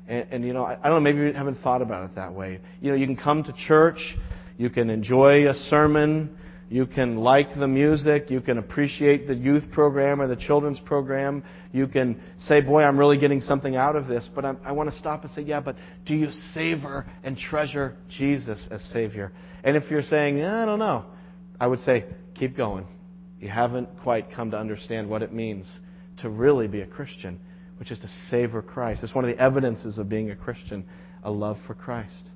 And, 0.06 0.26
and 0.30 0.44
you 0.44 0.52
know, 0.52 0.64
I, 0.64 0.78
I 0.82 0.88
don't 0.88 0.96
know, 0.96 1.00
maybe 1.00 1.18
you 1.18 1.32
haven't 1.32 1.58
thought 1.62 1.82
about 1.82 2.04
it 2.04 2.16
that 2.16 2.34
way. 2.34 2.60
You 2.80 2.90
know, 2.90 2.96
you 2.96 3.06
can 3.06 3.16
come 3.16 3.44
to 3.44 3.52
church, 3.52 4.16
you 4.56 4.70
can 4.70 4.90
enjoy 4.90 5.48
a 5.48 5.54
sermon, 5.54 6.36
you 6.70 6.86
can 6.86 7.16
like 7.16 7.54
the 7.54 7.66
music. 7.66 8.30
You 8.30 8.40
can 8.40 8.58
appreciate 8.58 9.26
the 9.26 9.34
youth 9.34 9.70
program 9.72 10.20
or 10.20 10.26
the 10.26 10.36
children's 10.36 10.80
program. 10.80 11.42
You 11.72 11.86
can 11.86 12.20
say, 12.38 12.60
boy, 12.60 12.82
I'm 12.82 12.98
really 12.98 13.18
getting 13.18 13.40
something 13.40 13.74
out 13.74 13.96
of 13.96 14.06
this. 14.06 14.28
But 14.34 14.44
I'm, 14.44 14.58
i 14.64 14.72
want 14.72 14.90
to 14.90 14.98
stop 14.98 15.24
and 15.24 15.32
say, 15.32 15.42
yeah, 15.42 15.60
but 15.60 15.76
do 16.04 16.14
you 16.14 16.30
savor 16.30 17.06
and 17.24 17.38
treasure 17.38 17.96
Jesus 18.10 18.66
as 18.70 18.82
Savior? 18.92 19.32
And 19.64 19.76
if 19.76 19.90
you're 19.90 20.02
saying, 20.02 20.42
I 20.42 20.66
don't 20.66 20.78
know, 20.78 21.06
I 21.58 21.66
would 21.66 21.80
say, 21.80 22.04
keep 22.34 22.56
going. 22.56 22.86
You 23.40 23.48
haven't 23.48 23.88
quite 24.02 24.32
come 24.32 24.50
to 24.50 24.58
understand 24.58 25.08
what 25.08 25.22
it 25.22 25.32
means 25.32 25.66
to 26.18 26.28
really 26.28 26.68
be 26.68 26.80
a 26.80 26.86
Christian, 26.86 27.38
which 27.78 27.90
is 27.90 27.98
to 28.00 28.08
savor 28.28 28.62
Christ. 28.62 29.02
It's 29.02 29.14
one 29.14 29.24
of 29.24 29.34
the 29.34 29.42
evidences 29.42 29.98
of 29.98 30.08
being 30.08 30.30
a 30.30 30.36
Christian, 30.36 30.84
a 31.22 31.30
love 31.30 31.56
for 31.66 31.74
Christ. 31.74 32.30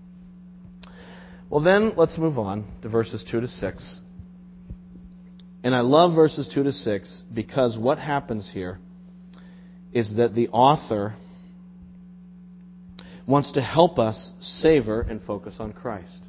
Well, 1.51 1.63
then 1.63 1.93
let's 1.97 2.17
move 2.17 2.39
on 2.39 2.65
to 2.83 2.89
verses 2.89 3.25
2 3.31 3.43
to 3.43 3.49
6. 3.49 4.01
And 5.65 5.75
I 5.75 5.81
love 5.81 6.15
verses 6.15 6.51
2 6.53 6.65
to 6.65 6.73
6 6.73 7.25
because 7.33 7.77
what 7.79 7.99
happens 7.99 8.51
here 8.53 8.79
is 9.93 10.17
that 10.17 10.35
the 10.35 10.49
author 10.49 11.15
wants 13.27 13.53
to 13.53 13.63
help 13.63 13.99
us 13.99 14.33
savor 14.41 15.03
and 15.03 15.23
focus 15.23 15.57
on 15.61 15.73
Christ. 15.73 16.25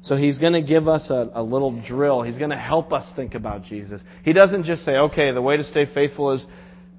So 0.00 0.16
he's 0.16 0.38
going 0.38 0.52
to 0.52 0.62
give 0.62 0.86
us 0.86 1.10
a, 1.10 1.30
a 1.34 1.42
little 1.42 1.82
drill. 1.82 2.22
He's 2.22 2.38
going 2.38 2.50
to 2.50 2.56
help 2.56 2.92
us 2.92 3.10
think 3.16 3.34
about 3.34 3.64
Jesus. 3.64 4.02
He 4.22 4.32
doesn't 4.32 4.64
just 4.64 4.84
say, 4.84 4.96
okay, 4.96 5.32
the 5.32 5.42
way 5.42 5.56
to 5.56 5.64
stay 5.64 5.86
faithful 5.86 6.32
is, 6.32 6.46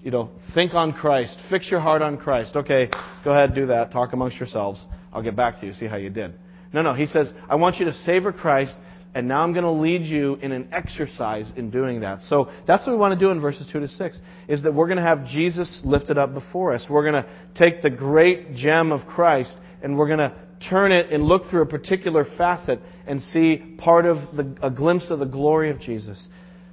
you 0.06 0.12
know, 0.12 0.30
think 0.54 0.76
on 0.76 0.94
Christ. 0.94 1.40
Fix 1.50 1.72
your 1.72 1.80
heart 1.80 2.04
on 2.04 2.18
Christ. 2.18 2.56
Okay, 2.56 2.90
go 3.24 3.32
ahead, 3.32 3.56
do 3.56 3.66
that. 3.66 3.92
Talk 3.92 4.14
amongst 4.14 4.38
yourselves. 4.38 4.86
I'll 5.12 5.24
get 5.24 5.36
back 5.36 5.60
to 5.62 5.66
you, 5.66 5.74
see 5.74 5.88
how 5.88 5.98
you 5.98 6.12
did. 6.12 6.36
No, 6.72 6.84
no. 6.84 6.94
He 6.94 7.08
says, 7.08 7.34
I 7.50 7.56
want 7.56 7.78
you 7.78 7.86
to 7.86 7.94
savor 7.94 8.32
Christ 8.32 8.76
and 9.16 9.28
now 9.28 9.42
I'm 9.42 9.54
going 9.54 9.64
to 9.64 9.72
lead 9.72 10.04
you 10.04 10.36
in 10.36 10.52
an 10.52 10.68
exercise 10.72 11.52
in 11.56 11.72
doing 11.72 12.02
that. 12.02 12.20
So 12.20 12.52
that's 12.68 12.86
what 12.86 12.94
we 12.94 13.00
want 13.00 13.18
to 13.18 13.26
do 13.26 13.32
in 13.32 13.40
verses 13.40 13.68
2 13.72 13.80
to 13.80 13.88
6, 13.88 14.22
is 14.48 14.64
that 14.64 14.74
we're 14.76 14.88
going 14.88 14.98
to 14.98 15.04
have 15.04 15.26
Jesus 15.26 15.82
lifted 15.86 16.18
up 16.18 16.34
before 16.34 16.74
us. 16.74 16.86
We're 16.88 17.10
going 17.10 17.24
to 17.24 17.30
take 17.56 17.82
the 17.82 17.90
great 17.90 18.54
gem 18.56 18.92
of 18.92 19.08
Christ 19.08 19.58
and 19.82 19.98
we're 19.98 20.08
going 20.08 20.20
to 20.20 20.36
turn 20.70 20.92
it 20.92 21.12
and 21.12 21.24
look 21.24 21.50
through 21.50 21.62
a 21.62 21.66
particular 21.66 22.26
facet 22.38 22.80
and 23.08 23.22
see 23.22 23.76
part 23.78 24.06
of 24.06 24.18
the, 24.36 24.56
a 24.62 24.70
glimpse 24.70 25.10
of 25.10 25.20
the 25.20 25.26
glory 25.26 25.72
of 25.72 25.80
Jesus. 25.80 26.28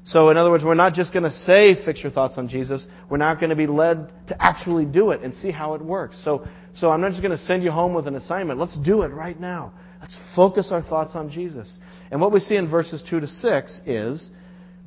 So, 0.04 0.30
in 0.30 0.36
other 0.36 0.50
words, 0.50 0.64
we're 0.64 0.74
not 0.74 0.94
just 0.94 1.12
going 1.12 1.22
to 1.22 1.30
say, 1.30 1.76
fix 1.84 2.02
your 2.02 2.10
thoughts 2.10 2.34
on 2.36 2.48
Jesus. 2.48 2.86
We're 3.08 3.18
not 3.18 3.38
going 3.38 3.50
to 3.50 3.56
be 3.56 3.68
led 3.68 4.12
to 4.28 4.42
actually 4.42 4.84
do 4.84 5.12
it 5.12 5.22
and 5.22 5.32
see 5.34 5.52
how 5.52 5.74
it 5.74 5.82
works. 5.82 6.20
So, 6.24 6.46
so 6.74 6.90
I'm 6.90 7.00
not 7.00 7.10
just 7.10 7.22
going 7.22 7.36
to 7.36 7.44
send 7.44 7.62
you 7.62 7.70
home 7.70 7.94
with 7.94 8.08
an 8.08 8.16
assignment. 8.16 8.58
Let's 8.58 8.76
do 8.78 9.02
it 9.02 9.08
right 9.08 9.38
now. 9.38 9.72
Let's 10.00 10.16
focus 10.34 10.70
our 10.72 10.82
thoughts 10.82 11.14
on 11.14 11.30
Jesus. 11.30 11.78
And 12.10 12.20
what 12.20 12.32
we 12.32 12.40
see 12.40 12.56
in 12.56 12.68
verses 12.68 13.02
2 13.08 13.20
to 13.20 13.28
6 13.28 13.80
is 13.86 14.30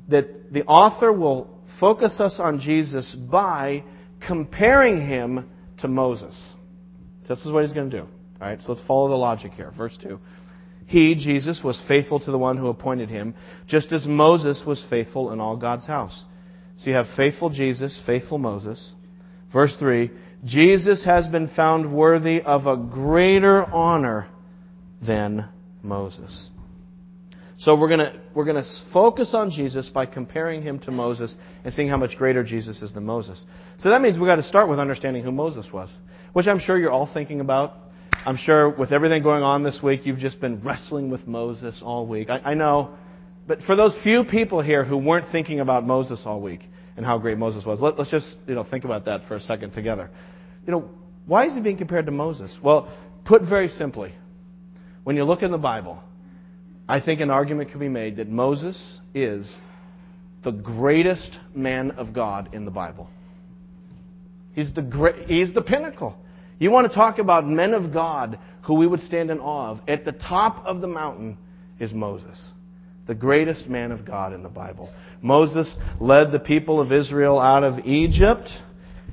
that 0.08 0.52
the 0.52 0.64
author 0.64 1.10
will 1.10 1.48
focus 1.80 2.20
us 2.20 2.38
on 2.38 2.60
Jesus 2.60 3.14
by 3.14 3.84
comparing 4.26 5.00
him 5.06 5.48
to 5.78 5.88
Moses. 5.88 6.38
This 7.26 7.44
is 7.44 7.50
what 7.50 7.64
he's 7.64 7.72
going 7.72 7.90
to 7.90 8.00
do. 8.00 8.02
All 8.40 8.48
right, 8.48 8.60
so 8.60 8.72
let's 8.72 8.86
follow 8.86 9.08
the 9.08 9.16
logic 9.16 9.52
here. 9.52 9.72
Verse 9.76 9.96
2. 10.02 10.18
He, 10.86 11.16
Jesus, 11.16 11.62
was 11.64 11.82
faithful 11.86 12.20
to 12.20 12.30
the 12.30 12.38
one 12.38 12.56
who 12.56 12.68
appointed 12.68 13.08
him, 13.08 13.34
just 13.66 13.92
as 13.92 14.06
Moses 14.06 14.62
was 14.64 14.84
faithful 14.88 15.32
in 15.32 15.40
all 15.40 15.56
God's 15.56 15.86
house. 15.86 16.24
So 16.78 16.90
you 16.90 16.96
have 16.96 17.06
faithful 17.16 17.50
Jesus, 17.50 18.00
faithful 18.06 18.38
Moses. 18.38 18.94
Verse 19.52 19.76
3 19.78 20.10
Jesus 20.44 21.04
has 21.04 21.26
been 21.28 21.48
found 21.48 21.92
worthy 21.92 22.40
of 22.40 22.66
a 22.66 22.76
greater 22.76 23.64
honor 23.64 24.28
than 25.04 25.48
Moses. 25.82 26.50
So 27.58 27.74
we're 27.74 27.88
going 27.88 28.00
to 28.00 28.20
we're 28.34 28.44
going 28.44 28.62
to 28.62 28.70
focus 28.92 29.34
on 29.34 29.50
Jesus 29.50 29.88
by 29.88 30.04
comparing 30.04 30.62
him 30.62 30.78
to 30.80 30.90
Moses 30.90 31.34
and 31.64 31.72
seeing 31.72 31.88
how 31.88 31.96
much 31.96 32.16
greater 32.16 32.44
Jesus 32.44 32.82
is 32.82 32.92
than 32.92 33.04
Moses. 33.04 33.44
So 33.78 33.90
that 33.90 34.02
means 34.02 34.18
we've 34.18 34.26
got 34.26 34.36
to 34.36 34.42
start 34.42 34.68
with 34.68 34.78
understanding 34.78 35.24
who 35.24 35.32
Moses 35.32 35.66
was, 35.72 35.90
which 36.34 36.46
I'm 36.46 36.58
sure 36.58 36.78
you're 36.78 36.90
all 36.90 37.10
thinking 37.12 37.40
about. 37.40 37.74
I'm 38.26 38.36
sure 38.36 38.68
with 38.68 38.90
everything 38.90 39.22
going 39.22 39.44
on 39.44 39.62
this 39.62 39.80
week, 39.80 40.04
you've 40.04 40.18
just 40.18 40.40
been 40.40 40.60
wrestling 40.60 41.10
with 41.10 41.28
Moses 41.28 41.80
all 41.80 42.08
week. 42.08 42.28
I, 42.28 42.38
I 42.38 42.54
know, 42.54 42.96
but 43.46 43.62
for 43.62 43.76
those 43.76 43.94
few 44.02 44.24
people 44.24 44.60
here 44.60 44.84
who 44.84 44.96
weren't 44.96 45.30
thinking 45.30 45.60
about 45.60 45.86
Moses 45.86 46.24
all 46.26 46.40
week 46.40 46.62
and 46.96 47.06
how 47.06 47.18
great 47.18 47.38
Moses 47.38 47.64
was, 47.64 47.80
let, 47.80 47.96
let's 47.96 48.10
just 48.10 48.36
you 48.48 48.56
know 48.56 48.64
think 48.68 48.82
about 48.82 49.04
that 49.04 49.28
for 49.28 49.36
a 49.36 49.40
second 49.40 49.74
together. 49.74 50.10
You 50.66 50.72
know, 50.72 50.90
why 51.26 51.46
is 51.46 51.54
he 51.54 51.60
being 51.60 51.76
compared 51.76 52.06
to 52.06 52.12
Moses? 52.12 52.58
Well, 52.60 52.92
put 53.24 53.42
very 53.42 53.68
simply, 53.68 54.12
when 55.04 55.14
you 55.14 55.22
look 55.22 55.42
in 55.42 55.52
the 55.52 55.58
Bible, 55.58 56.02
I 56.88 57.00
think 57.00 57.20
an 57.20 57.30
argument 57.30 57.70
could 57.70 57.80
be 57.80 57.88
made 57.88 58.16
that 58.16 58.28
Moses 58.28 58.98
is 59.14 59.56
the 60.42 60.50
greatest 60.50 61.38
man 61.54 61.92
of 61.92 62.12
God 62.12 62.54
in 62.54 62.64
the 62.64 62.72
Bible. 62.72 63.08
He's 64.52 64.74
the, 64.74 64.82
great, 64.82 65.28
he's 65.28 65.54
the 65.54 65.62
pinnacle. 65.62 66.16
You 66.58 66.70
want 66.70 66.88
to 66.88 66.94
talk 66.94 67.18
about 67.18 67.46
men 67.46 67.74
of 67.74 67.92
God 67.92 68.38
who 68.62 68.74
we 68.74 68.86
would 68.86 69.00
stand 69.00 69.30
in 69.30 69.38
awe 69.40 69.70
of. 69.70 69.80
At 69.86 70.04
the 70.04 70.12
top 70.12 70.64
of 70.64 70.80
the 70.80 70.88
mountain 70.88 71.36
is 71.78 71.92
Moses, 71.92 72.50
the 73.06 73.14
greatest 73.14 73.68
man 73.68 73.92
of 73.92 74.04
God 74.04 74.32
in 74.32 74.42
the 74.42 74.48
Bible. 74.48 74.90
Moses 75.20 75.76
led 76.00 76.32
the 76.32 76.40
people 76.40 76.80
of 76.80 76.92
Israel 76.92 77.38
out 77.38 77.62
of 77.62 77.84
Egypt, 77.84 78.48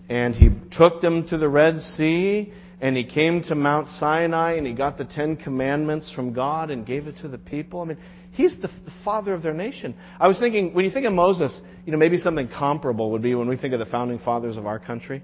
and 0.09 0.33
he 0.33 0.49
took 0.71 1.01
them 1.01 1.27
to 1.27 1.37
the 1.37 1.49
Red 1.49 1.79
Sea, 1.81 2.53
and 2.79 2.97
he 2.97 3.05
came 3.05 3.43
to 3.43 3.55
Mount 3.55 3.87
Sinai 3.87 4.55
and 4.55 4.67
he 4.67 4.73
got 4.73 4.97
the 4.97 5.05
Ten 5.05 5.37
Commandments 5.37 6.11
from 6.13 6.33
God 6.33 6.69
and 6.69 6.85
gave 6.85 7.07
it 7.07 7.17
to 7.19 7.29
the 7.29 7.37
people. 7.37 7.81
I 7.81 7.85
mean, 7.85 7.97
he's 8.31 8.59
the, 8.59 8.67
the 8.67 8.91
father 9.05 9.33
of 9.33 9.41
their 9.41 9.53
nation. 9.53 9.95
I 10.19 10.27
was 10.27 10.37
thinking, 10.37 10.73
when 10.73 10.83
you 10.83 10.91
think 10.91 11.05
of 11.05 11.13
Moses, 11.13 11.61
you 11.85 11.93
know, 11.93 11.97
maybe 11.97 12.17
something 12.17 12.49
comparable 12.49 13.11
would 13.11 13.21
be 13.21 13.35
when 13.35 13.47
we 13.47 13.55
think 13.55 13.73
of 13.73 13.79
the 13.79 13.85
founding 13.85 14.19
fathers 14.19 14.57
of 14.57 14.65
our 14.65 14.79
country. 14.79 15.23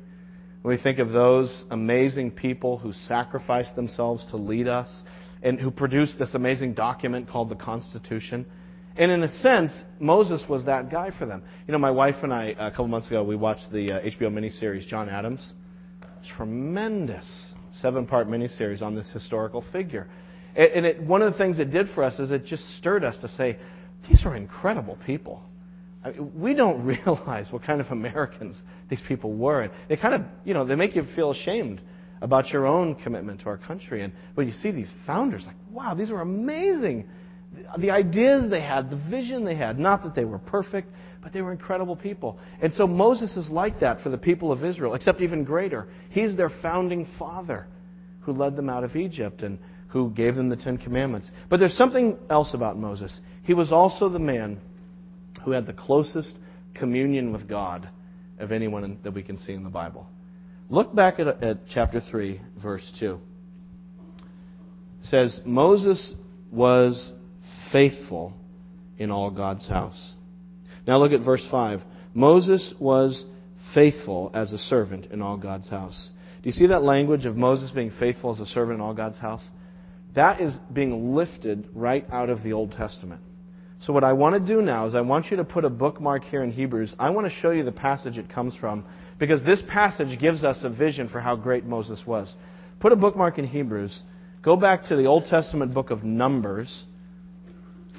We 0.64 0.78
think 0.78 1.00
of 1.00 1.12
those 1.12 1.64
amazing 1.72 2.32
people 2.32 2.78
who 2.78 2.92
sacrificed 2.92 3.76
themselves 3.76 4.26
to 4.28 4.38
lead 4.38 4.68
us 4.68 5.04
and 5.42 5.60
who 5.60 5.72
produced 5.72 6.20
this 6.20 6.34
amazing 6.34 6.74
document 6.74 7.30
called 7.30 7.50
the 7.50 7.56
Constitution. 7.56 8.46
And 8.98 9.10
in 9.12 9.24
a 9.24 9.30
sense, 9.30 9.72
Moses 10.00 10.44
was 10.50 10.66
that 10.66 10.92
guy 10.92 11.12
for 11.18 11.26
them. 11.26 11.44
You 11.66 11.72
know, 11.72 11.78
my 11.78 11.92
wife 11.92 12.16
and 12.24 12.34
I, 12.34 12.56
a 12.60 12.72
couple 12.72 12.90
months 12.90 13.08
ago, 13.08 13.24
we 13.24 13.38
watched 13.38 13.72
the 13.72 13.94
uh, 13.94 14.02
HBO 14.02 14.24
miniseries 14.24 14.86
John 14.86 15.08
Adams. 15.08 15.54
Tremendous 16.36 17.54
seven 17.74 18.06
part 18.06 18.28
miniseries 18.28 18.82
on 18.82 18.96
this 18.96 19.10
historical 19.12 19.64
figure. 19.72 20.10
And 20.56 20.86
it, 20.86 21.02
one 21.02 21.22
of 21.22 21.32
the 21.32 21.38
things 21.38 21.60
it 21.60 21.72
did 21.72 21.88
for 21.96 22.04
us 22.04 22.20
is 22.20 22.32
it 22.32 22.46
just 22.46 22.68
stirred 22.78 23.06
us 23.06 23.18
to 23.20 23.30
say, 23.30 23.58
these 24.10 24.26
are 24.26 24.36
incredible 24.36 24.98
people. 25.06 25.44
I 26.04 26.12
mean, 26.12 26.32
we 26.40 26.54
don't 26.54 26.84
realize 26.86 27.52
what 27.52 27.64
kind 27.64 27.82
of 27.82 27.88
Americans 27.88 28.56
these 28.90 29.02
people 29.08 29.34
were. 29.34 29.64
And 29.64 29.74
they 29.88 29.98
kind 29.98 30.16
of, 30.16 30.22
you 30.46 30.54
know, 30.54 30.66
they 30.66 30.76
make 30.76 30.96
you 30.96 31.04
feel 31.16 31.32
ashamed 31.32 31.82
about 32.22 32.50
your 32.50 32.68
own 32.68 32.96
commitment 32.96 33.42
to 33.42 33.48
our 33.48 33.58
country. 33.58 34.04
And 34.04 34.14
when 34.36 34.48
you 34.48 34.54
see 34.54 34.72
these 34.72 34.92
founders, 35.06 35.46
like, 35.46 35.56
wow, 35.72 35.94
these 35.94 36.12
are 36.12 36.22
amazing. 36.22 37.08
The 37.78 37.92
ideas 37.92 38.50
they 38.50 38.62
had, 38.62 38.90
the 38.90 39.02
vision 39.10 39.46
they 39.46 39.56
had, 39.56 39.80
not 39.80 40.04
that 40.04 40.16
they 40.16 40.26
were 40.26 40.40
perfect, 40.40 40.90
but 41.22 41.34
they 41.34 41.42
were 41.42 41.52
incredible 41.52 41.96
people. 41.96 42.40
And 42.62 42.74
so 42.74 42.88
Moses 42.88 43.36
is 43.38 43.50
like 43.50 43.80
that 43.80 44.02
for 44.02 44.10
the 44.10 44.18
people 44.18 44.52
of 44.52 44.64
Israel, 44.64 44.94
except 44.94 45.22
even 45.22 45.44
greater. 45.44 45.88
He's 46.10 46.36
their 46.36 46.50
founding 46.62 47.08
father 47.18 47.68
who 48.22 48.34
led 48.34 48.56
them 48.56 48.70
out 48.70 48.84
of 48.84 48.96
Egypt 48.96 49.42
and 49.42 49.58
who 49.88 50.12
gave 50.12 50.36
them 50.36 50.50
the 50.50 50.56
Ten 50.56 50.78
Commandments. 50.78 51.32
But 51.50 51.60
there's 51.60 51.76
something 51.76 52.18
else 52.30 52.54
about 52.54 52.78
Moses. 52.78 53.20
He 53.44 53.54
was 53.54 53.72
also 53.72 54.08
the 54.08 54.20
man 54.20 54.60
who 55.44 55.52
had 55.52 55.66
the 55.66 55.74
closest 55.74 56.36
communion 56.74 57.32
with 57.34 57.48
God 57.48 57.90
of 58.40 58.52
anyone 58.52 59.00
that 59.04 59.14
we 59.14 59.24
can 59.24 59.38
see 59.38 59.54
in 59.54 59.64
the 59.64 59.70
Bible. 59.70 60.08
Look 60.70 60.96
back 60.96 61.20
at, 61.20 61.28
at 61.44 61.60
chapter 61.70 62.00
3, 62.00 62.40
verse 62.62 62.94
2. 63.00 63.20
It 65.00 65.06
says, 65.06 65.42
Moses 65.46 66.14
was 66.52 67.12
faithful 67.72 68.34
in 68.98 69.12
all 69.12 69.32
God's 69.32 69.68
house. 69.68 70.14
Now 70.88 71.00
look 71.00 71.12
at 71.12 71.26
verse 71.26 71.46
5. 71.50 71.82
Moses 72.14 72.74
was 72.80 73.26
faithful 73.74 74.32
as 74.34 74.52
a 74.52 74.58
servant 74.58 75.08
in 75.08 75.22
all 75.22 75.38
God's 75.38 75.70
house. 75.70 76.10
Do 76.42 76.50
you 76.50 76.54
see 76.54 76.68
that 76.68 76.84
language 76.84 77.26
of 77.26 77.36
Moses 77.36 77.72
being 77.72 77.92
faithful 77.92 78.32
as 78.32 78.40
a 78.40 78.46
servant 78.46 78.76
in 78.76 78.82
all 78.82 78.94
God's 78.94 79.18
house? 79.18 79.44
that 80.16 80.42
is 80.42 80.58
being 80.72 81.16
lifted 81.16 81.70
right 81.74 82.06
out 82.12 82.30
of 82.30 82.44
the 82.44 82.54
Old 82.54 82.72
Testament. 82.72 83.22
So, 83.82 83.94
what 83.94 84.04
I 84.04 84.12
want 84.12 84.36
to 84.36 84.54
do 84.56 84.62
now 84.62 84.88
is 84.88 84.96
I 84.96 85.02
want 85.02 85.32
you 85.32 85.38
to 85.38 85.46
put 85.46 85.64
a 85.64 85.70
bookmark 85.70 86.26
here 86.26 86.44
in 86.44 86.52
Hebrews. 86.52 86.96
I 87.00 87.12
want 87.12 87.28
to 87.28 87.34
show 87.34 87.52
you 87.52 87.64
the 87.64 87.72
passage 87.72 88.18
it 88.18 88.30
comes 88.30 88.56
from 88.56 88.84
because 89.18 89.44
this 89.44 89.62
passage 89.70 90.20
gives 90.20 90.44
us 90.44 90.60
a 90.64 90.70
vision 90.70 91.08
for 91.08 91.22
how 91.22 91.38
great 91.38 91.64
Moses 91.64 92.04
was. 92.06 92.34
Put 92.82 92.92
a 92.92 92.98
bookmark 92.98 93.38
in 93.38 93.48
Hebrews. 93.48 94.04
Go 94.42 94.58
back 94.58 94.88
to 94.88 94.98
the 94.98 95.06
Old 95.06 95.26
Testament 95.26 95.74
book 95.74 95.92
of 95.92 96.04
Numbers, 96.04 96.84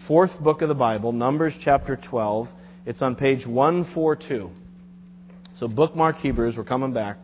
fourth 0.06 0.38
book 0.40 0.60
of 0.60 0.68
the 0.68 0.74
Bible, 0.74 1.12
Numbers 1.12 1.56
chapter 1.62 1.96
12. 1.96 2.48
It's 2.84 3.00
on 3.00 3.16
page 3.16 3.46
142. 3.46 4.50
So, 5.56 5.68
bookmark 5.68 6.16
Hebrews. 6.16 6.58
We're 6.58 6.64
coming 6.64 6.92
back. 6.92 7.16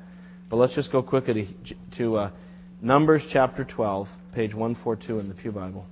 But 0.48 0.56
let's 0.56 0.74
just 0.74 0.92
go 0.92 1.02
quickly 1.02 1.54
to 1.98 2.16
uh, 2.16 2.30
Numbers 2.80 3.26
chapter 3.30 3.64
12, 3.64 4.06
page 4.34 4.54
142 4.54 5.18
in 5.18 5.28
the 5.28 5.34
Pew 5.34 5.52
Bible. 5.52 5.86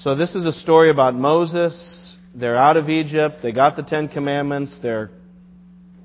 So 0.00 0.14
this 0.14 0.34
is 0.34 0.46
a 0.46 0.52
story 0.52 0.88
about 0.88 1.14
Moses. 1.14 2.16
They're 2.34 2.56
out 2.56 2.78
of 2.78 2.88
Egypt. 2.88 3.40
They 3.42 3.52
got 3.52 3.76
the 3.76 3.82
Ten 3.82 4.08
Commandments. 4.08 4.78
They're 4.82 5.10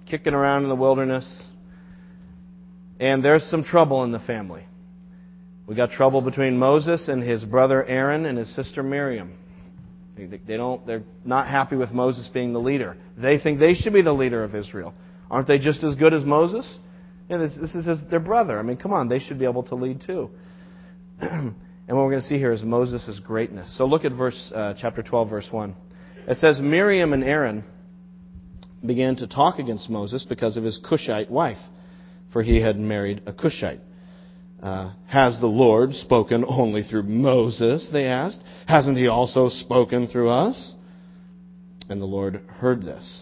kicking 0.05 0.33
around 0.33 0.63
in 0.63 0.69
the 0.69 0.75
wilderness. 0.75 1.47
And 2.99 3.23
there's 3.23 3.45
some 3.45 3.63
trouble 3.63 4.03
in 4.03 4.11
the 4.11 4.19
family. 4.19 4.65
We 5.65 5.75
got 5.75 5.91
trouble 5.91 6.21
between 6.21 6.57
Moses 6.57 7.07
and 7.07 7.23
his 7.23 7.45
brother 7.45 7.85
Aaron 7.85 8.25
and 8.25 8.37
his 8.37 8.53
sister 8.53 8.83
Miriam. 8.83 9.33
They 10.17 10.57
don't, 10.57 10.85
they're 10.85 11.03
not 11.23 11.47
happy 11.47 11.77
with 11.77 11.91
Moses 11.91 12.27
being 12.27 12.51
the 12.51 12.59
leader. 12.59 12.97
They 13.17 13.39
think 13.39 13.59
they 13.59 13.75
should 13.75 13.93
be 13.93 14.01
the 14.01 14.13
leader 14.13 14.43
of 14.43 14.55
Israel. 14.55 14.93
Aren't 15.31 15.47
they 15.47 15.57
just 15.57 15.85
as 15.85 15.95
good 15.95 16.13
as 16.13 16.25
Moses? 16.25 16.79
Yeah, 17.29 17.37
this, 17.37 17.53
this 17.55 17.73
is 17.73 17.85
his, 17.85 18.01
their 18.09 18.19
brother. 18.19 18.59
I 18.59 18.61
mean, 18.61 18.75
come 18.75 18.91
on, 18.91 19.07
they 19.07 19.19
should 19.19 19.39
be 19.39 19.45
able 19.45 19.63
to 19.63 19.75
lead 19.75 20.01
too. 20.05 20.31
And 21.87 21.95
what 21.95 22.03
we're 22.03 22.11
going 22.11 22.21
to 22.21 22.27
see 22.27 22.39
here 22.39 22.51
is 22.51 22.63
Moses' 22.63 23.19
greatness. 23.19 23.77
So 23.77 23.85
look 23.85 24.05
at 24.05 24.11
verse 24.11 24.51
uh, 24.53 24.73
chapter 24.79 25.03
12, 25.03 25.29
verse 25.29 25.47
1. 25.51 25.75
It 26.27 26.39
says, 26.39 26.59
Miriam 26.59 27.13
and 27.13 27.23
Aaron 27.23 27.63
began 28.83 29.15
to 29.17 29.27
talk 29.27 29.59
against 29.59 29.89
Moses 29.89 30.25
because 30.27 30.57
of 30.57 30.63
his 30.63 30.79
Cushite 30.83 31.29
wife, 31.29 31.59
for 32.33 32.41
he 32.41 32.59
had 32.59 32.77
married 32.77 33.21
a 33.27 33.33
Cushite. 33.33 33.81
Uh, 34.63 34.93
has 35.07 35.39
the 35.39 35.47
Lord 35.47 35.93
spoken 35.93 36.43
only 36.47 36.81
through 36.81 37.03
Moses? 37.03 37.87
They 37.93 38.05
asked. 38.05 38.41
Hasn't 38.67 38.97
he 38.97 39.07
also 39.07 39.49
spoken 39.49 40.07
through 40.07 40.29
us? 40.29 40.73
And 41.87 42.01
the 42.01 42.05
Lord 42.05 42.41
heard 42.47 42.81
this. 42.81 43.21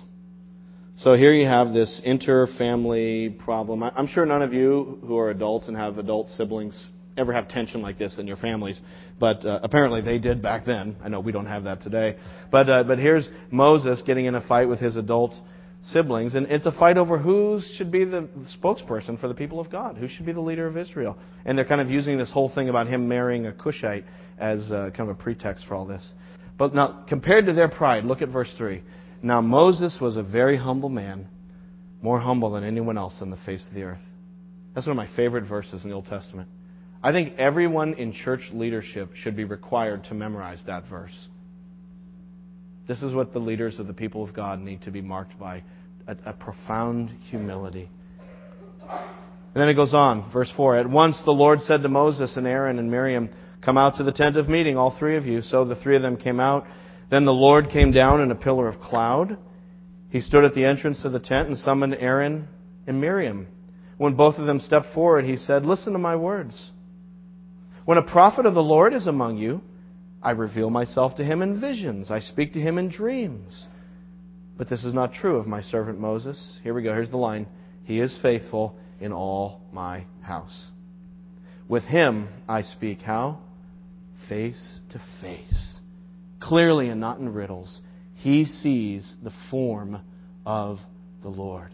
So 0.95 1.15
here 1.15 1.33
you 1.33 1.47
have 1.47 1.73
this 1.73 2.01
inter-family 2.05 3.37
problem. 3.43 3.83
I'm 3.83 4.07
sure 4.07 4.25
none 4.25 4.41
of 4.41 4.53
you 4.53 4.99
who 5.01 5.17
are 5.17 5.31
adults 5.31 5.67
and 5.67 5.75
have 5.75 5.97
adult 5.97 6.29
siblings 6.29 6.89
ever 7.17 7.33
have 7.33 7.47
tension 7.47 7.81
like 7.81 7.97
this 7.97 8.17
in 8.17 8.27
your 8.27 8.37
families, 8.37 8.81
but 9.19 9.45
uh, 9.45 9.59
apparently 9.63 10.01
they 10.01 10.17
did 10.17 10.41
back 10.41 10.65
then. 10.65 10.95
I 11.03 11.09
know 11.09 11.19
we 11.19 11.31
don't 11.31 11.45
have 11.45 11.65
that 11.65 11.81
today, 11.81 12.17
but 12.51 12.69
uh, 12.69 12.83
but 12.83 12.99
here's 12.99 13.29
Moses 13.51 14.01
getting 14.05 14.25
in 14.25 14.35
a 14.35 14.41
fight 14.47 14.67
with 14.67 14.79
his 14.79 14.95
adult 14.95 15.33
siblings, 15.87 16.35
and 16.35 16.47
it's 16.47 16.65
a 16.65 16.71
fight 16.71 16.97
over 16.97 17.17
who 17.17 17.59
should 17.75 17.91
be 17.91 18.05
the 18.05 18.27
spokesperson 18.57 19.19
for 19.19 19.27
the 19.27 19.35
people 19.35 19.59
of 19.59 19.69
God, 19.69 19.97
who 19.97 20.07
should 20.07 20.25
be 20.25 20.31
the 20.31 20.41
leader 20.41 20.65
of 20.65 20.77
Israel, 20.77 21.17
and 21.45 21.57
they're 21.57 21.65
kind 21.65 21.81
of 21.81 21.89
using 21.89 22.17
this 22.17 22.31
whole 22.31 22.49
thing 22.49 22.69
about 22.69 22.87
him 22.87 23.07
marrying 23.07 23.45
a 23.45 23.53
Cushite 23.53 24.05
as 24.37 24.71
uh, 24.71 24.89
kind 24.95 25.09
of 25.09 25.19
a 25.19 25.21
pretext 25.21 25.65
for 25.67 25.75
all 25.75 25.85
this. 25.85 26.13
But 26.57 26.73
now, 26.73 27.03
compared 27.07 27.45
to 27.47 27.53
their 27.53 27.69
pride, 27.69 28.05
look 28.05 28.21
at 28.21 28.29
verse 28.29 28.53
three. 28.57 28.81
Now 29.21 29.41
Moses 29.41 29.99
was 30.01 30.17
a 30.17 30.23
very 30.23 30.57
humble 30.57 30.89
man, 30.89 31.27
more 32.01 32.19
humble 32.19 32.51
than 32.51 32.63
anyone 32.63 32.97
else 32.97 33.17
on 33.21 33.29
the 33.29 33.37
face 33.37 33.65
of 33.67 33.73
the 33.73 33.83
earth. 33.83 34.01
That's 34.73 34.87
one 34.87 34.97
of 34.97 35.09
my 35.09 35.15
favorite 35.15 35.47
verses 35.47 35.83
in 35.83 35.89
the 35.89 35.95
Old 35.95 36.07
Testament. 36.07 36.49
I 37.03 37.11
think 37.11 37.37
everyone 37.37 37.95
in 37.95 38.13
church 38.13 38.49
leadership 38.53 39.09
should 39.15 39.35
be 39.35 39.43
required 39.43 40.05
to 40.05 40.13
memorize 40.13 40.59
that 40.67 40.87
verse. 40.89 41.27
This 42.87 43.03
is 43.03 43.13
what 43.13 43.33
the 43.33 43.39
leaders 43.39 43.77
of 43.79 43.87
the 43.87 43.93
people 43.93 44.23
of 44.23 44.33
God 44.33 44.61
need 44.61 44.83
to 44.83 44.91
be 44.91 45.01
marked 45.01 45.37
by 45.37 45.63
a, 46.07 46.15
a 46.25 46.33
profound 46.33 47.09
humility. 47.29 47.89
And 48.89 49.61
then 49.61 49.67
it 49.67 49.75
goes 49.75 49.93
on, 49.93 50.31
verse 50.31 50.51
4. 50.55 50.77
At 50.77 50.89
once 50.89 51.21
the 51.25 51.31
Lord 51.31 51.61
said 51.61 51.83
to 51.83 51.89
Moses 51.89 52.37
and 52.37 52.47
Aaron 52.47 52.79
and 52.79 52.89
Miriam, 52.89 53.29
Come 53.63 53.77
out 53.77 53.97
to 53.97 54.03
the 54.03 54.11
tent 54.11 54.37
of 54.37 54.47
meeting, 54.47 54.77
all 54.77 54.97
three 54.97 55.17
of 55.17 55.25
you. 55.25 55.41
So 55.41 55.65
the 55.65 55.75
three 55.75 55.95
of 55.97 56.01
them 56.01 56.17
came 56.17 56.39
out. 56.39 56.65
Then 57.11 57.25
the 57.25 57.33
Lord 57.33 57.69
came 57.69 57.91
down 57.91 58.21
in 58.21 58.31
a 58.31 58.35
pillar 58.35 58.67
of 58.67 58.79
cloud. 58.79 59.37
He 60.09 60.21
stood 60.21 60.45
at 60.45 60.53
the 60.53 60.65
entrance 60.65 61.03
of 61.05 61.11
the 61.11 61.19
tent 61.19 61.49
and 61.49 61.57
summoned 61.57 61.95
Aaron 61.99 62.47
and 62.87 62.99
Miriam. 62.99 63.47
When 63.97 64.15
both 64.15 64.37
of 64.37 64.47
them 64.47 64.59
stepped 64.59 64.93
forward, 64.93 65.25
he 65.25 65.37
said, 65.37 65.65
Listen 65.65 65.93
to 65.93 65.99
my 65.99 66.15
words. 66.15 66.71
When 67.85 67.97
a 67.97 68.03
prophet 68.03 68.45
of 68.45 68.53
the 68.53 68.63
Lord 68.63 68.93
is 68.93 69.07
among 69.07 69.37
you, 69.37 69.61
I 70.21 70.31
reveal 70.31 70.69
myself 70.69 71.15
to 71.15 71.23
him 71.23 71.41
in 71.41 71.59
visions. 71.59 72.09
I 72.09 72.19
speak 72.19 72.53
to 72.53 72.61
him 72.61 72.77
in 72.77 72.89
dreams. 72.89 73.67
But 74.57 74.69
this 74.69 74.85
is 74.85 74.93
not 74.93 75.13
true 75.13 75.37
of 75.37 75.47
my 75.47 75.61
servant 75.61 75.99
Moses. 75.99 76.59
Here 76.63 76.73
we 76.73 76.83
go. 76.83 76.93
Here's 76.93 77.09
the 77.09 77.17
line. 77.17 77.47
He 77.83 77.99
is 77.99 78.17
faithful 78.21 78.77
in 79.01 79.11
all 79.11 79.61
my 79.73 80.05
house. 80.21 80.71
With 81.67 81.83
him 81.83 82.29
I 82.47 82.61
speak 82.61 83.01
how? 83.01 83.39
Face 84.29 84.79
to 84.91 85.01
face. 85.21 85.79
Clearly 86.39 86.87
and 86.87 87.01
not 87.01 87.19
in 87.19 87.33
riddles. 87.33 87.81
He 88.15 88.45
sees 88.45 89.15
the 89.21 89.33
form 89.51 89.99
of 90.45 90.79
the 91.21 91.29
Lord. 91.29 91.71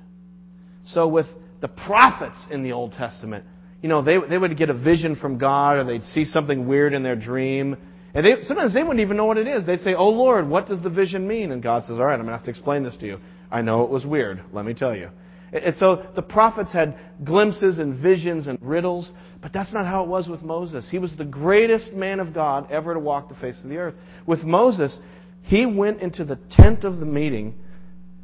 So 0.84 1.08
with 1.08 1.28
the 1.62 1.68
prophets 1.68 2.48
in 2.50 2.64
the 2.64 2.72
Old 2.72 2.94
Testament, 2.94 3.46
you 3.82 3.90
know, 3.90 4.02
they, 4.02 4.18
they 4.30 4.38
would 4.38 4.58
get 4.58 4.70
a 4.70 4.74
vision 4.74 5.16
from 5.16 5.38
God 5.38 5.78
or 5.78 5.84
they'd 5.86 6.04
see 6.04 6.26
something 6.26 6.68
weird 6.68 6.94
in 6.94 7.04
their 7.04 7.16
dream. 7.16 7.78
And 8.14 8.26
they, 8.26 8.44
sometimes 8.44 8.74
they 8.74 8.84
wouldn't 8.84 9.00
even 9.00 9.18
know 9.18 9.26
what 9.26 9.38
it 9.38 9.48
is. 9.48 9.66
They'd 9.66 9.82
say, 9.82 9.94
Oh 9.94 10.10
Lord, 10.10 10.48
what 10.48 10.68
does 10.68 10.82
the 10.82 10.90
vision 10.90 11.28
mean? 11.28 11.52
And 11.52 11.64
God 11.64 11.84
says, 11.84 12.00
All 12.00 12.06
right, 12.06 12.14
I'm 12.14 12.22
going 12.22 12.30
to 12.30 12.38
have 12.38 12.46
to 12.46 12.50
explain 12.50 12.84
this 12.84 12.98
to 12.98 13.06
you. 13.06 13.20
I 13.52 13.62
know 13.62 13.84
it 13.84 13.90
was 13.90 14.06
weird. 14.06 14.44
Let 14.52 14.66
me 14.66 14.74
tell 14.74 14.96
you. 14.96 15.10
And 15.52 15.76
so 15.78 16.06
the 16.16 16.22
prophets 16.22 16.72
had 16.72 17.00
glimpses 17.24 17.80
and 17.80 18.00
visions 18.00 18.48
and 18.48 18.60
riddles, 18.62 19.12
but 19.42 19.52
that's 19.52 19.74
not 19.74 19.88
how 19.88 20.04
it 20.04 20.08
was 20.10 20.28
with 20.28 20.44
Moses. 20.44 20.88
He 20.90 21.00
was 21.00 21.16
the 21.18 21.26
greatest 21.26 21.92
man 21.94 22.20
of 22.20 22.34
God 22.34 22.72
ever 22.72 22.94
to 22.94 23.00
walk 23.00 23.30
the 23.30 23.36
face 23.36 23.60
of 23.64 23.70
the 23.70 23.78
earth. 23.78 23.96
With 24.28 24.44
Moses, 24.44 25.00
he 25.42 25.66
went 25.66 26.02
into 26.02 26.24
the 26.24 26.38
tent 26.52 26.84
of 26.84 26.98
the 26.98 27.06
meeting 27.06 27.56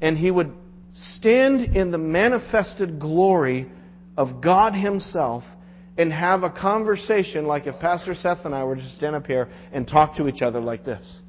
and 0.01 0.17
he 0.17 0.29
would 0.29 0.53
stand 0.93 1.75
in 1.75 1.89
the 1.91 1.97
manifested 1.97 2.99
glory 2.99 3.71
of 4.17 4.41
God 4.41 4.73
Himself 4.73 5.43
and 5.97 6.11
have 6.11 6.43
a 6.43 6.49
conversation 6.49 7.45
like 7.45 7.67
if 7.67 7.79
Pastor 7.79 8.15
Seth 8.15 8.45
and 8.45 8.53
I 8.53 8.63
were 8.63 8.75
to 8.75 8.89
stand 8.89 9.15
up 9.15 9.25
here 9.25 9.49
and 9.71 9.87
talk 9.87 10.17
to 10.17 10.27
each 10.27 10.41
other 10.41 10.59
like 10.59 10.83
this. 10.83 11.19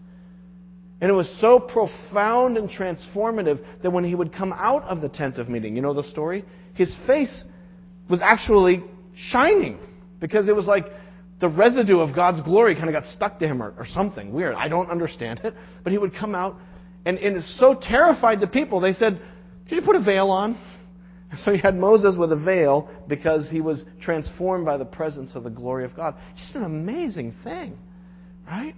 And 1.01 1.11
it 1.11 1.14
was 1.14 1.33
so 1.40 1.61
profound 1.61 2.57
and 2.57 2.68
transformative 2.70 3.64
that 3.83 3.90
when 3.90 4.05
he 4.05 4.14
would 4.14 4.33
come 4.33 4.53
out 4.53 4.83
of 4.85 5.03
the 5.03 5.09
tent 5.09 5.38
of 5.38 5.49
meeting, 5.49 5.77
you 5.77 5.83
know 5.83 5.92
the 5.92 6.03
story? 6.03 6.44
His 6.75 6.94
face 7.07 7.44
was 8.09 8.20
actually 8.22 8.83
shining 9.14 9.79
because 10.20 10.49
it 10.49 10.57
was 10.57 10.66
like 10.66 10.87
the 11.38 11.49
residue 11.49 11.99
of 11.99 12.14
God's 12.14 12.40
glory 12.40 12.75
kind 12.75 12.88
of 12.88 12.94
got 12.94 13.05
stuck 13.05 13.38
to 13.40 13.46
him 13.46 13.62
or, 13.62 13.75
or 13.77 13.87
something 13.87 14.33
weird. 14.33 14.55
I 14.55 14.68
don't 14.68 14.90
understand 14.90 15.40
it. 15.44 15.55
But 15.85 15.92
he 15.92 15.99
would 15.99 16.14
come 16.14 16.35
out 16.35 16.57
and, 17.05 17.18
and 17.18 17.37
it 17.37 17.44
so 17.44 17.75
terrified 17.75 18.40
the 18.40 18.46
people, 18.46 18.81
they 18.81 18.94
said, 18.94 19.20
Could 19.68 19.77
you 19.77 19.83
put 19.83 19.96
a 19.96 20.03
veil 20.03 20.31
on? 20.31 20.59
So 21.44 21.50
you 21.50 21.58
had 21.58 21.76
Moses 21.76 22.16
with 22.16 22.32
a 22.32 22.36
veil 22.36 22.88
because 23.08 23.48
he 23.48 23.60
was 23.60 23.84
transformed 24.00 24.64
by 24.64 24.76
the 24.76 24.84
presence 24.84 25.34
of 25.34 25.44
the 25.44 25.50
glory 25.50 25.84
of 25.84 25.94
God. 25.94 26.14
Just 26.36 26.54
an 26.54 26.62
amazing 26.62 27.34
thing, 27.42 27.76
right? 28.46 28.74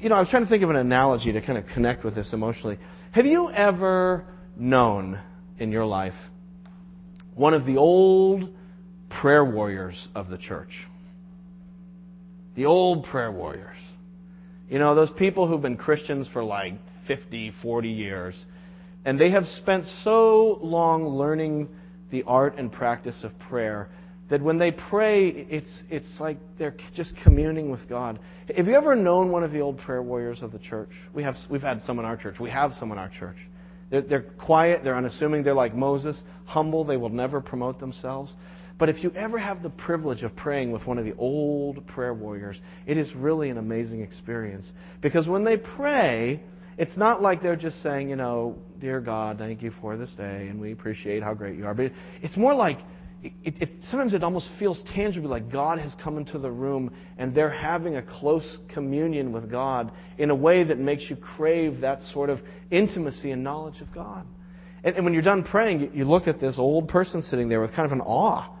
You 0.00 0.08
know, 0.08 0.16
I 0.16 0.20
was 0.20 0.28
trying 0.28 0.44
to 0.44 0.48
think 0.48 0.62
of 0.62 0.70
an 0.70 0.76
analogy 0.76 1.32
to 1.32 1.40
kind 1.40 1.58
of 1.58 1.66
connect 1.66 2.04
with 2.04 2.14
this 2.14 2.32
emotionally. 2.32 2.78
Have 3.12 3.26
you 3.26 3.50
ever 3.50 4.26
known 4.56 5.20
in 5.58 5.70
your 5.70 5.86
life 5.86 6.14
one 7.34 7.54
of 7.54 7.66
the 7.66 7.76
old 7.76 8.48
prayer 9.20 9.44
warriors 9.44 10.08
of 10.14 10.28
the 10.28 10.38
church? 10.38 10.86
The 12.56 12.64
old 12.64 13.04
prayer 13.04 13.30
warriors. 13.30 13.76
You 14.68 14.78
know, 14.78 14.94
those 14.94 15.10
people 15.10 15.46
who've 15.46 15.60
been 15.60 15.76
Christians 15.76 16.26
for 16.32 16.42
like 16.42 16.74
50, 17.06 17.52
40 17.62 17.88
years 17.88 18.46
and 19.06 19.20
they 19.20 19.30
have 19.30 19.46
spent 19.46 19.84
so 20.02 20.58
long 20.60 21.06
learning 21.06 21.68
the 22.10 22.24
art 22.24 22.58
and 22.58 22.72
practice 22.72 23.22
of 23.22 23.38
prayer 23.38 23.88
that 24.28 24.42
when 24.42 24.58
they 24.58 24.72
pray, 24.72 25.28
it's, 25.28 25.84
it's 25.88 26.18
like 26.18 26.38
they're 26.58 26.74
just 26.96 27.14
communing 27.22 27.70
with 27.70 27.88
God. 27.88 28.18
Have 28.54 28.66
you 28.66 28.74
ever 28.74 28.96
known 28.96 29.30
one 29.30 29.44
of 29.44 29.52
the 29.52 29.60
old 29.60 29.78
prayer 29.78 30.02
warriors 30.02 30.42
of 30.42 30.50
the 30.50 30.58
church? 30.58 30.90
We 31.14 31.22
have, 31.22 31.36
we've 31.48 31.62
had 31.62 31.82
some 31.82 32.00
in 32.00 32.04
our 32.04 32.16
church. 32.16 32.40
We 32.40 32.50
have 32.50 32.74
some 32.74 32.90
in 32.90 32.98
our 32.98 33.08
church. 33.08 33.36
They're, 33.90 34.02
they're 34.02 34.22
quiet, 34.22 34.82
they're 34.82 34.96
unassuming, 34.96 35.44
they're 35.44 35.54
like 35.54 35.76
Moses, 35.76 36.20
humble, 36.44 36.84
they 36.84 36.96
will 36.96 37.08
never 37.08 37.40
promote 37.40 37.78
themselves. 37.78 38.34
But 38.76 38.88
if 38.88 39.04
you 39.04 39.12
ever 39.12 39.38
have 39.38 39.62
the 39.62 39.70
privilege 39.70 40.24
of 40.24 40.34
praying 40.34 40.72
with 40.72 40.84
one 40.84 40.98
of 40.98 41.04
the 41.04 41.14
old 41.14 41.86
prayer 41.86 42.12
warriors, 42.12 42.60
it 42.86 42.98
is 42.98 43.14
really 43.14 43.50
an 43.50 43.58
amazing 43.58 44.02
experience. 44.02 44.68
Because 45.00 45.28
when 45.28 45.44
they 45.44 45.58
pray, 45.58 46.42
it's 46.76 46.96
not 46.96 47.22
like 47.22 47.40
they're 47.40 47.54
just 47.54 47.80
saying, 47.84 48.10
you 48.10 48.16
know, 48.16 48.58
dear 48.80 49.00
God, 49.00 49.38
thank 49.38 49.62
you 49.62 49.72
for 49.80 49.96
this 49.96 50.12
day, 50.16 50.48
and 50.48 50.60
we 50.60 50.72
appreciate 50.72 51.22
how 51.22 51.34
great 51.34 51.56
you 51.56 51.66
are. 51.66 51.74
But 51.74 51.92
it's 52.22 52.36
more 52.36 52.54
like 52.54 52.78
it, 53.22 53.54
it, 53.60 53.70
sometimes 53.84 54.14
it 54.14 54.22
almost 54.22 54.50
feels 54.58 54.82
tangibly 54.94 55.28
like 55.28 55.50
God 55.50 55.78
has 55.78 55.94
come 56.02 56.18
into 56.18 56.38
the 56.38 56.50
room 56.50 56.92
and 57.18 57.34
they're 57.34 57.50
having 57.50 57.96
a 57.96 58.02
close 58.02 58.58
communion 58.68 59.32
with 59.32 59.50
God 59.50 59.90
in 60.18 60.30
a 60.30 60.34
way 60.34 60.64
that 60.64 60.78
makes 60.78 61.08
you 61.08 61.16
crave 61.16 61.80
that 61.80 62.02
sort 62.02 62.30
of 62.30 62.40
intimacy 62.70 63.30
and 63.30 63.42
knowledge 63.42 63.80
of 63.80 63.92
God. 63.92 64.26
And, 64.84 64.96
and 64.96 65.04
when 65.04 65.14
you're 65.14 65.22
done 65.22 65.42
praying, 65.42 65.80
you, 65.80 65.90
you 65.94 66.04
look 66.04 66.28
at 66.28 66.40
this 66.40 66.56
old 66.58 66.88
person 66.88 67.22
sitting 67.22 67.48
there 67.48 67.60
with 67.60 67.72
kind 67.72 67.86
of 67.86 67.92
an 67.92 68.02
awe. 68.02 68.54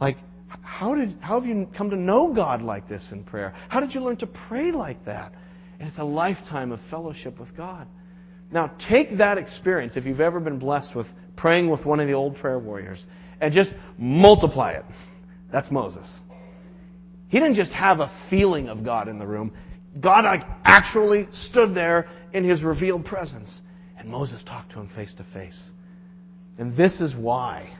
Like, 0.00 0.16
how, 0.62 0.94
did, 0.94 1.18
how 1.20 1.40
have 1.40 1.48
you 1.48 1.68
come 1.76 1.90
to 1.90 1.96
know 1.96 2.32
God 2.32 2.62
like 2.62 2.88
this 2.88 3.04
in 3.10 3.24
prayer? 3.24 3.54
How 3.68 3.80
did 3.80 3.94
you 3.94 4.00
learn 4.00 4.16
to 4.18 4.26
pray 4.26 4.70
like 4.70 5.04
that? 5.04 5.32
And 5.78 5.88
it's 5.88 5.98
a 5.98 6.04
lifetime 6.04 6.72
of 6.72 6.80
fellowship 6.90 7.38
with 7.38 7.54
God. 7.56 7.86
Now, 8.50 8.72
take 8.88 9.18
that 9.18 9.38
experience, 9.38 9.96
if 9.96 10.04
you've 10.04 10.20
ever 10.20 10.40
been 10.40 10.58
blessed 10.58 10.94
with 10.94 11.06
praying 11.36 11.68
with 11.70 11.84
one 11.84 12.00
of 12.00 12.06
the 12.06 12.14
old 12.14 12.36
prayer 12.36 12.58
warriors, 12.58 13.04
and 13.40 13.52
just 13.52 13.74
multiply 13.98 14.72
it. 14.72 14.84
That's 15.52 15.70
Moses. 15.70 16.18
He 17.28 17.38
didn't 17.38 17.54
just 17.54 17.72
have 17.72 18.00
a 18.00 18.10
feeling 18.30 18.68
of 18.68 18.84
God 18.84 19.08
in 19.08 19.18
the 19.18 19.26
room. 19.26 19.52
God 20.00 20.24
actually 20.64 21.28
stood 21.32 21.74
there 21.74 22.08
in 22.32 22.44
his 22.44 22.62
revealed 22.62 23.04
presence. 23.04 23.60
And 23.98 24.08
Moses 24.08 24.42
talked 24.44 24.72
to 24.72 24.80
him 24.80 24.90
face 24.94 25.14
to 25.14 25.26
face. 25.32 25.70
And 26.58 26.76
this 26.76 27.00
is 27.00 27.14
why 27.14 27.70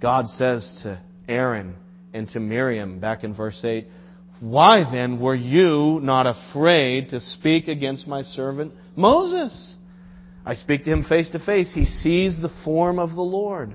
God 0.00 0.28
says 0.28 0.80
to 0.82 1.00
Aaron 1.28 1.76
and 2.12 2.28
to 2.30 2.40
Miriam 2.40 3.00
back 3.00 3.24
in 3.24 3.34
verse 3.34 3.64
8, 3.64 3.86
Why 4.40 4.84
then 4.90 5.20
were 5.20 5.34
you 5.34 5.98
not 6.02 6.26
afraid 6.26 7.08
to 7.10 7.20
speak 7.20 7.68
against 7.68 8.06
my 8.06 8.22
servant 8.22 8.72
Moses? 8.96 9.76
I 10.46 10.54
speak 10.54 10.84
to 10.84 10.92
him 10.92 11.04
face 11.04 11.30
to 11.30 11.38
face. 11.38 11.72
He 11.72 11.84
sees 11.84 12.40
the 12.40 12.52
form 12.64 12.98
of 12.98 13.10
the 13.14 13.22
Lord. 13.22 13.74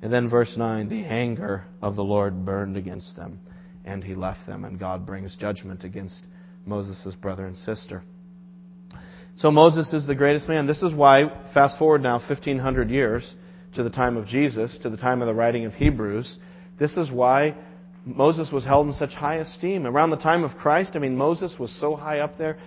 And 0.00 0.12
then 0.12 0.30
verse 0.30 0.54
9, 0.56 0.88
the 0.88 1.04
anger 1.04 1.64
of 1.82 1.96
the 1.96 2.04
Lord 2.04 2.44
burned 2.44 2.76
against 2.76 3.16
them, 3.16 3.40
and 3.84 4.04
he 4.04 4.14
left 4.14 4.46
them, 4.46 4.64
and 4.64 4.78
God 4.78 5.04
brings 5.04 5.34
judgment 5.34 5.82
against 5.82 6.24
Moses' 6.64 7.16
brother 7.16 7.46
and 7.46 7.56
sister. 7.56 8.04
So 9.34 9.50
Moses 9.50 9.92
is 9.92 10.06
the 10.06 10.14
greatest 10.14 10.48
man. 10.48 10.66
This 10.66 10.82
is 10.82 10.94
why, 10.94 11.24
fast 11.52 11.78
forward 11.78 12.02
now 12.02 12.18
1500 12.18 12.90
years 12.90 13.34
to 13.74 13.82
the 13.82 13.90
time 13.90 14.16
of 14.16 14.26
Jesus, 14.26 14.78
to 14.82 14.90
the 14.90 14.96
time 14.96 15.20
of 15.20 15.26
the 15.26 15.34
writing 15.34 15.64
of 15.64 15.74
Hebrews, 15.74 16.38
this 16.78 16.96
is 16.96 17.10
why 17.10 17.56
Moses 18.04 18.50
was 18.52 18.64
held 18.64 18.86
in 18.86 18.92
such 18.92 19.14
high 19.14 19.36
esteem. 19.36 19.86
Around 19.86 20.10
the 20.10 20.16
time 20.16 20.44
of 20.44 20.56
Christ, 20.56 20.92
I 20.94 21.00
mean, 21.00 21.16
Moses 21.16 21.56
was 21.58 21.72
so 21.72 21.96
high 21.96 22.20
up 22.20 22.38
there. 22.38 22.58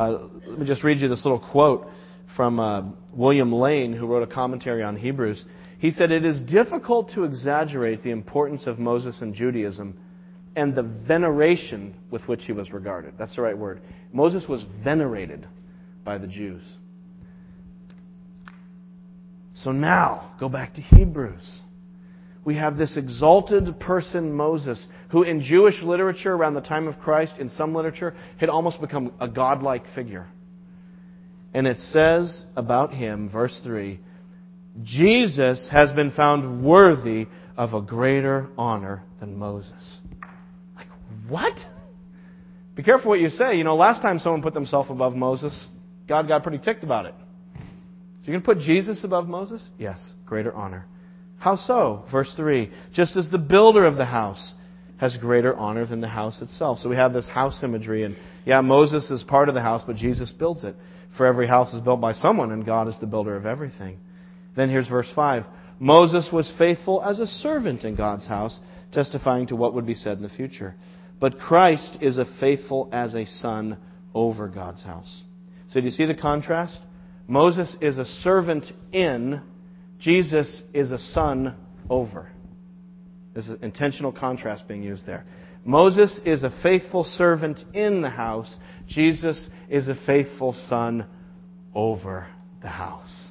Uh, 0.00 0.30
let 0.46 0.58
me 0.58 0.64
just 0.64 0.82
read 0.82 0.98
you 0.98 1.08
this 1.08 1.26
little 1.26 1.38
quote 1.38 1.86
from 2.34 2.58
uh, 2.58 2.84
William 3.12 3.52
Lane, 3.52 3.92
who 3.92 4.06
wrote 4.06 4.22
a 4.22 4.26
commentary 4.26 4.82
on 4.82 4.96
Hebrews. 4.96 5.44
He 5.78 5.90
said, 5.90 6.10
It 6.10 6.24
is 6.24 6.40
difficult 6.40 7.10
to 7.10 7.24
exaggerate 7.24 8.02
the 8.02 8.10
importance 8.10 8.66
of 8.66 8.78
Moses 8.78 9.20
in 9.20 9.34
Judaism 9.34 10.00
and 10.56 10.74
the 10.74 10.84
veneration 10.84 11.94
with 12.10 12.26
which 12.28 12.44
he 12.44 12.52
was 12.52 12.72
regarded. 12.72 13.12
That's 13.18 13.36
the 13.36 13.42
right 13.42 13.56
word. 13.56 13.82
Moses 14.10 14.48
was 14.48 14.64
venerated 14.82 15.46
by 16.02 16.16
the 16.16 16.26
Jews. 16.26 16.62
So 19.52 19.70
now, 19.70 20.34
go 20.40 20.48
back 20.48 20.76
to 20.76 20.80
Hebrews. 20.80 21.60
We 22.50 22.56
have 22.56 22.76
this 22.76 22.96
exalted 22.96 23.78
person, 23.78 24.32
Moses, 24.32 24.84
who 25.12 25.22
in 25.22 25.40
Jewish 25.40 25.80
literature 25.82 26.32
around 26.32 26.54
the 26.54 26.60
time 26.60 26.88
of 26.88 26.98
Christ, 26.98 27.38
in 27.38 27.48
some 27.48 27.76
literature, 27.76 28.12
had 28.38 28.48
almost 28.48 28.80
become 28.80 29.12
a 29.20 29.28
godlike 29.28 29.84
figure. 29.94 30.26
And 31.54 31.64
it 31.64 31.76
says 31.76 32.46
about 32.56 32.92
him, 32.92 33.30
verse 33.30 33.60
3, 33.62 34.00
Jesus 34.82 35.68
has 35.70 35.92
been 35.92 36.10
found 36.10 36.64
worthy 36.64 37.28
of 37.56 37.72
a 37.72 37.80
greater 37.80 38.48
honor 38.58 39.04
than 39.20 39.38
Moses. 39.38 40.00
Like, 40.74 40.88
what? 41.28 41.56
Be 42.74 42.82
careful 42.82 43.10
what 43.10 43.20
you 43.20 43.28
say. 43.28 43.58
You 43.58 43.62
know, 43.62 43.76
last 43.76 44.02
time 44.02 44.18
someone 44.18 44.42
put 44.42 44.54
themselves 44.54 44.90
above 44.90 45.14
Moses, 45.14 45.68
God 46.08 46.26
got 46.26 46.42
pretty 46.42 46.58
ticked 46.58 46.82
about 46.82 47.06
it. 47.06 47.14
So 47.54 47.62
you're 48.24 48.40
going 48.40 48.42
to 48.42 48.54
put 48.54 48.58
Jesus 48.58 49.04
above 49.04 49.28
Moses? 49.28 49.68
Yes, 49.78 50.14
greater 50.26 50.52
honor. 50.52 50.88
How 51.40 51.56
so? 51.56 52.04
Verse 52.12 52.32
3 52.36 52.70
Just 52.92 53.16
as 53.16 53.30
the 53.30 53.38
builder 53.38 53.86
of 53.86 53.96
the 53.96 54.04
house 54.04 54.54
has 54.98 55.16
greater 55.16 55.56
honor 55.56 55.86
than 55.86 56.02
the 56.02 56.08
house 56.08 56.40
itself. 56.42 56.78
So 56.78 56.90
we 56.90 56.96
have 56.96 57.14
this 57.14 57.28
house 57.28 57.62
imagery, 57.62 58.04
and 58.04 58.16
yeah, 58.44 58.60
Moses 58.60 59.10
is 59.10 59.22
part 59.22 59.48
of 59.48 59.54
the 59.54 59.62
house, 59.62 59.82
but 59.86 59.96
Jesus 59.96 60.30
builds 60.30 60.62
it. 60.62 60.76
For 61.16 61.26
every 61.26 61.48
house 61.48 61.72
is 61.72 61.80
built 61.80 62.00
by 62.00 62.12
someone, 62.12 62.52
and 62.52 62.64
God 62.64 62.86
is 62.86 63.00
the 63.00 63.06
builder 63.06 63.34
of 63.34 63.46
everything. 63.46 63.98
Then 64.54 64.68
here's 64.68 64.88
verse 64.88 65.10
5. 65.14 65.44
Moses 65.78 66.28
was 66.30 66.52
faithful 66.58 67.02
as 67.02 67.18
a 67.18 67.26
servant 67.26 67.84
in 67.84 67.96
God's 67.96 68.26
house, 68.26 68.60
testifying 68.92 69.46
to 69.46 69.56
what 69.56 69.74
would 69.74 69.86
be 69.86 69.94
said 69.94 70.18
in 70.18 70.22
the 70.22 70.28
future. 70.28 70.74
But 71.18 71.38
Christ 71.38 71.98
is 72.02 72.18
a 72.18 72.26
faithful 72.38 72.90
as 72.92 73.14
a 73.14 73.24
son 73.24 73.78
over 74.14 74.46
God's 74.48 74.82
house. 74.82 75.22
So 75.68 75.80
do 75.80 75.86
you 75.86 75.90
see 75.90 76.04
the 76.04 76.14
contrast? 76.14 76.80
Moses 77.26 77.76
is 77.80 77.96
a 77.96 78.04
servant 78.04 78.70
in, 78.92 79.40
Jesus 80.00 80.62
is 80.72 80.90
a 80.90 80.98
son 80.98 81.54
over. 81.88 82.30
There's 83.34 83.48
an 83.48 83.58
intentional 83.62 84.12
contrast 84.12 84.66
being 84.66 84.82
used 84.82 85.06
there. 85.06 85.24
Moses 85.64 86.18
is 86.24 86.42
a 86.42 86.52
faithful 86.62 87.04
servant 87.04 87.60
in 87.74 88.00
the 88.00 88.10
house. 88.10 88.56
Jesus 88.88 89.48
is 89.68 89.88
a 89.88 89.94
faithful 90.06 90.54
son 90.68 91.06
over 91.74 92.26
the 92.62 92.68
house. 92.68 93.28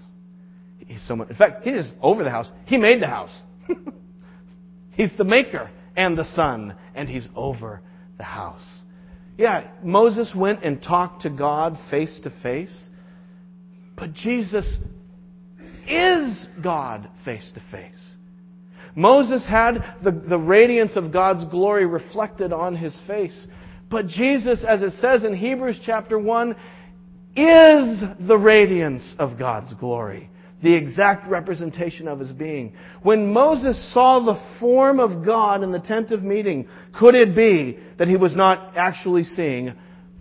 He's 0.78 1.08
in 1.10 1.36
fact, 1.38 1.64
he 1.64 1.72
is 1.72 1.94
over 2.02 2.24
the 2.24 2.30
house. 2.30 2.52
He 2.66 2.78
made 2.78 3.02
the 3.02 3.08
house. 3.08 3.36
he's 4.92 5.16
the 5.18 5.24
maker 5.24 5.70
and 5.96 6.18
the 6.18 6.26
son, 6.26 6.76
and 6.96 7.10
he's 7.10 7.28
over 7.36 7.82
the 8.18 8.24
house. 8.24 8.82
Yeah, 9.38 9.70
Moses 9.84 10.34
went 10.36 10.64
and 10.64 10.82
talked 10.82 11.24
to 11.24 11.30
God 11.30 11.78
face 11.90 12.20
to 12.24 12.32
face, 12.42 12.90
but 13.96 14.14
Jesus 14.14 14.78
is 15.90 16.48
God 16.64 17.10
face 17.26 17.52
to 17.56 17.62
face. 17.72 18.16
Moses 18.96 19.46
had 19.46 19.96
the, 20.04 20.12
the 20.12 20.38
radiance 20.38 20.96
of 20.96 21.12
God's 21.12 21.46
glory 21.46 21.86
reflected 21.86 22.54
on 22.54 22.76
his 22.76 23.00
face. 23.08 23.48
But 23.90 24.08
Jesus, 24.08 24.64
as 24.68 24.82
it 24.82 24.94
says 25.00 25.24
in 25.24 25.36
Hebrews 25.36 25.80
chapter 25.84 26.20
1, 26.20 26.52
is 27.36 28.04
the 28.20 28.38
radiance 28.38 29.16
of 29.18 29.38
God's 29.38 29.74
glory 29.74 30.30
the 30.62 30.74
exact 30.74 31.28
representation 31.28 32.08
of 32.08 32.20
his 32.20 32.32
being. 32.32 32.74
When 33.02 33.32
Moses 33.32 33.94
saw 33.94 34.20
the 34.20 34.60
form 34.60 35.00
of 35.00 35.26
God 35.26 35.64
in 35.64 35.72
the 35.72 35.80
tent 35.80 36.12
of 36.12 36.22
meeting, 36.22 36.68
could 36.94 37.16
it 37.16 37.36
be 37.36 37.80
that 37.98 38.08
he 38.08 38.18
was 38.18 38.36
not 38.36 38.76
actually 38.76 39.24
seeing 39.24 39.74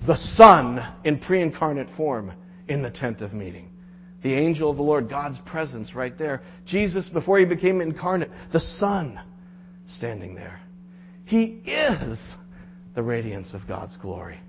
the 0.07 0.17
Son 0.17 0.81
in 1.05 1.19
pre 1.19 1.43
incarnate 1.43 1.89
form 1.97 2.33
in 2.69 2.83
the 2.83 2.91
tent 2.91 3.21
of 3.21 3.33
meeting? 3.33 3.71
The 4.23 4.35
angel 4.35 4.71
of 4.71 4.77
the 4.77 4.83
Lord, 4.83 5.09
God's 5.09 5.39
presence 5.47 5.95
right 5.95 6.17
there. 6.19 6.43
Jesus, 6.67 7.09
before 7.09 7.39
he 7.39 7.45
became 7.45 7.81
incarnate, 7.81 8.31
the 8.53 8.61
Son 8.61 9.19
standing 9.97 10.35
there. 10.35 10.61
He 11.25 11.61
is 11.67 12.19
the 12.95 13.03
radiance 13.03 13.55
of 13.55 13.67
God's 13.69 13.97
glory 13.97 14.41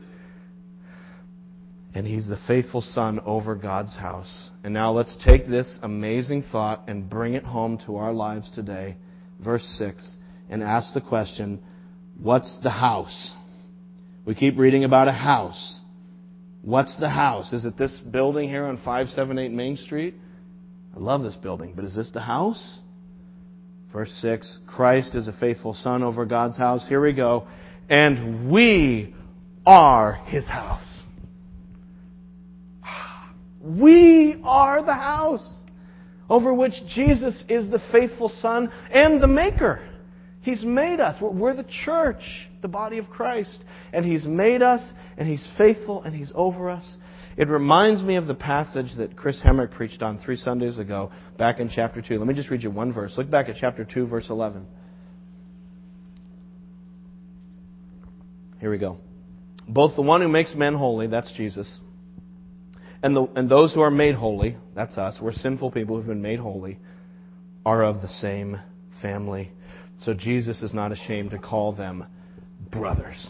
and 1.94 2.06
he's 2.06 2.28
the 2.28 2.40
faithful 2.48 2.82
son 2.82 3.20
over 3.26 3.56
God's 3.56 3.96
house. 3.96 4.52
And 4.64 4.74
now 4.74 4.92
let's 4.92 5.18
take 5.24 5.48
this 5.48 5.80
amazing 5.82 6.44
thought 6.52 6.84
and 6.88 7.10
bring 7.10 7.34
it 7.34 7.44
home 7.44 7.80
to 7.86 7.98
our 7.98 8.14
lives 8.14 8.52
today. 8.52 8.96
Verse 9.44 9.66
6, 9.78 10.16
and 10.50 10.62
ask 10.62 10.94
the 10.94 11.02
question, 11.02 11.62
what's 12.22 12.60
the 12.62 12.70
house? 12.70 13.34
We 14.26 14.36
keep 14.36 14.58
reading 14.58 14.84
about 14.84 15.08
a 15.08 15.14
house. 15.14 15.80
What's 16.62 16.98
the 16.98 17.10
house? 17.10 17.54
Is 17.54 17.66
it 17.66 17.78
this 17.78 17.98
building 18.00 18.50
here 18.50 18.66
on 18.66 18.78
578 18.78 19.52
Main 19.52 19.78
Street? 19.78 20.16
I 20.96 21.00
love 21.00 21.24
this 21.24 21.36
building, 21.36 21.74
but 21.76 21.86
is 21.86 21.96
this 21.96 22.12
the 22.12 22.22
house? 22.22 22.80
Verse 23.94 24.12
6 24.22 24.60
Christ 24.68 25.16
is 25.16 25.28
a 25.28 25.34
faithful 25.34 25.74
son 25.74 26.04
over 26.04 26.26
God's 26.26 26.58
house. 26.58 26.88
Here 26.88 27.02
we 27.02 27.14
go. 27.14 27.48
And 27.90 28.52
we 28.52 29.16
are 29.66 30.14
his 30.26 30.48
house. 30.48 30.88
We 33.62 34.40
are 34.46 34.82
the 34.82 34.94
house 34.94 35.60
over 36.30 36.54
which 36.54 36.86
Jesus 36.88 37.44
is 37.50 37.70
the 37.70 37.82
faithful 37.92 38.30
Son 38.30 38.72
and 38.92 39.22
the 39.22 39.28
Maker. 39.28 39.82
He's 40.42 40.64
made 40.64 41.00
us. 41.00 41.22
We're 41.22 41.54
the 41.54 41.66
church, 41.86 42.48
the 42.62 42.68
body 42.68 42.98
of 42.98 43.10
Christ. 43.10 43.64
And 43.94 44.06
He's 44.06 44.26
made 44.26 44.62
us, 44.62 44.92
and 45.18 45.28
He's 45.28 45.48
faithful, 45.58 46.04
and 46.04 46.16
He's 46.16 46.32
over 46.34 46.70
us. 46.70 46.98
It 47.38 47.48
reminds 47.48 48.04
me 48.04 48.16
of 48.16 48.28
the 48.28 48.36
passage 48.36 48.96
that 48.98 49.16
Chris 49.16 49.42
Hemrick 49.42 49.72
preached 49.72 50.02
on 50.02 50.18
three 50.18 50.36
Sundays 50.36 50.78
ago, 50.78 51.12
back 51.38 51.60
in 51.60 51.70
chapter 51.70 52.02
2. 52.02 52.18
Let 52.18 52.28
me 52.28 52.34
just 52.34 52.50
read 52.50 52.64
you 52.64 52.72
one 52.72 52.94
verse. 52.94 53.18
Look 53.18 53.30
back 53.30 53.50
at 53.50 53.56
chapter 53.60 53.86
2, 53.86 54.08
verse 54.08 54.30
11. 54.30 54.66
Here 58.60 58.70
we 58.70 58.78
go. 58.78 58.98
Both 59.68 59.96
the 59.96 60.02
one 60.02 60.22
who 60.22 60.28
makes 60.28 60.54
men 60.56 60.74
holy, 60.74 61.08
that's 61.08 61.32
Jesus, 61.32 61.80
and, 63.02 63.16
the, 63.16 63.26
and 63.36 63.50
those 63.50 63.74
who 63.74 63.82
are 63.82 63.92
made 63.92 64.16
holy, 64.16 64.58
that's 64.76 64.98
us, 64.98 65.20
we're 65.22 65.32
sinful 65.32 65.72
people 65.72 65.96
who've 65.96 66.08
been 66.08 66.22
made 66.22 66.40
holy, 66.40 66.80
are 67.66 67.84
of 67.84 68.02
the 68.02 68.10
same 68.10 68.60
family. 69.02 69.52
So 70.00 70.14
Jesus 70.14 70.62
is 70.62 70.74
not 70.74 70.92
ashamed 70.92 71.32
to 71.32 71.38
call 71.38 71.74
them 71.74 72.06
brothers. 72.72 73.30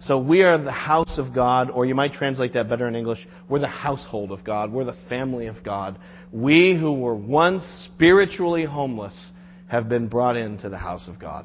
So 0.00 0.20
we 0.20 0.42
are 0.42 0.56
the 0.56 0.70
house 0.70 1.18
of 1.18 1.34
God, 1.34 1.70
or 1.70 1.84
you 1.84 1.96
might 1.96 2.12
translate 2.12 2.54
that 2.54 2.68
better 2.68 2.86
in 2.86 2.94
English. 2.94 3.26
We're 3.48 3.58
the 3.58 3.66
household 3.66 4.30
of 4.30 4.44
God. 4.44 4.72
We're 4.72 4.84
the 4.84 4.96
family 5.08 5.48
of 5.48 5.64
God. 5.64 5.98
We 6.32 6.78
who 6.78 6.92
were 6.92 7.16
once 7.16 7.64
spiritually 7.92 8.64
homeless 8.64 9.18
have 9.66 9.88
been 9.88 10.06
brought 10.06 10.36
into 10.36 10.68
the 10.68 10.78
house 10.78 11.08
of 11.08 11.18
God. 11.18 11.44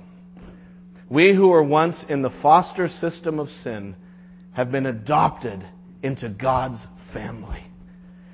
We 1.10 1.34
who 1.34 1.48
were 1.48 1.64
once 1.64 2.06
in 2.08 2.22
the 2.22 2.30
foster 2.42 2.88
system 2.88 3.40
of 3.40 3.50
sin 3.50 3.96
have 4.52 4.72
been 4.72 4.86
adopted 4.86 5.66
into 6.04 6.30
God's 6.30 6.86
family. 7.14 7.66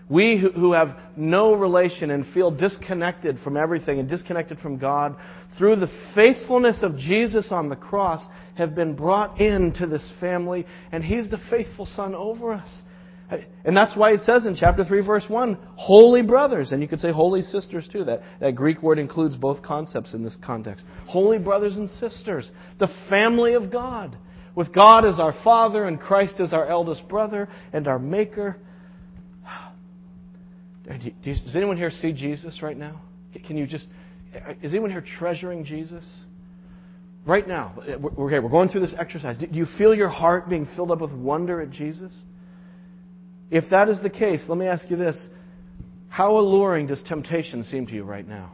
We 0.09 0.37
who 0.39 0.73
have 0.73 0.97
no 1.15 1.53
relation 1.53 2.09
and 2.09 2.25
feel 2.33 2.49
disconnected 2.49 3.39
from 3.39 3.55
everything 3.55 3.99
and 3.99 4.09
disconnected 4.09 4.57
from 4.59 4.79
God, 4.79 5.15
through 5.55 5.75
the 5.75 5.91
faithfulness 6.15 6.81
of 6.81 6.97
Jesus 6.97 7.51
on 7.51 7.69
the 7.69 7.75
cross, 7.75 8.25
have 8.55 8.73
been 8.73 8.95
brought 8.95 9.39
into 9.39 9.85
this 9.85 10.11
family, 10.19 10.65
and 10.91 11.03
He's 11.03 11.29
the 11.29 11.37
faithful 11.49 11.85
Son 11.85 12.15
over 12.15 12.53
us. 12.53 12.81
And 13.63 13.77
that's 13.77 13.95
why 13.95 14.13
it 14.13 14.21
says 14.21 14.47
in 14.47 14.55
chapter 14.55 14.83
3, 14.83 15.05
verse 15.05 15.25
1, 15.27 15.57
holy 15.75 16.23
brothers. 16.23 16.71
And 16.71 16.81
you 16.81 16.87
could 16.87 16.99
say 16.99 17.11
holy 17.11 17.43
sisters 17.43 17.87
too. 17.87 18.03
That, 18.03 18.21
that 18.39 18.55
Greek 18.55 18.81
word 18.81 18.97
includes 18.97 19.35
both 19.35 19.61
concepts 19.61 20.15
in 20.15 20.23
this 20.23 20.35
context. 20.43 20.83
Holy 21.05 21.37
brothers 21.37 21.77
and 21.77 21.89
sisters. 21.89 22.49
The 22.79 22.89
family 23.07 23.53
of 23.53 23.71
God. 23.71 24.17
With 24.55 24.73
God 24.73 25.05
as 25.05 25.19
our 25.19 25.35
Father 25.43 25.85
and 25.85 25.99
Christ 25.99 26.39
as 26.39 26.53
our 26.53 26.65
eldest 26.65 27.07
brother 27.07 27.49
and 27.71 27.87
our 27.87 27.99
Maker. 27.99 28.57
Does 30.97 31.55
anyone 31.55 31.77
here 31.77 31.91
see 31.91 32.13
Jesus 32.13 32.61
right 32.61 32.77
now? 32.77 33.01
Can 33.45 33.57
you 33.57 33.67
just. 33.67 33.87
Uh, 34.35 34.53
is 34.61 34.71
anyone 34.71 34.89
here 34.89 35.03
treasuring 35.19 35.63
Jesus? 35.63 36.23
Right 37.25 37.47
now, 37.47 37.73
uh, 37.87 37.99
we're, 37.99 38.41
we're 38.41 38.49
going 38.49 38.69
through 38.69 38.81
this 38.81 38.95
exercise. 38.97 39.37
Do 39.37 39.47
you 39.51 39.67
feel 39.77 39.93
your 39.93 40.09
heart 40.09 40.49
being 40.49 40.67
filled 40.75 40.91
up 40.91 41.01
with 41.01 41.11
wonder 41.11 41.61
at 41.61 41.69
Jesus? 41.69 42.13
If 43.51 43.65
that 43.71 43.89
is 43.89 44.01
the 44.01 44.09
case, 44.09 44.45
let 44.47 44.57
me 44.57 44.65
ask 44.65 44.89
you 44.89 44.95
this. 44.95 45.29
How 46.07 46.37
alluring 46.37 46.87
does 46.87 47.03
temptation 47.03 47.63
seem 47.63 47.85
to 47.87 47.93
you 47.93 48.03
right 48.03 48.27
now? 48.27 48.51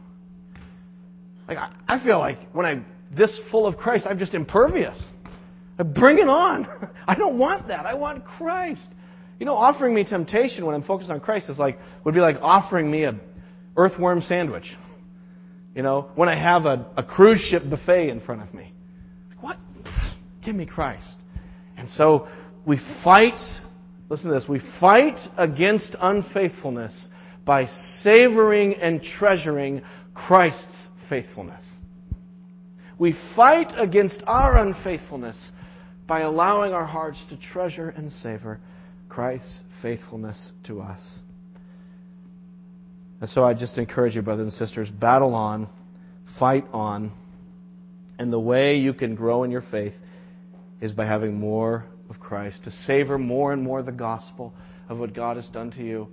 Like, 1.48 1.58
I 1.88 2.02
feel 2.02 2.18
like 2.18 2.38
when 2.52 2.66
I'm 2.66 2.84
this 3.16 3.40
full 3.50 3.66
of 3.66 3.76
Christ, 3.76 4.06
I'm 4.06 4.18
just 4.18 4.34
impervious. 4.34 5.02
Bring 5.78 6.18
it 6.18 6.28
on. 6.28 6.66
I 7.06 7.14
don't 7.14 7.38
want 7.38 7.68
that. 7.68 7.86
I 7.86 7.94
want 7.94 8.24
Christ. 8.24 8.88
You 9.38 9.46
know, 9.46 9.54
offering 9.54 9.94
me 9.94 10.04
temptation 10.04 10.64
when 10.64 10.74
I'm 10.74 10.82
focused 10.82 11.10
on 11.10 11.20
Christ 11.20 11.50
is 11.50 11.58
like 11.58 11.78
would 12.04 12.14
be 12.14 12.20
like 12.20 12.36
offering 12.40 12.90
me 12.90 13.04
a 13.04 13.18
earthworm 13.76 14.22
sandwich. 14.22 14.74
You 15.74 15.82
know, 15.82 16.10
when 16.14 16.28
I 16.28 16.34
have 16.34 16.64
a, 16.64 16.90
a 16.96 17.04
cruise 17.04 17.40
ship 17.40 17.62
buffet 17.68 18.08
in 18.08 18.20
front 18.20 18.42
of 18.42 18.54
me. 18.54 18.72
What? 19.40 19.58
Give 20.44 20.54
me 20.54 20.64
Christ. 20.64 21.16
And 21.76 21.90
so 21.90 22.28
we 22.64 22.80
fight 23.04 23.38
Listen 24.08 24.28
to 24.28 24.34
this. 24.34 24.48
We 24.48 24.60
fight 24.80 25.18
against 25.36 25.96
unfaithfulness 26.00 27.08
by 27.44 27.66
savoring 28.02 28.74
and 28.74 29.02
treasuring 29.02 29.82
Christ's 30.14 30.88
faithfulness. 31.08 31.64
We 32.98 33.16
fight 33.34 33.72
against 33.76 34.22
our 34.26 34.56
unfaithfulness 34.58 35.50
by 36.06 36.20
allowing 36.20 36.72
our 36.72 36.86
hearts 36.86 37.22
to 37.30 37.36
treasure 37.36 37.88
and 37.90 38.10
savor 38.10 38.60
Christ's 39.16 39.62
faithfulness 39.80 40.52
to 40.64 40.82
us. 40.82 41.00
And 43.22 43.30
so 43.30 43.42
I 43.42 43.54
just 43.54 43.78
encourage 43.78 44.14
you, 44.14 44.20
brothers 44.20 44.42
and 44.42 44.52
sisters, 44.52 44.90
battle 44.90 45.32
on, 45.32 45.70
fight 46.38 46.66
on, 46.70 47.12
and 48.18 48.30
the 48.30 48.38
way 48.38 48.76
you 48.76 48.92
can 48.92 49.14
grow 49.14 49.42
in 49.44 49.50
your 49.50 49.62
faith 49.70 49.94
is 50.82 50.92
by 50.92 51.06
having 51.06 51.40
more 51.40 51.86
of 52.10 52.20
Christ, 52.20 52.64
to 52.64 52.70
savor 52.70 53.16
more 53.16 53.54
and 53.54 53.62
more 53.62 53.82
the 53.82 53.90
gospel 53.90 54.52
of 54.90 54.98
what 54.98 55.14
God 55.14 55.36
has 55.36 55.48
done 55.48 55.70
to 55.70 55.82
you. 55.82 56.08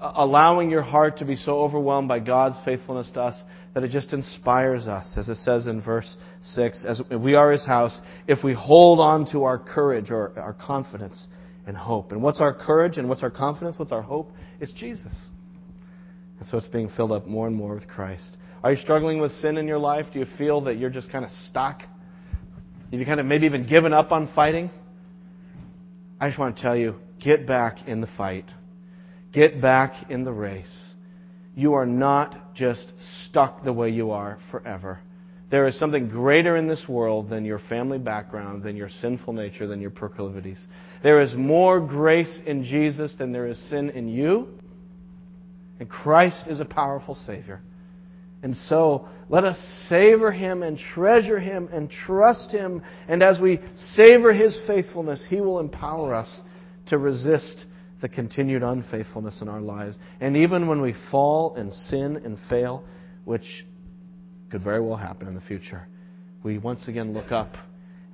Allowing 0.00 0.72
your 0.72 0.82
heart 0.82 1.18
to 1.18 1.24
be 1.24 1.36
so 1.36 1.60
overwhelmed 1.60 2.08
by 2.08 2.18
God's 2.18 2.56
faithfulness 2.64 3.12
to 3.12 3.22
us 3.22 3.40
that 3.74 3.84
it 3.84 3.92
just 3.92 4.12
inspires 4.12 4.88
us, 4.88 5.14
as 5.16 5.28
it 5.28 5.36
says 5.36 5.68
in 5.68 5.80
verse 5.80 6.16
6, 6.42 6.84
as 6.84 7.00
we 7.16 7.36
are 7.36 7.52
His 7.52 7.64
house, 7.64 8.00
if 8.26 8.42
we 8.42 8.54
hold 8.54 8.98
on 8.98 9.24
to 9.30 9.44
our 9.44 9.56
courage 9.56 10.10
or 10.10 10.36
our 10.36 10.54
confidence 10.54 11.28
and 11.70 11.78
hope. 11.78 12.10
And 12.10 12.20
what's 12.20 12.40
our 12.40 12.52
courage 12.52 12.98
and 12.98 13.08
what's 13.08 13.22
our 13.22 13.30
confidence? 13.30 13.78
What's 13.78 13.92
our 13.92 14.02
hope? 14.02 14.32
It's 14.58 14.72
Jesus. 14.72 15.14
And 16.40 16.48
so 16.48 16.58
it's 16.58 16.66
being 16.66 16.90
filled 16.90 17.12
up 17.12 17.26
more 17.26 17.46
and 17.46 17.54
more 17.54 17.76
with 17.76 17.86
Christ. 17.86 18.36
Are 18.64 18.72
you 18.72 18.76
struggling 18.76 19.20
with 19.20 19.30
sin 19.36 19.56
in 19.56 19.68
your 19.68 19.78
life? 19.78 20.06
Do 20.12 20.18
you 20.18 20.26
feel 20.36 20.62
that 20.62 20.78
you're 20.78 20.90
just 20.90 21.12
kind 21.12 21.24
of 21.24 21.30
stuck? 21.48 21.82
Have 22.90 22.98
you 22.98 23.06
kind 23.06 23.20
of 23.20 23.26
maybe 23.26 23.46
even 23.46 23.68
given 23.68 23.92
up 23.92 24.10
on 24.10 24.28
fighting? 24.34 24.68
I 26.20 26.28
just 26.28 26.40
want 26.40 26.56
to 26.56 26.62
tell 26.62 26.76
you 26.76 26.96
get 27.22 27.46
back 27.46 27.86
in 27.86 28.00
the 28.00 28.08
fight, 28.16 28.46
get 29.32 29.62
back 29.62 30.10
in 30.10 30.24
the 30.24 30.32
race. 30.32 30.90
You 31.54 31.74
are 31.74 31.86
not 31.86 32.54
just 32.54 32.92
stuck 33.26 33.62
the 33.64 33.72
way 33.72 33.90
you 33.90 34.10
are 34.10 34.38
forever. 34.50 35.00
There 35.50 35.66
is 35.66 35.78
something 35.78 36.08
greater 36.08 36.56
in 36.56 36.66
this 36.66 36.84
world 36.88 37.30
than 37.30 37.44
your 37.44 37.58
family 37.58 37.98
background, 37.98 38.62
than 38.62 38.76
your 38.76 38.88
sinful 38.88 39.34
nature, 39.34 39.66
than 39.66 39.80
your 39.80 39.90
proclivities. 39.90 40.64
There 41.02 41.20
is 41.20 41.34
more 41.34 41.80
grace 41.80 42.40
in 42.46 42.64
Jesus 42.64 43.14
than 43.18 43.32
there 43.32 43.46
is 43.46 43.58
sin 43.68 43.90
in 43.90 44.08
you. 44.08 44.48
And 45.78 45.88
Christ 45.88 46.46
is 46.46 46.60
a 46.60 46.64
powerful 46.64 47.14
Savior. 47.14 47.62
And 48.42 48.56
so, 48.56 49.08
let 49.28 49.44
us 49.44 49.58
savor 49.88 50.32
Him 50.32 50.62
and 50.62 50.78
treasure 50.78 51.38
Him 51.38 51.68
and 51.72 51.90
trust 51.90 52.52
Him. 52.52 52.82
And 53.08 53.22
as 53.22 53.38
we 53.38 53.60
savor 53.76 54.32
His 54.32 54.58
faithfulness, 54.66 55.26
He 55.28 55.40
will 55.40 55.60
empower 55.60 56.14
us 56.14 56.40
to 56.86 56.98
resist 56.98 57.66
the 58.00 58.08
continued 58.08 58.62
unfaithfulness 58.62 59.42
in 59.42 59.48
our 59.48 59.60
lives. 59.60 59.98
And 60.20 60.36
even 60.36 60.66
when 60.68 60.80
we 60.80 60.94
fall 61.10 61.54
and 61.54 61.72
sin 61.72 62.22
and 62.24 62.38
fail, 62.48 62.84
which 63.24 63.66
could 64.50 64.62
very 64.62 64.80
well 64.80 64.96
happen 64.96 65.28
in 65.28 65.34
the 65.34 65.40
future, 65.42 65.86
we 66.42 66.58
once 66.58 66.88
again 66.88 67.12
look 67.12 67.30
up 67.30 67.56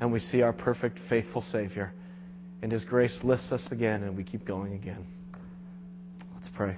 and 0.01 0.12
we 0.12 0.20
see 0.20 0.43
our 0.43 0.53
perfect, 0.53 0.99
faithful 1.09 1.43
Savior. 1.43 1.93
And 2.63 2.73
His 2.73 2.85
grace 2.85 3.19
lifts 3.23 3.53
us 3.53 3.67
again 3.71 4.03
and 4.03 4.17
we 4.17 4.25
keep 4.25 4.47
going 4.47 4.75
again. 4.75 5.07
Let's 6.35 6.49
pray. 6.55 6.77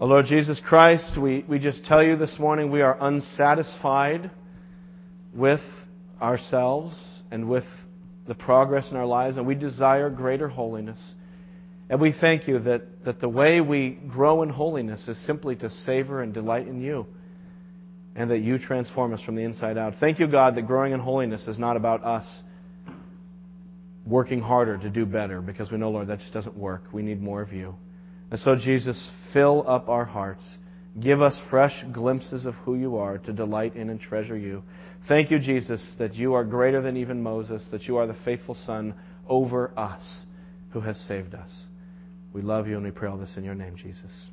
Oh 0.00 0.06
Lord 0.06 0.26
Jesus 0.26 0.60
Christ, 0.64 1.20
we, 1.20 1.44
we 1.48 1.58
just 1.58 1.84
tell 1.84 2.04
you 2.04 2.16
this 2.16 2.38
morning 2.38 2.70
we 2.70 2.82
are 2.82 2.96
unsatisfied 3.00 4.30
with 5.34 5.60
ourselves 6.22 7.22
and 7.32 7.48
with 7.48 7.64
the 8.28 8.34
progress 8.34 8.90
in 8.90 8.96
our 8.96 9.06
lives, 9.06 9.38
and 9.38 9.46
we 9.46 9.54
desire 9.54 10.10
greater 10.10 10.48
holiness. 10.48 11.14
And 11.90 12.00
we 12.00 12.12
thank 12.12 12.46
you 12.46 12.58
that, 12.60 13.04
that 13.06 13.20
the 13.20 13.28
way 13.28 13.60
we 13.60 13.98
grow 14.08 14.42
in 14.42 14.50
holiness 14.50 15.08
is 15.08 15.18
simply 15.26 15.56
to 15.56 15.70
savor 15.70 16.22
and 16.22 16.32
delight 16.32 16.68
in 16.68 16.80
you, 16.80 17.06
and 18.18 18.32
that 18.32 18.40
you 18.40 18.58
transform 18.58 19.14
us 19.14 19.22
from 19.22 19.36
the 19.36 19.42
inside 19.42 19.78
out. 19.78 19.94
Thank 20.00 20.18
you, 20.18 20.26
God, 20.26 20.56
that 20.56 20.66
growing 20.66 20.92
in 20.92 20.98
holiness 20.98 21.46
is 21.46 21.56
not 21.56 21.76
about 21.76 22.02
us 22.02 22.42
working 24.04 24.40
harder 24.40 24.76
to 24.76 24.90
do 24.90 25.06
better, 25.06 25.40
because 25.40 25.70
we 25.70 25.78
know, 25.78 25.90
Lord, 25.90 26.08
that 26.08 26.18
just 26.18 26.32
doesn't 26.32 26.56
work. 26.56 26.82
We 26.92 27.02
need 27.02 27.22
more 27.22 27.42
of 27.42 27.52
you. 27.52 27.76
And 28.32 28.40
so, 28.40 28.56
Jesus, 28.56 29.08
fill 29.32 29.64
up 29.68 29.88
our 29.88 30.04
hearts. 30.04 30.42
Give 31.00 31.22
us 31.22 31.40
fresh 31.48 31.84
glimpses 31.92 32.44
of 32.44 32.54
who 32.54 32.74
you 32.74 32.96
are 32.96 33.18
to 33.18 33.32
delight 33.32 33.76
in 33.76 33.88
and 33.88 34.00
treasure 34.00 34.36
you. 34.36 34.64
Thank 35.06 35.30
you, 35.30 35.38
Jesus, 35.38 35.94
that 36.00 36.14
you 36.14 36.34
are 36.34 36.42
greater 36.42 36.82
than 36.82 36.96
even 36.96 37.22
Moses, 37.22 37.64
that 37.70 37.84
you 37.84 37.98
are 37.98 38.08
the 38.08 38.16
faithful 38.24 38.56
Son 38.66 38.94
over 39.28 39.70
us 39.78 40.22
who 40.70 40.80
has 40.80 40.98
saved 41.06 41.34
us. 41.34 41.66
We 42.32 42.42
love 42.42 42.66
you 42.66 42.74
and 42.74 42.84
we 42.84 42.90
pray 42.90 43.08
all 43.08 43.16
this 43.16 43.36
in 43.36 43.44
your 43.44 43.54
name, 43.54 43.76
Jesus. 43.76 44.28